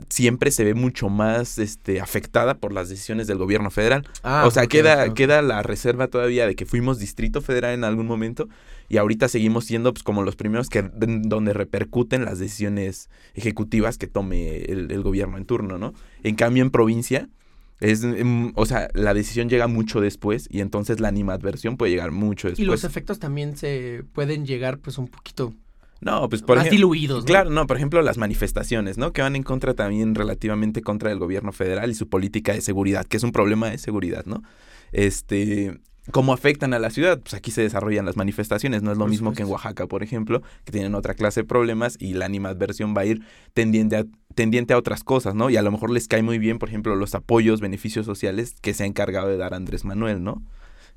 siempre 0.10 0.52
se 0.52 0.64
ve 0.64 0.74
mucho 0.74 1.10
más 1.10 1.58
este 1.58 2.02
afectada 2.02 2.60
por 2.60 2.72
las 2.74 2.90
decisiones 2.90 3.28
del 3.28 3.38
gobierno 3.38 3.72
federal. 3.72 4.08
Ah, 4.24 4.46
o 4.48 4.52
sea, 4.52 4.68
queda, 4.68 5.14
queda 5.14 5.42
la 5.42 5.64
reserva 5.64 6.08
todavía 6.08 6.46
de 6.48 6.56
que 6.56 6.66
fuimos 6.66 7.00
distrito 7.00 7.42
federal 7.42 7.74
en 7.74 7.84
algún 7.84 8.08
momento 8.08 8.48
y 8.90 8.98
ahorita 8.98 9.28
seguimos 9.28 9.66
siendo 9.66 9.94
pues, 9.94 10.04
como 10.04 10.24
los 10.24 10.36
primeros 10.36 10.70
que 10.70 10.82
donde 10.94 11.54
repercuten 11.54 12.26
las 12.26 12.40
decisiones 12.40 13.10
ejecutivas 13.34 13.98
que 13.98 14.08
tome 14.08 14.58
el, 14.66 14.92
el 14.92 15.02
gobierno 15.02 15.38
en 15.38 15.46
turno, 15.46 15.78
¿no? 15.78 15.94
En 16.24 16.36
cambio, 16.36 16.64
en 16.64 16.72
provincia, 16.72 17.30
Es, 17.80 18.04
mm, 18.04 18.52
o 18.56 18.66
sea, 18.66 18.90
la 18.94 19.14
decisión 19.14 19.50
llega 19.50 19.68
mucho 19.68 20.02
después 20.02 20.48
y 20.50 20.62
entonces 20.62 21.00
la 21.00 21.10
animadversión 21.10 21.78
puede 21.78 21.92
llegar 21.92 22.12
mucho 22.12 22.48
Y 22.48 22.52
después. 22.52 22.68
los 22.68 22.84
efectos 22.84 23.20
también 23.20 23.56
se 23.58 24.04
pueden 24.14 24.46
llegar 24.46 24.80
pues 24.80 24.98
un 24.98 25.08
poquito 25.08 25.54
no, 26.02 26.30
pues 26.30 26.42
por 26.42 26.58
más 26.58 26.68
ejemplo, 26.68 26.88
diluidos, 26.88 27.24
¿no? 27.24 27.28
Claro, 27.28 27.50
no, 27.50 27.66
por 27.68 27.78
ejemplo, 27.78 28.02
las 28.02 28.18
manifestaciones, 28.18 28.98
¿no? 28.98 29.14
Que 29.14 29.22
van 29.22 29.36
en 29.36 29.44
contra 29.44 29.74
también 29.74 30.16
relativamente 30.16 30.82
contra 30.82 31.12
el 31.12 31.20
gobierno 31.20 31.52
federal 31.52 31.90
y 31.90 31.96
su 31.96 32.08
política 32.08 32.54
de 32.54 32.62
seguridad, 32.62 33.06
que 33.06 33.18
es 33.18 33.24
un 33.24 33.32
problema 33.32 33.70
de 33.70 33.78
seguridad, 33.78 34.26
¿no? 34.26 34.44
Este, 34.92 35.80
¿cómo 36.12 36.34
afectan 36.34 36.74
a 36.74 36.80
la 36.80 36.90
ciudad? 36.90 37.20
Pues 37.20 37.34
aquí 37.34 37.52
se 37.52 37.62
desarrollan 37.62 38.06
las 38.06 38.16
manifestaciones, 38.16 38.84
no 38.84 38.92
es 38.92 38.98
lo 38.98 39.06
Por 39.06 39.10
mismo 39.10 39.34
que 39.34 39.44
en. 39.44 39.50
Oaxaca, 39.50 39.88
por 39.88 40.04
ejemplo, 40.04 40.42
que 40.66 40.72
tienen 40.72 40.96
otra 40.96 41.14
clase 41.14 41.42
de 41.42 41.46
problemas 41.46 41.98
y 42.00 42.14
la 42.14 42.26
animadversión 42.26 42.96
va 42.96 43.02
a 43.02 43.06
ir 43.06 43.24
tendiente 43.54 43.98
a, 43.98 44.06
tendiente 44.36 44.74
a 44.74 44.78
otras 44.78 45.04
cosas, 45.04 45.36
¿no? 45.36 45.50
Y 45.50 45.58
a 45.58 45.62
lo 45.62 45.72
mejor 45.72 45.90
les 45.90 46.08
cae 46.08 46.22
muy 46.22 46.38
bien, 46.38 46.60
por 46.60 46.70
ejemplo, 46.70 46.96
los 46.96 47.16
apoyos, 47.16 47.60
beneficios 47.60 48.06
sociales 48.06 48.56
que 48.62 48.74
se 48.74 48.84
ha 48.84 48.86
encargado 48.86 49.28
de 49.28 49.38
dar 49.38 49.54
Andrés 49.54 49.84
Manuel, 49.84 50.24
¿no? 50.24 50.44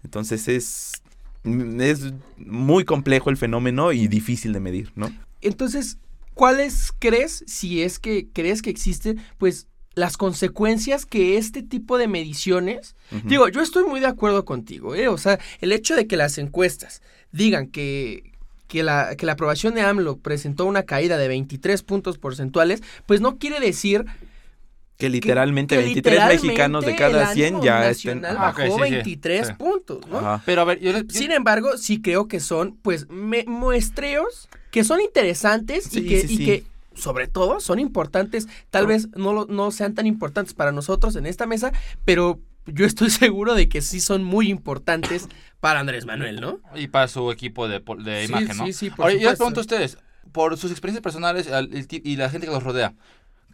Entonces 0.04 0.48
es, 0.48 1.02
es 1.44 2.12
muy 2.36 2.84
complejo 2.84 3.30
el 3.30 3.36
fenómeno 3.36 3.92
y 3.92 4.08
difícil 4.08 4.52
de 4.52 4.60
medir, 4.60 4.92
¿no? 4.94 5.10
Entonces, 5.40 5.98
¿cuáles 6.34 6.92
crees, 6.98 7.44
si 7.46 7.82
es 7.82 7.98
que 7.98 8.28
crees 8.32 8.62
que 8.62 8.70
existen, 8.70 9.22
pues 9.38 9.66
las 9.94 10.16
consecuencias 10.16 11.04
que 11.04 11.36
este 11.36 11.62
tipo 11.62 11.98
de 11.98 12.08
mediciones... 12.08 12.94
Digo, 13.24 13.48
yo 13.48 13.60
estoy 13.60 13.84
muy 13.84 14.00
de 14.00 14.06
acuerdo 14.06 14.44
contigo, 14.44 14.94
¿eh? 14.94 15.08
O 15.08 15.18
sea, 15.18 15.38
el 15.60 15.72
hecho 15.72 15.96
de 15.96 16.06
que 16.06 16.16
las 16.16 16.38
encuestas 16.38 17.02
digan 17.32 17.66
que, 17.66 18.32
que, 18.68 18.82
la, 18.82 19.16
que 19.16 19.26
la 19.26 19.32
aprobación 19.32 19.74
de 19.74 19.82
AMLO 19.82 20.18
presentó 20.18 20.64
una 20.64 20.84
caída 20.84 21.18
de 21.18 21.28
23 21.28 21.82
puntos 21.82 22.18
porcentuales, 22.18 22.82
pues 23.06 23.20
no 23.20 23.38
quiere 23.38 23.58
decir 23.58 24.04
Que 25.00 25.08
literalmente 25.10 25.76
que 25.76 25.82
23 25.82 26.12
literalmente 26.12 26.46
mexicanos 26.46 26.84
de 26.84 26.96
cada 26.96 27.32
100 27.32 27.46
ánimo 27.46 27.64
ya 27.64 27.90
estén... 27.90 28.20
nacional 28.20 28.36
Ah, 28.46 28.50
ok, 28.50 28.58
bajó 28.58 28.76
sí, 28.78 28.84
sí, 28.84 28.90
23 28.92 29.46
sí. 29.46 29.52
puntos, 29.54 30.06
¿no? 30.08 30.18
Ajá. 30.18 30.42
Pero 30.46 30.60
a 30.62 30.64
ver, 30.64 30.78
yo, 30.80 30.92
les- 30.92 31.06
yo- 31.08 31.18
Sin 31.18 31.32
embargo, 31.32 31.76
sí 31.78 32.00
creo 32.00 32.28
que 32.28 32.38
son, 32.40 32.76
pues, 32.82 33.08
me- 33.08 33.44
muestreos 33.46 34.48
que 34.70 34.84
son 34.84 35.00
interesantes 35.00 35.84
Sí, 35.84 36.00
y, 36.00 36.06
que, 36.08 36.20
sí, 36.26 36.34
y 36.34 36.36
sí. 36.36 36.44
que, 36.44 36.64
sobre 36.94 37.26
todo, 37.28 37.60
son 37.60 37.78
importantes. 37.78 38.46
Tal 38.70 38.84
Ah. 38.84 38.88
vez 38.88 39.08
no, 39.16 39.32
lo- 39.32 39.46
no 39.46 39.70
sean 39.70 39.94
tan 39.94 40.06
importantes 40.06 40.54
para 40.54 40.70
nosotros 40.72 41.16
en 41.16 41.26
esta 41.26 41.46
mesa, 41.46 41.72
pero 42.04 42.38
yo 42.66 42.84
estoy 42.86 43.08
seguro 43.10 43.54
de 43.54 43.68
que 43.68 43.80
sí 43.80 44.00
son 44.00 44.22
muy 44.22 44.48
importantes 44.50 45.28
para 45.60 45.80
Andrés 45.80 46.04
Manuel, 46.06 46.40
¿no? 46.40 46.60
y 46.74 46.88
para 46.88 47.08
su 47.08 47.30
equipo 47.32 47.68
de, 47.68 47.80
pol- 47.80 48.04
de 48.04 48.26
Sí, 48.26 48.32
imagen, 48.32 48.56
¿no? 48.56 48.66
sí, 48.66 48.72
sí, 48.72 48.90
por 48.90 49.06
Ahora, 49.06 49.14
yo 49.14 49.28
les 49.28 49.38
pregunto 49.38 49.60
a 49.60 49.62
ustedes, 49.62 49.98
por 50.32 50.56
sus 50.56 50.70
experiencias 50.70 51.02
personales 51.02 51.48
y 51.90 52.16
la 52.16 52.30
gente 52.30 52.46
que 52.46 52.52
los 52.52 52.62
rodea, 52.62 52.94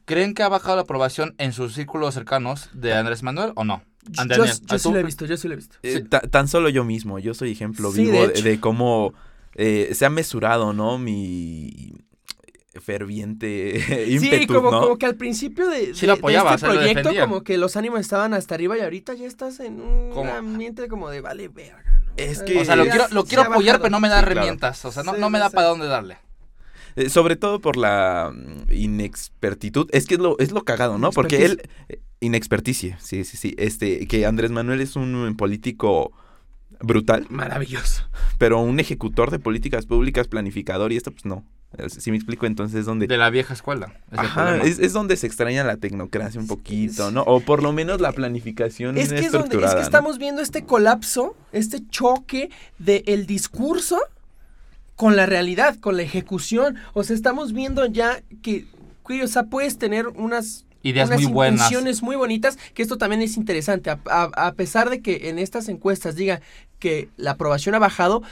¿creen 0.07 0.33
que 0.33 0.43
ha 0.43 0.49
bajado 0.49 0.77
la 0.77 0.83
aprobación 0.83 1.35
en 1.37 1.53
sus 1.53 1.75
círculos 1.75 2.15
cercanos 2.15 2.71
de 2.73 2.95
Andrés 2.95 3.23
Manuel 3.23 3.53
o 3.55 3.65
no? 3.65 3.83
Yo, 4.09 4.23
Andrés, 4.23 4.63
yo 4.65 4.75
¿a 4.77 4.79
sí 4.79 4.91
lo 4.93 4.99
he 4.99 5.03
visto, 5.03 5.27
yo 5.27 5.37
sí 5.37 5.49
lo 5.49 5.55
he 5.55 5.57
visto. 5.57 5.77
Eh, 5.83 6.01
ta- 6.09 6.21
tan 6.21 6.49
solo 6.49 6.69
yo 6.71 6.85
mismo, 6.85 7.19
yo 7.19 7.35
soy 7.35 7.53
ejemplo 7.53 7.91
Sí, 7.93 8.07
vivo 8.07 8.27
de, 8.29 8.41
de 8.41 8.61
cómo 8.61 9.13
eh, 9.55 9.91
se 9.95 10.07
ha 10.07 10.11
mesurado, 10.11 10.73
¿no? 10.73 10.97
Mi 10.97 11.93
ferviente 12.81 14.07
ímpetu, 14.09 14.37
sí, 14.43 14.47
como, 14.47 14.71
¿no? 14.71 14.81
como 14.83 14.99
que 14.99 15.07
al 15.07 15.17
principio 15.17 15.69
de, 15.69 15.95
Sí 15.95 16.03
de- 16.03 16.07
lo 16.09 16.13
de 16.15 16.19
apoyaba, 16.21 16.55
este 16.55 16.67
proyecto, 16.67 17.11
como 17.21 17.43
que 17.43 17.59
los 17.59 17.77
ánimos 17.77 18.01
estaban 18.01 18.35
hasta 18.35 18.55
arriba 18.55 18.77
y 18.77 18.81
ahorita 18.83 19.15
ya 19.15 19.27
estás 19.27 19.61
en 19.61 19.81
un 19.81 20.11
¿Cómo? 20.13 20.33
ambiente 20.33 20.87
como 20.89 21.11
de 21.11 21.21
vale 21.21 21.49
verga. 21.49 21.83
¿no? 22.07 22.13
Es 22.17 22.39
sea, 22.39 22.45
que- 22.47 22.61
O 22.61 22.65
sea, 22.65 22.77
lo 22.77 22.85
quiero, 22.85 23.07
lo 23.11 23.25
quiero 23.25 23.43
apoyar, 23.43 23.75
bajado. 23.77 23.83
pero 23.83 23.91
no 23.91 24.01
me 24.01 24.09
da 24.09 24.19
Sí, 24.21 24.25
claro. 24.25 24.33
herramientas. 24.41 24.85
O 24.85 24.93
sea, 24.93 25.03
no, 25.03 25.15
Sí, 25.15 25.21
no 25.21 25.31
me 25.31 25.39
da 25.39 25.49
sí. 25.49 25.55
para 25.57 25.69
dónde 25.69 25.87
darle. 25.87 26.19
Eh, 26.97 27.11
sobre 27.11 27.37
todo 27.37 27.61
por 27.61 27.77
la 27.77 28.33
mm, 28.35 28.73
inexpertitud. 28.73 29.89
Es 29.93 30.07
que 30.07 30.15
es 30.15 30.21
lo, 30.21 30.39
es 30.39 30.51
lo 30.53 30.65
cagado, 30.65 30.99
¿no? 30.99 31.11
Porque 31.11 31.45
él. 31.45 31.63
eh, 31.89 32.01
Inexperticia, 32.21 32.99
sí, 32.99 33.25
sí, 33.25 33.37
sí. 33.37 33.55
Este, 33.59 34.07
que 34.07 34.25
Andrés 34.25 34.51
Manuel 34.51 34.81
es 34.81 34.97
un 34.97 35.35
político 35.37 36.13
brutal, 36.81 37.27
Maravilloso. 37.29 38.05
pero 38.39 38.59
un 38.61 38.81
ejecutor 38.81 39.31
de 39.31 39.39
políticas 39.39 39.85
públicas, 39.85 40.27
planificador, 40.27 40.93
y 40.93 40.97
esto, 40.97 41.11
pues 41.11 41.27
no. 41.27 41.45
Eh, 41.77 41.91
Si 41.91 42.11
me 42.11 42.17
explico, 42.17 42.47
entonces 42.47 42.81
es 42.81 42.87
donde. 42.87 43.07
De 43.07 43.19
la 43.19 43.29
vieja 43.29 43.53
escuela. 43.53 43.93
es 44.13 44.19
Ajá, 44.19 44.57
es, 44.59 44.79
es 44.79 44.95
donde 44.95 45.17
se 45.19 45.27
extraña 45.27 45.63
la 45.63 45.77
tecnocracia 45.77 46.41
un 46.41 46.47
poquito. 46.47 47.11
¿no? 47.11 47.23
O 47.23 47.41
por 47.41 47.63
lo 47.63 47.73
menos 47.73 48.01
la 48.01 48.13
planificación 48.13 48.97
Es 48.97 49.11
que, 49.13 49.17
es, 49.17 49.33
donde, 49.33 49.39
es 49.39 49.45
estructurada. 49.45 49.75
que 49.75 49.81
¿no? 49.81 49.85
estamos 49.87 50.19
viendo 50.19 50.41
este 50.41 50.65
colapso, 50.65 51.37
este 51.53 51.87
choque 51.91 52.49
del 52.79 53.27
discurso 53.27 53.99
con 54.97 55.15
la 55.17 55.27
realidad, 55.27 55.77
con 55.79 55.97
la 55.97 56.03
ejecución. 56.03 56.77
O 56.95 57.05
sea, 57.05 57.15
estamos 57.15 57.53
viendo 57.53 57.87
ya 57.87 58.23
que, 58.43 58.65
que, 59.07 59.23
o 59.23 59.29
sea, 59.29 59.45
puedes 59.45 59.79
tener 59.79 60.09
unas 60.09 60.65
Ideas 60.83 61.09
unas 61.09 61.23
muy 61.23 61.33
buenas. 61.33 61.61
intenciones 61.61 62.03
muy 62.03 62.17
bonitas, 62.17 62.59
que 62.75 62.83
esto 62.83 62.97
también 62.97 63.21
es 63.23 63.37
interesante. 63.37 63.91
A, 63.91 63.99
a- 64.09 64.31
a 64.49 64.53
pesar 64.55 64.89
de 64.91 65.01
que 65.03 65.29
en 65.29 65.39
estas 65.39 65.69
encuestas 65.69 66.15
diga 66.15 66.41
que 66.79 67.09
la 67.17 67.33
aprobación 67.33 67.75
ha 67.75 67.79
bajado, 67.81 68.23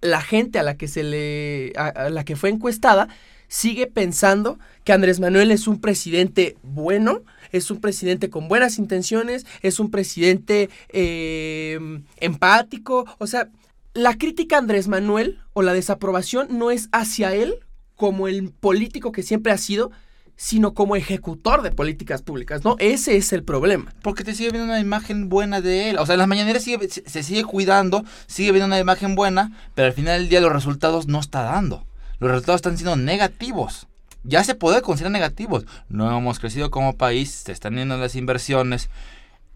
la 0.00 0.20
gente 0.20 0.58
a 0.58 0.62
la 0.62 0.76
que 0.76 0.88
se 0.88 1.02
le. 1.04 1.72
a, 1.76 1.86
a 1.88 2.10
la 2.10 2.24
que 2.24 2.34
fue 2.36 2.48
encuestada 2.50 3.08
sigue 3.48 3.86
pensando 3.86 4.58
que 4.84 4.92
Andrés 4.92 5.20
Manuel 5.20 5.50
es 5.50 5.66
un 5.68 5.80
presidente 5.80 6.56
bueno, 6.62 7.20
es 7.52 7.70
un 7.70 7.80
presidente 7.80 8.30
con 8.30 8.46
buenas 8.48 8.78
intenciones, 8.78 9.44
es 9.62 9.78
un 9.80 9.90
presidente 9.90 10.70
eh, 10.90 11.78
empático. 12.18 13.06
O 13.18 13.26
sea, 13.26 13.48
la 13.94 14.16
crítica 14.16 14.56
a 14.56 14.58
Andrés 14.60 14.88
Manuel 14.88 15.40
o 15.52 15.62
la 15.62 15.72
desaprobación 15.72 16.58
no 16.58 16.70
es 16.70 16.88
hacia 16.92 17.34
él 17.34 17.60
como 17.96 18.28
el 18.28 18.50
político 18.50 19.12
que 19.12 19.22
siempre 19.22 19.52
ha 19.52 19.58
sido, 19.58 19.90
sino 20.36 20.72
como 20.72 20.96
ejecutor 20.96 21.60
de 21.60 21.70
políticas 21.70 22.22
públicas, 22.22 22.64
¿no? 22.64 22.76
Ese 22.78 23.16
es 23.16 23.32
el 23.34 23.44
problema. 23.44 23.92
Porque 24.00 24.24
te 24.24 24.34
sigue 24.34 24.50
viendo 24.50 24.72
una 24.72 24.80
imagen 24.80 25.28
buena 25.28 25.60
de 25.60 25.90
él. 25.90 25.98
O 25.98 26.06
sea, 26.06 26.14
en 26.14 26.20
las 26.20 26.28
mañaneras 26.28 26.64
se 26.64 27.22
sigue 27.22 27.44
cuidando, 27.44 28.04
sigue 28.26 28.52
viendo 28.52 28.66
una 28.66 28.78
imagen 28.78 29.16
buena, 29.16 29.52
pero 29.74 29.88
al 29.88 29.92
final 29.92 30.20
del 30.20 30.28
día 30.30 30.40
los 30.40 30.52
resultados 30.52 31.08
no 31.08 31.20
está 31.20 31.42
dando. 31.42 31.84
Los 32.20 32.30
resultados 32.30 32.60
están 32.60 32.78
siendo 32.78 32.96
negativos. 32.96 33.86
Ya 34.22 34.42
se 34.44 34.54
puede 34.54 34.80
considerar 34.80 35.12
negativos. 35.12 35.66
No 35.90 36.16
hemos 36.16 36.38
crecido 36.38 36.70
como 36.70 36.96
país, 36.96 37.30
se 37.30 37.52
están 37.52 37.74
yendo 37.74 37.98
las 37.98 38.16
inversiones, 38.16 38.88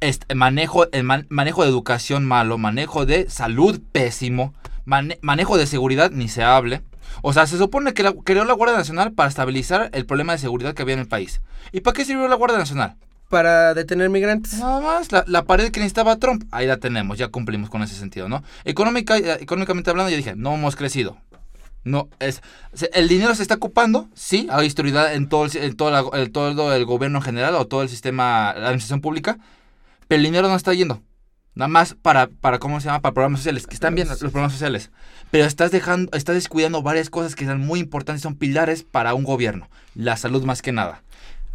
este, 0.04 0.34
manejo, 0.34 0.90
el 0.92 1.04
man- 1.04 1.26
manejo 1.28 1.62
de 1.62 1.68
educación 1.70 2.24
malo, 2.24 2.58
manejo 2.58 3.06
de 3.06 3.28
salud 3.30 3.80
pésimo, 3.92 4.54
mane- 4.84 5.18
manejo 5.22 5.56
de 5.56 5.66
seguridad 5.66 6.10
ni 6.10 6.28
se 6.28 6.42
hable. 6.42 6.82
O 7.22 7.32
sea, 7.32 7.46
se 7.46 7.58
supone 7.58 7.94
que 7.94 8.02
la- 8.02 8.12
creó 8.24 8.44
la 8.44 8.54
Guardia 8.54 8.76
Nacional 8.76 9.12
para 9.12 9.28
estabilizar 9.28 9.90
el 9.92 10.06
problema 10.06 10.32
de 10.32 10.38
seguridad 10.38 10.74
que 10.74 10.82
había 10.82 10.94
en 10.94 11.00
el 11.00 11.08
país. 11.08 11.40
¿Y 11.72 11.80
para 11.80 11.94
qué 11.94 12.04
sirvió 12.04 12.28
la 12.28 12.34
Guardia 12.36 12.58
Nacional? 12.58 12.96
Para 13.30 13.72
detener 13.74 14.10
migrantes. 14.10 14.58
Nada 14.58 14.80
más, 14.80 15.10
la, 15.10 15.24
la 15.26 15.44
pared 15.44 15.70
que 15.72 15.80
necesitaba 15.80 16.16
Trump, 16.18 16.44
ahí 16.50 16.66
la 16.66 16.76
tenemos, 16.76 17.18
ya 17.18 17.28
cumplimos 17.28 17.70
con 17.70 17.82
ese 17.82 17.94
sentido, 17.96 18.28
¿no? 18.28 18.42
Económica, 18.64 19.16
eh, 19.16 19.38
económicamente 19.40 19.90
hablando, 19.90 20.10
ya 20.10 20.16
dije, 20.16 20.34
no 20.36 20.54
hemos 20.54 20.76
crecido. 20.76 21.16
No, 21.84 22.08
es, 22.18 22.40
el 22.94 23.08
dinero 23.08 23.34
se 23.34 23.42
está 23.42 23.56
ocupando, 23.56 24.08
sí, 24.14 24.48
hay 24.50 24.66
autoridad 24.68 25.14
en 25.14 25.28
todo 25.28 25.44
el, 25.44 25.56
en 25.56 25.76
todo, 25.76 25.90
la- 25.90 26.18
el- 26.18 26.30
todo 26.32 26.72
el 26.74 26.84
gobierno 26.86 27.18
en 27.18 27.22
general 27.24 27.54
o 27.56 27.66
todo 27.66 27.82
el 27.82 27.88
sistema, 27.90 28.54
la 28.56 28.66
administración 28.68 29.00
pública, 29.02 29.38
pero 30.08 30.18
el 30.18 30.24
dinero 30.24 30.48
no 30.48 30.56
está 30.56 30.72
yendo. 30.74 31.02
Nada 31.54 31.68
más 31.68 31.94
para, 31.94 32.26
para, 32.26 32.58
¿cómo 32.58 32.80
se 32.80 32.86
llama? 32.86 33.00
Para 33.00 33.14
programas 33.14 33.40
sociales, 33.40 33.66
que 33.66 33.74
están 33.74 33.94
bien 33.94 34.08
los 34.08 34.18
programas 34.18 34.52
sociales. 34.52 34.90
Pero 35.30 35.44
estás 35.44 35.70
dejando, 35.70 36.10
estás 36.16 36.34
descuidando 36.34 36.82
varias 36.82 37.10
cosas 37.10 37.36
que 37.36 37.46
son 37.46 37.60
muy 37.60 37.78
importantes, 37.78 38.22
son 38.22 38.34
pilares 38.34 38.82
para 38.82 39.14
un 39.14 39.22
gobierno. 39.22 39.68
La 39.94 40.16
salud 40.16 40.44
más 40.44 40.62
que 40.62 40.72
nada. 40.72 41.02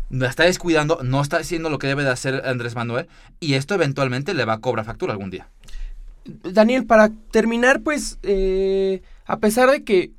La 0.10 0.30
está 0.30 0.44
descuidando, 0.44 1.00
no 1.04 1.22
está 1.22 1.38
haciendo 1.38 1.70
lo 1.70 1.80
que 1.80 1.88
debe 1.88 2.04
de 2.04 2.12
hacer 2.12 2.42
Andrés 2.46 2.76
Manuel, 2.76 3.08
y 3.40 3.56
esto 3.56 3.76
eventualmente 3.76 4.34
le 4.34 4.46
va 4.46 4.54
a 4.54 4.60
cobrar 4.60 4.86
factura 4.86 5.12
algún 5.12 5.30
día. 5.30 5.50
Daniel, 6.26 6.86
para 6.86 7.10
terminar, 7.32 7.82
pues, 7.82 8.20
eh, 8.24 9.02
a 9.26 9.38
pesar 9.38 9.70
de 9.70 9.84
que 9.84 10.12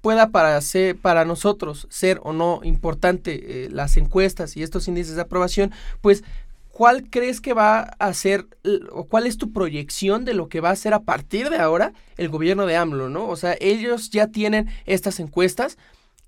pueda 0.00 0.30
para, 0.30 0.58
ser, 0.62 0.96
para 0.96 1.26
nosotros 1.26 1.86
ser 1.90 2.20
o 2.22 2.32
no 2.32 2.60
importante 2.62 3.64
eh, 3.64 3.68
las 3.70 3.96
encuestas 3.98 4.56
y 4.56 4.62
estos 4.62 4.88
índices 4.88 5.16
de 5.16 5.22
aprobación, 5.22 5.72
pues, 6.00 6.24
¿cuál 6.80 7.10
crees 7.10 7.42
que 7.42 7.52
va 7.52 7.80
a 7.98 8.14
ser 8.14 8.46
o 8.90 9.04
cuál 9.04 9.26
es 9.26 9.36
tu 9.36 9.52
proyección 9.52 10.24
de 10.24 10.32
lo 10.32 10.48
que 10.48 10.62
va 10.62 10.70
a 10.70 10.76
ser 10.76 10.94
a 10.94 11.02
partir 11.02 11.50
de 11.50 11.58
ahora 11.58 11.92
el 12.16 12.30
gobierno 12.30 12.64
de 12.64 12.74
AMLO, 12.74 13.10
¿no? 13.10 13.28
O 13.28 13.36
sea, 13.36 13.54
ellos 13.60 14.08
ya 14.08 14.28
tienen 14.28 14.70
estas 14.86 15.20
encuestas. 15.20 15.76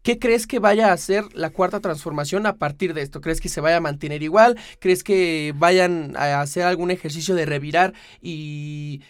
¿Qué 0.03 0.19
crees 0.19 0.47
que 0.47 0.59
vaya 0.59 0.91
a 0.91 0.93
hacer 0.93 1.25
la 1.33 1.49
cuarta 1.49 1.81
transformación 1.81 2.45
a 2.45 2.57
partir 2.57 2.93
de 2.93 3.01
esto? 3.01 3.23
¿Crees 3.23 3.41
que 3.41 3.49
se 3.49 3.63
vaya 3.63 3.79
a 3.79 3.81
mantener 3.81 4.23
igual? 4.23 4.59
¿Crees 4.79 5.03
que 5.03 5.55
vayan 5.57 6.15
a 6.19 6.43
hacer 6.43 6.65
algún 6.65 6.91
ejercicio 6.91 7.35
de 7.35 7.47
revirar 7.47 7.95
y, 8.21 9.01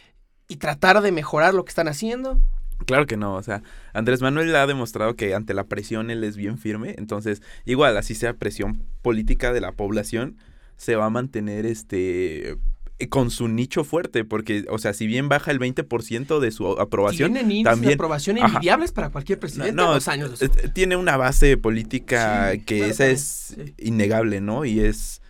y 0.47 0.59
tratar 0.59 1.01
de 1.01 1.11
mejorar 1.11 1.55
lo 1.55 1.64
que 1.64 1.70
están 1.70 1.88
haciendo? 1.88 2.40
Claro 2.86 3.07
que 3.07 3.16
no, 3.16 3.34
o 3.34 3.43
sea, 3.43 3.64
Andrés 3.95 4.22
Manuel 4.22 4.55
ha 4.55 4.68
demostrado 4.68 5.16
que 5.16 5.34
ante 5.34 5.55
la 5.55 5.64
presión 5.64 6.09
él 6.12 6.22
es 6.22 6.36
bien 6.36 6.57
firme, 6.57 6.95
entonces 6.99 7.43
igual 7.64 7.97
así 7.97 8.14
sea 8.14 8.34
presión 8.34 8.84
política 9.03 9.53
de 9.53 9.61
la 9.61 9.72
población, 9.72 10.36
se 10.83 10.97
va 10.97 11.07
a 11.07 11.11
mantener 11.11 11.66
este 11.66 12.57
eh, 12.99 13.09
con 13.09 13.30
su 13.30 13.49
nicho 13.49 13.85
fuerte, 13.85 14.24
porque, 14.24 14.64
o 14.68 14.78
sea, 14.78 14.93
si 14.93 15.07
bien 15.07 15.28
baja 15.28 15.51
el 15.51 15.59
20% 15.59 16.39
de 16.41 16.51
su 16.53 16.68
aprobación, 16.80 17.33
Tienen 17.33 17.51
índices 17.51 17.64
de 17.64 17.70
también- 17.70 17.95
aprobación 17.95 18.39
ajá. 18.39 18.47
envidiables 18.49 18.93
para 18.93 19.11
cualquier 19.11 19.39
presidente 19.41 19.72
No, 19.72 19.89
en 19.89 19.95
dos 19.95 20.09
años. 20.09 20.39
de 20.39 20.47
eh, 20.47 20.51
su- 20.62 20.68
tiene 20.70 20.97
una 20.97 21.16
base 21.16 21.57
política 21.57 22.53
Sí, 22.53 22.61
que 22.61 22.76
claro, 22.78 22.93
esa 22.93 22.99
también, 23.05 23.16
es 23.16 23.55
sí. 23.57 23.74
innegable, 23.78 24.41
¿no? 24.41 24.64
Y 24.64 24.80
es 24.80 25.20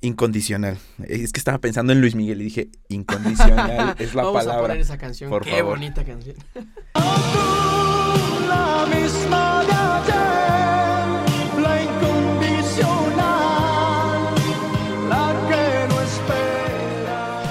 Incondicional. 0.00 0.76
Es 1.08 1.32
que 1.32 1.38
estaba 1.40 1.56
pensando 1.58 1.94
en 1.94 2.02
Luis 2.02 2.14
Miguel 2.14 2.42
y 2.42 2.44
dije, 2.44 2.68
incondicional 2.90 3.94
es 3.98 4.14
la 4.14 4.22
Vamos 4.24 4.42
a 4.42 4.44
palabra. 4.44 4.68
poner 4.68 4.80
esa 4.82 4.98
canción. 4.98 5.30
por 5.30 5.42
Qué 5.44 5.52
favor. 5.52 5.76
bonita 5.78 6.04
canción. 6.04 6.36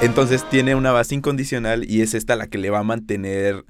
Entonces 0.04 0.48
tiene 0.50 0.76
una 0.76 0.92
base 0.92 1.16
incondicional 1.16 1.90
y 1.90 2.02
es 2.02 2.14
esta 2.14 2.36
la 2.36 2.48
que 2.48 2.58
le 2.58 2.70
va 2.70 2.80
a 2.80 2.84
mantener, 2.84 3.64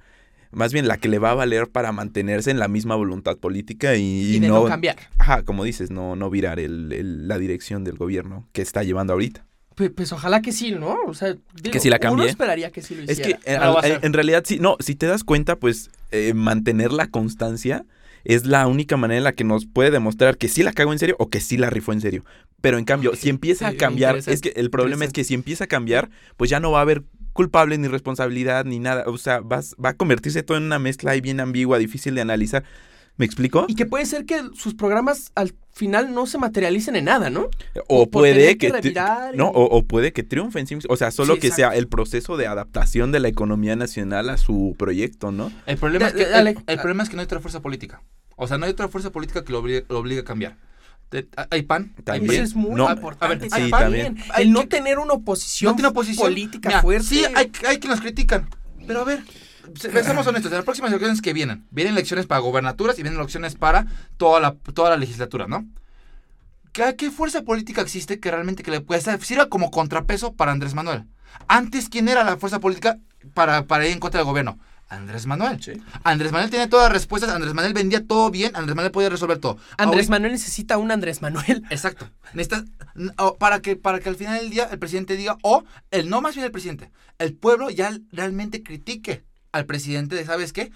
más 0.52 0.74
bien 0.74 0.88
la 0.88 0.98
que 0.98 1.08
le 1.08 1.20
va 1.20 1.32
a 1.32 1.36
valer 1.36 1.70
para 1.70 1.92
mantenerse 1.92 2.50
en 2.50 2.58
la 2.60 2.68
misma 2.68 2.96
voluntad 2.96 3.38
política 3.38 3.96
y, 3.96 4.36
Y, 4.36 4.40
de 4.40 4.48
no, 4.48 4.66
cambiar. 4.66 4.96
Ajá, 5.20 5.44
como 5.44 5.64
dices, 5.64 5.92
no, 5.92 6.16
no 6.16 6.30
virar 6.32 6.60
el- 6.60 6.92
el- 6.92 7.28
la 7.28 7.38
dirección 7.38 7.84
del 7.84 7.98
gobierno 7.98 8.48
que 8.52 8.62
está 8.64 8.82
llevando 8.84 9.14
ahorita. 9.14 9.46
Pues, 9.76 9.92
pues 9.96 10.12
ojalá 10.12 10.42
que 10.42 10.52
sí, 10.52 10.72
¿no? 10.72 10.98
O 11.08 11.14
sea, 11.14 11.30
digo, 11.30 11.72
Que 11.72 11.80
sí 11.80 11.90
la 11.90 11.98
Uno 11.98 12.10
cambie. 12.10 12.30
esperaría 12.30 12.72
que 12.72 12.82
sí 12.82 12.96
lo 12.96 13.04
Es 13.04 13.12
hiciera. 13.20 13.40
que 13.40 13.52
al- 13.56 13.78
hacer. 13.78 14.00
en 14.04 14.14
realidad 14.14 14.44
sí, 14.46 14.58
no, 14.60 14.76
si 14.80 14.96
te 14.96 15.06
das 15.08 15.24
cuenta, 15.24 15.56
pues 15.58 15.90
eh, 16.12 16.34
mantener 16.36 16.92
la 16.94 17.08
constancia 17.08 17.86
es 18.24 18.45
la 18.45 18.67
única 18.67 18.97
manera 18.97 19.17
en 19.17 19.24
la 19.24 19.34
que 19.34 19.43
nos 19.43 19.65
puede 19.65 19.91
demostrar 19.91 20.38
que 20.38 20.47
sí 20.47 20.63
la 20.63 20.74
cago 20.74 20.93
en 20.93 20.99
serio 20.99 21.15
o 21.19 21.30
que 21.30 21.39
sí 21.41 21.57
la 21.57 21.69
rifó 21.69 21.93
en 21.93 22.01
serio. 22.01 22.24
Pero 22.61 22.78
en 22.78 22.86
cambio, 22.86 23.15
si 23.15 23.30
empieza 23.30 23.69
Sí, 23.69 23.76
a 23.76 23.78
cambiar, 23.78 24.15
es 24.17 24.41
que 24.41 24.53
el 24.55 24.69
problema 24.69 25.03
es 25.05 25.11
que 25.11 25.24
si 25.24 25.34
empieza 25.34 25.65
a 25.65 25.67
cambiar, 25.67 26.09
pues 26.38 26.49
ya 26.49 26.59
no 26.59 26.71
va 26.71 26.80
a 26.80 26.82
haber 26.84 27.03
culpable 27.34 27.78
ni 27.78 27.88
responsabilidad 27.88 28.63
ni 28.65 28.80
nada. 28.80 29.03
O 29.07 29.17
sea, 29.17 29.39
vas- 29.41 29.76
va 29.84 29.89
a 29.89 29.97
convertirse 29.97 30.43
todo 30.43 30.57
en 30.57 30.63
una 30.63 30.80
mezcla 30.80 31.11
ahí 31.11 31.21
bien 31.21 31.39
ambigua, 31.39 31.78
difícil 31.80 32.15
de 32.15 32.21
analizar. 32.21 32.63
¿Me 33.16 33.26
explico? 33.26 33.66
Y 33.68 33.76
que 33.76 33.86
puede 33.86 34.05
ser 34.07 34.26
que 34.26 34.41
sus 34.55 34.74
programas 34.74 35.32
al 35.36 35.53
final 35.72 36.14
no 36.16 36.26
se 36.26 36.38
materialicen 36.39 36.95
en 36.95 37.05
nada, 37.05 37.30
¿no? 37.30 37.47
O 37.88 38.09
puede 38.09 38.57
que, 38.57 38.72
que 38.72 38.89
y- 38.89 39.38
no, 39.38 39.49
o, 39.49 39.66
o 39.66 39.84
puede 39.84 40.14
que 40.14 40.24
triunfen. 40.24 40.66
sí, 40.66 40.78
O 40.89 40.97
sea, 40.97 41.11
solo 41.11 41.36
Sí, 41.36 41.41
que 41.41 41.47
exacto. 41.47 41.72
sea 41.72 41.78
el 41.80 41.88
proceso 41.88 42.38
de 42.38 42.47
adaptación 42.47 43.11
de 43.11 43.20
la 43.20 43.28
economía 43.28 43.76
nacional 43.76 44.30
a 44.32 44.38
su 44.38 44.76
proyecto, 44.80 45.32
¿no? 45.32 45.51
El 45.68 45.78
problema, 45.78 46.05
Da- 46.05 46.09
es 46.09 46.16
que, 46.26 46.26
dale. 46.32 46.49
el, 46.51 46.57
el 46.66 46.78
problema 46.80 47.03
es 47.03 47.09
que 47.09 47.16
no 47.16 47.22
hay 47.22 47.26
otra 47.26 47.39
fuerza 47.39 47.61
política. 47.61 48.01
O 48.36 48.47
sea, 48.47 48.57
no 48.57 48.66
hay 48.66 48.72
otra 48.72 48.88
fuerza 48.88 49.11
política 49.11 49.43
que 49.43 49.51
lo 49.51 49.59
obligue, 49.59 49.86
lo 49.89 49.99
obligue 49.99 50.22
a 50.22 50.26
cambiar. 50.26 50.57
Hay 51.51 51.61
PAN, 51.61 51.93
hay 51.97 52.03
También. 52.03 52.32
Eso 52.34 52.43
es 52.43 52.55
muy 52.55 52.72
No, 52.74 52.89
importante. 52.91 53.26
a 53.26 53.28
ver, 53.28 53.41
sí, 53.64 53.70
también. 53.70 54.16
también. 54.16 54.18
El 54.39 54.51
no 54.51 54.68
tener 54.68 54.97
una 54.97 55.14
oposición, 55.14 55.72
No 55.72 55.76
tiene 55.76 55.89
oposición. 55.89 56.28
política 56.28 56.70
Mira, 56.70 56.82
fuerte. 56.82 57.05
Sí, 57.05 57.24
hay, 57.36 57.51
hay 57.68 57.78
quienes 57.78 57.89
nos 57.89 58.01
critican. 58.01 58.49
Pero 58.88 59.01
a 59.01 59.03
ver, 59.03 59.20
seamos 59.76 60.28
honestos. 60.28 60.51
En 60.51 60.57
las 60.57 60.66
próximas 60.66 60.91
elecciones 60.91 61.22
que 61.22 61.34
vienen, 61.34 61.66
vienen 61.72 61.93
elecciones 61.93 62.26
para 62.26 62.39
gobernaturas 62.41 62.97
y 62.99 63.03
vienen 63.03 63.20
elecciones 63.20 63.55
para 63.55 63.86
toda 64.18 64.39
la, 64.39 64.55
toda 64.74 64.89
la 64.89 64.97
legislatura, 64.97 65.47
¿no? 65.47 65.66
¿Qué, 66.72 66.95
qué 66.97 67.11
fuerza 67.11 67.43
política 67.43 67.82
existe 67.82 68.20
que 68.20 68.32
realmente 68.32 68.64
que 68.64 68.72
le 68.72 68.82
pueda 68.82 69.18
sirva 69.20 69.47
como 69.47 69.70
contrapeso 69.72 70.34
para 70.34 70.51
Andrés 70.51 70.74
Manuel? 70.74 71.05
Antes, 71.47 71.89
¿quién 71.89 72.07
era 72.09 72.24
la 72.24 72.38
fuerza 72.38 72.59
política 72.59 72.97
para, 73.34 73.66
para 73.66 73.86
ir 73.86 73.93
en 73.93 73.99
contra 73.99 74.20
del 74.20 74.26
gobierno? 74.26 74.59
Andrés 74.89 75.26
Manuel. 75.26 75.59
Andrés 76.03 76.32
Manuel 76.32 76.51
tenía 76.51 76.70
todas 76.70 76.86
las 76.86 76.93
respuestas, 76.93 77.32
Andrés 77.32 77.55
Manuel 77.55 77.74
vendía 77.74 78.05
todo 78.05 78.30
bien, 78.30 78.55
Andrés 78.55 78.76
Manuel 78.76 78.91
podía 78.91 79.09
resolver 79.09 79.39
todo. 79.39 79.57
Andrés 79.78 80.09
Manuel 80.09 80.34
necesita 80.34 80.78
un 80.78 80.91
Andrés 80.91 81.22
Manuel. 81.22 81.64
Exacto. 81.72 82.09
Necesitas, 82.34 82.66
n- 82.95 83.11
o 83.18 83.36
para 83.38 83.59
que 83.59 83.76
para 83.76 83.99
que 83.99 84.09
al 84.09 84.16
final 84.16 84.39
del 84.39 84.51
día 84.51 84.68
el 84.72 84.78
presidente 84.78 85.16
diga, 85.16 85.38
o 85.41 85.64
el 85.89 86.09
no 86.09 86.22
más 86.22 86.36
bien 86.36 86.45
el 86.45 86.51
presidente, 86.51 86.91
el 87.18 87.34
pueblo 87.34 87.72
ya 87.72 87.97
realmente 88.11 88.61
critique 88.61 89.24
al 89.54 89.66
presidente 89.66 90.16
de, 90.18 90.26
¿sabes 90.26 90.51
qué? 90.51 90.72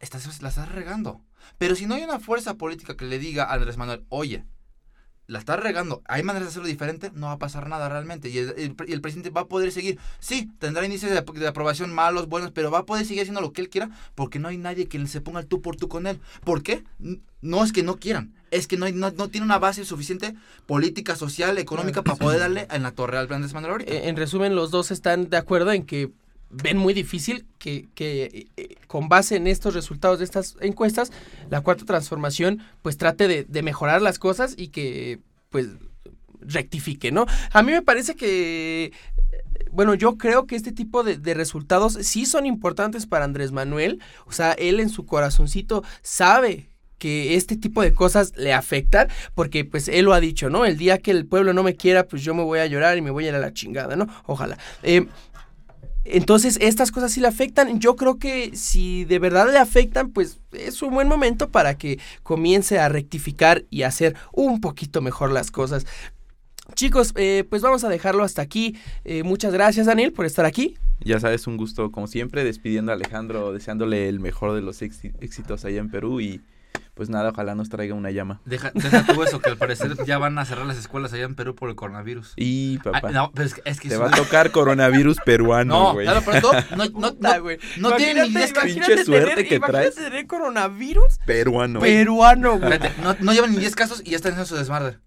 Estás, 0.00 0.42
la 0.42 0.50
estás 0.50 0.70
regando. 0.70 1.22
Pero 1.56 1.74
si 1.74 1.86
no 1.86 1.94
hay 1.94 2.02
una 2.02 2.20
fuerza 2.20 2.54
política 2.54 2.96
que 2.96 3.06
le 3.06 3.18
diga 3.18 3.44
a 3.44 3.54
Andrés 3.54 3.78
Manuel, 3.78 4.04
oye, 4.10 4.44
la 5.28 5.38
estás 5.38 5.60
regando, 5.60 6.02
hay 6.06 6.22
maneras 6.22 6.46
de 6.46 6.50
hacerlo 6.50 6.68
diferente, 6.68 7.10
no 7.14 7.26
va 7.26 7.32
a 7.32 7.38
pasar 7.38 7.68
nada 7.68 7.88
realmente. 7.88 8.30
Y 8.30 8.38
el, 8.38 8.74
presidente 8.74 9.28
va 9.30 9.42
a 9.42 9.46
poder 9.46 9.70
seguir, 9.72 9.98
sí, 10.20 10.50
tendrá 10.58 10.84
índices 10.84 11.10
de, 11.10 11.20
de 11.38 11.46
aprobación 11.46 11.92
malos, 11.92 12.28
buenos, 12.28 12.50
pero 12.50 12.70
va 12.70 12.78
a 12.78 12.86
poder 12.86 13.04
seguir 13.04 13.22
haciendo 13.22 13.42
lo 13.42 13.52
que 13.52 13.60
él 13.60 13.68
quiera 13.68 13.90
porque 14.14 14.38
no 14.38 14.48
hay 14.48 14.56
nadie 14.56 14.88
que 14.88 15.06
se 15.06 15.20
ponga 15.20 15.40
el 15.40 15.46
tú 15.46 15.60
por 15.60 15.76
tú 15.76 15.88
con 15.88 16.06
él. 16.06 16.18
¿Por 16.44 16.62
qué? 16.62 16.82
No 17.42 17.62
es 17.62 17.72
que 17.72 17.82
no 17.82 17.96
quieran, 17.96 18.34
es 18.50 18.66
que 18.66 18.78
no, 18.78 18.86
hay- 18.86 18.94
no, 18.94 19.10
no 19.10 19.28
tiene 19.28 19.44
una 19.44 19.58
base 19.58 19.84
suficiente 19.84 20.34
política, 20.66 21.14
social, 21.14 21.58
económica 21.58 22.02
para 22.02 22.16
poder 22.16 22.40
darle 22.40 22.66
en 22.70 22.82
la 22.82 22.92
torre 22.92 23.18
al 23.18 23.30
Andrés 23.30 23.52
Manuel 23.52 23.72
ahorita. 23.72 23.92
Eh, 23.92 24.08
en 24.08 24.16
resumen, 24.16 24.56
los 24.56 24.70
dos 24.70 24.90
están 24.90 25.28
de 25.28 25.36
acuerdo 25.36 25.72
en 25.72 25.84
que 25.84 26.10
ven 26.50 26.78
muy 26.78 26.94
difícil 26.94 27.46
que, 27.58 27.88
que, 27.94 28.48
eh, 28.56 28.76
con 28.86 29.08
base 29.08 29.36
en 29.36 29.46
estos 29.46 29.74
resultados 29.74 30.18
de 30.18 30.24
estas 30.24 30.56
encuestas, 30.60 31.12
la 31.50 31.60
cuarta 31.60 31.84
transformación 31.84 32.62
pues 32.82 32.96
trate 32.96 33.44
de, 33.44 33.62
mejorar 33.62 34.00
las 34.02 34.18
cosas 34.18 34.54
y 34.56 34.68
que 34.68 35.20
pues 35.50 35.68
rectifique, 36.40 37.10
¿no? 37.12 37.26
A 37.52 37.62
mí 37.62 37.72
me 37.72 37.82
parece 37.82 38.14
que, 38.14 38.84
eh, 38.84 38.92
bueno, 39.72 39.94
yo 39.94 40.16
creo 40.16 40.46
que 40.46 40.56
este 40.56 40.72
tipo 40.72 41.02
de, 41.02 41.18
de 41.18 41.34
resultados 41.34 41.94
sí 42.02 42.24
son 42.24 42.46
importantes 42.46 43.06
para 43.06 43.24
Andrés 43.24 43.52
Manuel, 43.52 44.00
o 44.26 44.32
sea, 44.32 44.52
él 44.52 44.80
en 44.80 44.88
su 44.88 45.04
corazoncito 45.04 45.82
sabe 46.02 46.68
que 46.98 47.36
este 47.36 47.56
tipo 47.56 47.82
de 47.82 47.94
cosas 47.94 48.32
le 48.36 48.52
afectan, 48.52 49.08
porque 49.34 49.64
pues 49.64 49.88
él 49.88 50.04
lo 50.04 50.12
ha 50.12 50.20
dicho, 50.20 50.50
¿no? 50.50 50.64
El 50.64 50.76
día 50.76 50.98
que 50.98 51.12
el 51.12 51.26
pueblo 51.26 51.52
no 51.52 51.62
me 51.62 51.76
quiera, 51.76 52.06
pues 52.06 52.22
yo 52.22 52.34
me 52.34 52.42
voy 52.42 52.58
a 52.58 52.66
llorar 52.66 52.98
y 52.98 53.02
me 53.02 53.10
voy 53.10 53.26
a 53.26 53.28
ir 53.28 53.34
a 53.34 53.38
la 53.38 53.52
chingada, 53.52 53.96
¿no? 53.96 54.08
Ojalá. 54.26 54.58
Eh, 54.82 55.06
entonces, 56.04 56.58
estas 56.60 56.90
cosas 56.90 57.12
sí 57.12 57.20
le 57.20 57.28
afectan. 57.28 57.80
Yo 57.80 57.96
creo 57.96 58.18
que 58.18 58.56
si 58.56 59.04
de 59.04 59.18
verdad 59.18 59.50
le 59.50 59.58
afectan, 59.58 60.10
pues 60.10 60.38
es 60.52 60.80
un 60.82 60.94
buen 60.94 61.08
momento 61.08 61.50
para 61.50 61.76
que 61.76 61.98
comience 62.22 62.78
a 62.78 62.88
rectificar 62.88 63.64
y 63.70 63.82
hacer 63.82 64.14
un 64.32 64.60
poquito 64.60 65.00
mejor 65.02 65.32
las 65.32 65.50
cosas. 65.50 65.86
Chicos, 66.74 67.12
eh, 67.16 67.44
pues 67.48 67.62
vamos 67.62 67.84
a 67.84 67.88
dejarlo 67.88 68.24
hasta 68.24 68.42
aquí. 68.42 68.76
Eh, 69.04 69.22
muchas 69.22 69.52
gracias, 69.52 69.86
Daniel, 69.86 70.12
por 70.12 70.26
estar 70.26 70.44
aquí. 70.44 70.76
Ya 71.00 71.18
sabes, 71.20 71.46
un 71.46 71.56
gusto 71.56 71.90
como 71.90 72.06
siempre, 72.06 72.44
despidiendo 72.44 72.92
a 72.92 72.94
Alejandro, 72.94 73.52
deseándole 73.52 74.08
el 74.08 74.20
mejor 74.20 74.54
de 74.54 74.62
los 74.62 74.82
éxi- 74.82 75.14
éxitos 75.20 75.64
allá 75.64 75.78
en 75.80 75.90
Perú 75.90 76.20
y 76.20 76.42
pues 76.98 77.08
nada, 77.08 77.30
ojalá 77.30 77.54
nos 77.54 77.70
traiga 77.70 77.94
una 77.94 78.10
llama. 78.10 78.40
Deja, 78.44 78.72
deja 78.74 79.06
tú 79.06 79.22
eso, 79.22 79.38
que 79.40 79.48
al 79.48 79.56
parecer 79.56 79.96
ya 80.04 80.18
van 80.18 80.36
a 80.38 80.44
cerrar 80.44 80.66
las 80.66 80.76
escuelas 80.76 81.12
allá 81.14 81.24
en 81.24 81.34
Perú 81.34 81.54
por 81.54 81.70
el 81.70 81.76
coronavirus. 81.76 82.34
Y 82.36 82.76
papá, 82.78 83.00
Ah, 83.04 83.10
no, 83.12 83.30
pero 83.32 83.46
es 83.46 83.54
que, 83.54 83.62
es 83.64 83.80
que 83.80 83.88
te 83.88 83.96
va 83.96 84.08
a 84.08 84.10
tocar 84.10 84.50
coronavirus 84.50 85.18
peruano, 85.24 85.74
No, 85.84 85.92
güey. 85.94 86.04
claro, 86.06 86.22
pero 86.26 86.40
no, 86.42 86.52
no, 86.76 86.84
no, 87.00 87.14
Puta, 87.14 87.38
no, 87.38 87.90
no 87.90 87.96
tienen 87.96 88.24
ni 88.24 88.28
Imagínate- 88.30 88.38
10 88.38 88.52
casos. 88.52 88.70
Pinche 88.72 89.04
suerte 89.04 89.30
tener- 89.30 89.48
que 89.48 89.54
imagínate 89.54 89.90
traes. 89.92 89.94
tener 90.10 90.26
coronavirus 90.26 91.18
Peruano. 91.24 91.80
peruano, 91.80 92.58
güey. 92.58 92.78
No, 93.02 93.16
no 93.20 93.32
llevan 93.32 93.52
ni 93.52 93.58
10 93.58 93.74
casos 93.76 94.02
y 94.04 94.10
ya 94.10 94.16
están 94.16 94.32
haciendo 94.32 94.46
su 94.46 94.56
desmadre. 94.56 94.98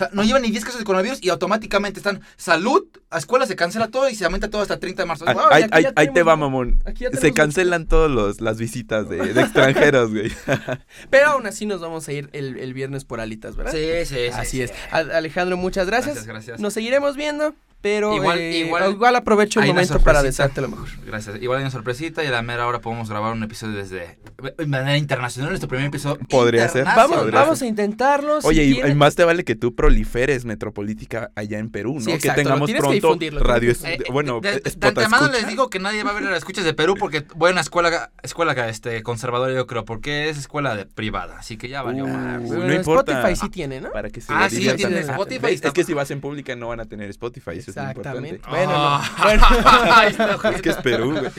Sea, 0.00 0.10
no 0.12 0.24
llevan 0.24 0.42
ni 0.42 0.50
10 0.50 0.64
casos 0.64 0.78
de 0.78 0.84
coronavirus 0.84 1.22
y 1.22 1.28
automáticamente 1.28 2.00
están 2.00 2.22
salud, 2.36 2.84
a 3.10 3.18
escuela 3.18 3.44
se 3.46 3.54
cancela 3.54 3.88
todo 3.88 4.08
y 4.08 4.14
se 4.14 4.24
aumenta 4.24 4.48
todo 4.48 4.62
hasta 4.62 4.78
30 4.78 5.02
de 5.02 5.06
marzo. 5.06 5.24
Ah, 5.26 5.34
Wow, 5.34 5.44
ahí, 5.96 6.08
te 6.08 6.22
va, 6.22 6.36
mamón. 6.36 6.82
Se 7.20 7.32
cancelan 7.32 7.86
todas 7.86 8.40
las 8.40 8.58
visitas 8.58 9.08
de, 9.08 9.34
de 9.34 9.40
extranjeros, 9.40 10.10
güey. 10.10 10.32
Pero 11.10 11.28
aún 11.28 11.46
así 11.46 11.66
nos 11.66 11.80
vamos 11.80 12.08
a 12.08 12.12
ir 12.12 12.30
el, 12.32 12.56
el 12.58 12.72
viernes 12.72 13.04
por 13.04 13.20
alitas, 13.20 13.56
¿verdad? 13.56 13.72
Sí, 13.72 14.06
sí, 14.06 14.14
sí. 14.14 14.30
Así 14.32 14.56
sí. 14.56 14.62
es. 14.62 14.72
Alejandro, 14.90 15.56
muchas 15.56 15.86
gracias. 15.86 16.14
Gracias, 16.14 16.26
gracias. 16.26 16.60
Nos 16.60 16.72
seguiremos 16.72 17.16
viendo, 17.16 17.54
pero 17.80 18.14
Igual- 18.14 18.38
eh, 18.38 18.58
igual- 18.58 18.90
igual, 18.92 19.16
aprovecho 19.16 19.60
el 19.60 19.68
momento 19.68 20.00
para 20.00 20.22
desearte 20.22 20.60
lo 20.60 20.68
mejor. 20.68 20.88
Gracias. 21.06 21.40
Igual 21.40 21.58
hay 21.58 21.62
una 21.64 21.70
sorpresita 21.70 22.22
y 22.22 22.26
a 22.26 22.30
la 22.30 22.42
mera 22.42 22.66
hora 22.66 22.80
podemos 22.80 23.08
grabar 23.08 23.32
un 23.32 23.42
episodio 23.42 23.76
desde 23.76 24.18
de 24.58 24.66
manera 24.66 24.96
internacional, 24.96 25.50
nuestro 25.50 25.68
primer 25.68 25.86
episodio. 25.86 26.18
Podría 26.28 26.68
ser. 26.68 26.84
Vamos, 26.84 27.18
podría 27.18 27.40
vamos 27.40 27.62
a 27.62 27.66
intentarlo. 27.66 28.40
si 28.40 28.46
Oye, 28.48 28.64
y- 28.64 28.94
más 28.94 29.14
te 29.14 29.24
vale 29.24 29.44
que 29.44 29.54
tú 29.54 29.74
proliferes 29.74 30.44
Metropolítica 30.44 31.30
allá 31.34 31.58
en 31.58 31.70
Perú, 31.70 31.94
¿no? 31.94 32.00
Sí, 32.00 32.18
que 32.18 32.30
tengamos 32.30 32.70
que 32.70 32.76
pronto 32.78 33.16
radio, 33.40 33.70
es- 33.72 33.84
Eh, 33.84 33.98
bueno, 34.12 34.40
de, 34.40 34.52
de, 34.52 34.60
de 34.60 34.86
antemano 34.88 35.24
escucha. 35.26 35.40
les 35.40 35.46
digo 35.48 35.70
que 35.70 35.78
nadie 35.78 36.02
va 36.02 36.10
a 36.10 36.14
ver 36.14 36.22
las 36.24 36.38
escuchas 36.38 36.64
de 36.64 36.74
Perú 36.74 36.94
porque 36.98 37.24
voy 37.34 37.48
a 37.50 37.52
una 37.52 37.60
escuela, 37.62 38.10
escuela 38.22 38.52
este, 38.68 39.02
conservadora, 39.02 39.52
yo 39.54 39.66
creo, 39.66 39.84
porque 39.84 40.28
es 40.28 40.38
escuela 40.38 40.76
de 40.76 40.86
privada, 40.86 41.38
así 41.38 41.56
que 41.56 41.68
ya 41.68 41.82
valió 41.82 42.04
Uh. 42.04 42.08
Bueno, 42.40 42.66
no 42.66 42.74
importa. 42.74 43.12
Spotify 43.12 43.40
sí 43.40 43.50
tiene, 43.50 43.80
¿no? 43.80 43.90
Para 43.90 44.10
que 44.10 44.20
se 44.20 44.32
Ah, 44.32 44.48
sí, 44.50 44.58
tiene 44.76 44.96
Ah, 44.98 45.00
Spotify, 45.00 45.46
Es 45.62 45.72
que 45.72 45.84
si 45.84 45.92
vas 45.94 46.10
en 46.10 46.20
pública 46.20 46.54
no 46.56 46.68
van 46.68 46.80
a 46.80 46.84
tener 46.86 47.08
Spotify, 47.10 47.52
eso 47.58 47.69
es 47.70 47.76
lo 47.76 47.82
Exactamente. 47.82 48.36
importante. 48.36 48.66
Bueno, 48.66 48.72
Ah. 48.76 49.10
no, 49.18 49.24
bueno. 49.24 49.46
Ay, 49.94 50.10
está 50.10 50.50
Es 50.50 50.62
que 50.62 50.70
es 50.70 50.76
Perú, 50.76 51.10
güey. 51.18 51.30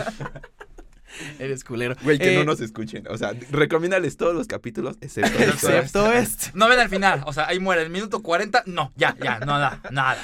Eres 1.40 1.64
culero. 1.64 1.96
Güey, 2.04 2.18
que 2.18 2.34
Eh, 2.34 2.38
no 2.38 2.46
nos 2.46 2.62
escuchen. 2.62 3.06
O 3.10 3.18
sea, 3.18 3.34
recomiéndales 3.52 4.16
todos 4.18 4.34
los 4.34 4.48
capítulos, 4.48 4.98
excepto 5.02 5.38
este. 5.40 5.50
Excepto 5.52 6.12
este. 6.12 6.52
No 6.54 6.68
ven 6.70 6.80
al 6.80 6.90
final, 6.90 7.24
o 7.26 7.34
sea, 7.34 7.48
ahí 7.48 7.60
muere, 7.60 7.82
el 7.84 7.90
minuto 7.90 8.22
40, 8.22 8.64
no, 8.66 8.92
ya, 8.96 9.16
ya, 9.22 9.40
nada, 9.40 9.82
nada. 9.92 10.18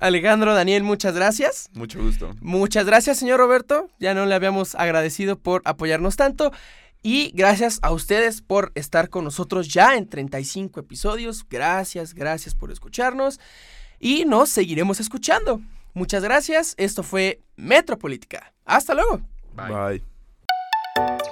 Alejandro, 0.00 0.54
Daniel, 0.54 0.82
muchas 0.82 1.14
gracias. 1.14 1.68
Mucho 1.74 2.00
gusto. 2.02 2.34
Muchas 2.40 2.86
gracias, 2.86 3.18
señor 3.18 3.38
Roberto. 3.38 3.88
Ya 4.00 4.14
no 4.14 4.26
le 4.26 4.34
habíamos 4.34 4.74
agradecido 4.74 5.38
por 5.38 5.62
apoyarnos 5.64 6.16
tanto. 6.16 6.50
Y 7.04 7.30
gracias 7.34 7.78
a 7.82 7.90
ustedes 7.92 8.42
por 8.42 8.72
estar 8.74 9.10
con 9.10 9.24
nosotros 9.24 9.68
ya 9.68 9.96
en 9.96 10.08
35 10.08 10.80
episodios. 10.80 11.44
Gracias, 11.48 12.14
gracias 12.14 12.54
por 12.54 12.72
escucharnos 12.72 13.38
y 14.02 14.26
nos 14.26 14.50
seguiremos 14.50 15.00
escuchando. 15.00 15.62
Muchas 15.94 16.22
gracias, 16.22 16.74
esto 16.76 17.02
fue 17.02 17.40
Metropolítica. 17.56 18.52
Hasta 18.66 18.94
luego. 18.94 19.20
Bye. 19.54 20.02
Bye. 20.98 21.22